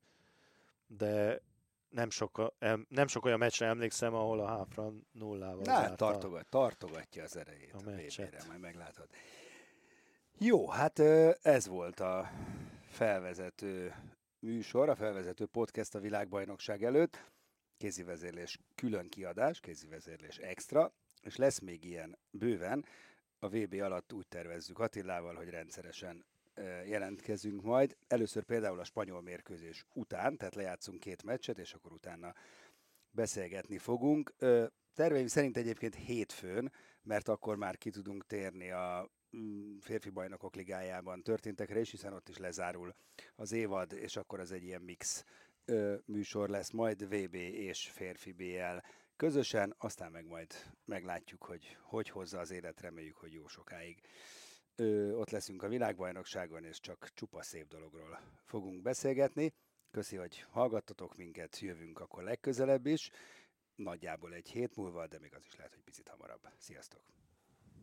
de 0.88 1.42
nem 1.90 2.10
sok, 2.10 2.54
em- 2.60 2.90
nem 2.90 3.08
sok 3.08 3.26
olyan 3.26 3.38
meccsre 3.38 3.66
emlékszem, 3.66 4.14
ahol 4.14 4.40
a 4.40 4.48
Háfra 4.48 4.92
nullával 5.12 5.62
Na, 5.64 5.64
zárta. 5.64 5.96
tartogat, 5.96 6.50
tartogatja 6.50 7.24
az 7.24 7.38
erejét 7.38 7.74
a 7.74 7.78
a, 7.78 7.82
meccset. 7.90 8.48
Majd 8.48 8.60
meglátod. 8.60 9.08
Jó, 10.38 10.70
hát 10.70 11.00
ez 11.42 11.68
volt 11.68 12.00
a 12.00 12.30
felvezető 12.90 13.94
műsor, 14.40 14.90
a 14.90 14.96
felvezető 14.96 15.46
podcast 15.46 15.96
a 15.96 16.00
világbajnokság 16.00 16.84
előtt. 16.84 17.32
Kézivezérlés 17.78 18.60
külön 18.76 19.10
kiadás, 19.10 19.60
kézivezérlés 19.60 20.38
extra, 20.38 20.94
és 21.22 21.36
lesz 21.36 21.60
még 21.60 21.84
ilyen 21.84 22.18
bőven. 22.30 22.86
A 23.40 23.50
VB 23.50 23.74
alatt 23.74 24.14
úgy 24.14 24.28
tervezzük 24.28 24.80
Attilával, 24.80 25.36
hogy 25.36 25.50
rendszeresen 25.50 26.26
jelentkezünk 26.86 27.62
majd. 27.62 27.98
Először 28.08 28.44
például 28.44 28.80
a 28.80 28.84
spanyol 28.84 29.22
mérkőzés 29.22 29.86
után, 29.94 30.38
tehát 30.38 30.56
lejátszunk 30.56 31.00
két 31.00 31.24
meccset, 31.24 31.58
és 31.58 31.74
akkor 31.74 31.92
utána 31.92 32.34
beszélgetni 33.12 33.78
fogunk. 33.78 34.34
Terveim 34.94 35.28
szerint 35.28 35.58
egyébként 35.58 35.96
hétfőn, 35.96 36.72
mert 37.04 37.28
akkor 37.28 37.56
már 37.56 37.78
ki 37.78 37.90
tudunk 37.90 38.26
térni 38.26 38.72
a 38.72 39.10
mm, 39.38 39.78
férfi 39.78 40.10
bajnokok 40.10 40.56
ligájában 40.56 41.24
történtekre 41.24 41.80
is, 41.80 41.92
hiszen 41.92 42.14
ott 42.14 42.30
is 42.30 42.38
lezárul 42.38 42.96
az 43.36 43.52
évad, 43.52 43.94
és 43.94 44.16
akkor 44.16 44.40
az 44.40 44.52
egy 44.52 44.64
ilyen 44.64 44.82
mix 44.82 45.24
ö, 45.68 45.96
műsor 46.06 46.50
lesz, 46.50 46.72
majd 46.72 47.08
VB 47.08 47.34
és 47.34 47.90
férfi 47.90 48.32
BL 48.32 48.78
közösen, 49.16 49.76
aztán 49.78 50.12
meg 50.12 50.26
majd 50.26 50.54
meglátjuk, 50.86 51.44
hogy 51.44 51.78
hogy 51.82 52.10
hozza 52.10 52.40
az 52.40 52.52
élet, 52.52 52.82
reméljük, 52.82 53.18
hogy 53.18 53.34
jó 53.34 53.48
sokáig. 53.48 54.02
Ö, 54.76 55.12
ott 55.12 55.30
leszünk 55.30 55.64
a 55.64 55.68
világbajnokságon, 55.68 56.64
és 56.64 56.80
csak 56.80 57.10
csupa 57.14 57.42
szép 57.42 57.68
dologról 57.68 58.20
fogunk 58.46 58.82
beszélgetni. 58.82 59.54
Köszi, 59.92 60.16
hogy 60.16 60.46
hallgattatok 60.50 61.16
minket, 61.16 61.60
jövünk 61.60 62.00
akkor 62.00 62.24
legközelebb 62.24 62.86
is. 62.86 63.10
Nagyjából 63.76 64.34
egy 64.34 64.50
hét 64.50 64.76
múlva, 64.76 65.08
de 65.08 65.20
még 65.20 65.34
az 65.34 65.46
is 65.46 65.56
lehet, 65.56 65.74
hogy 65.74 65.84
picit 65.84 66.08
hamarabb. 66.08 66.50
Sziasztok! 66.58 67.17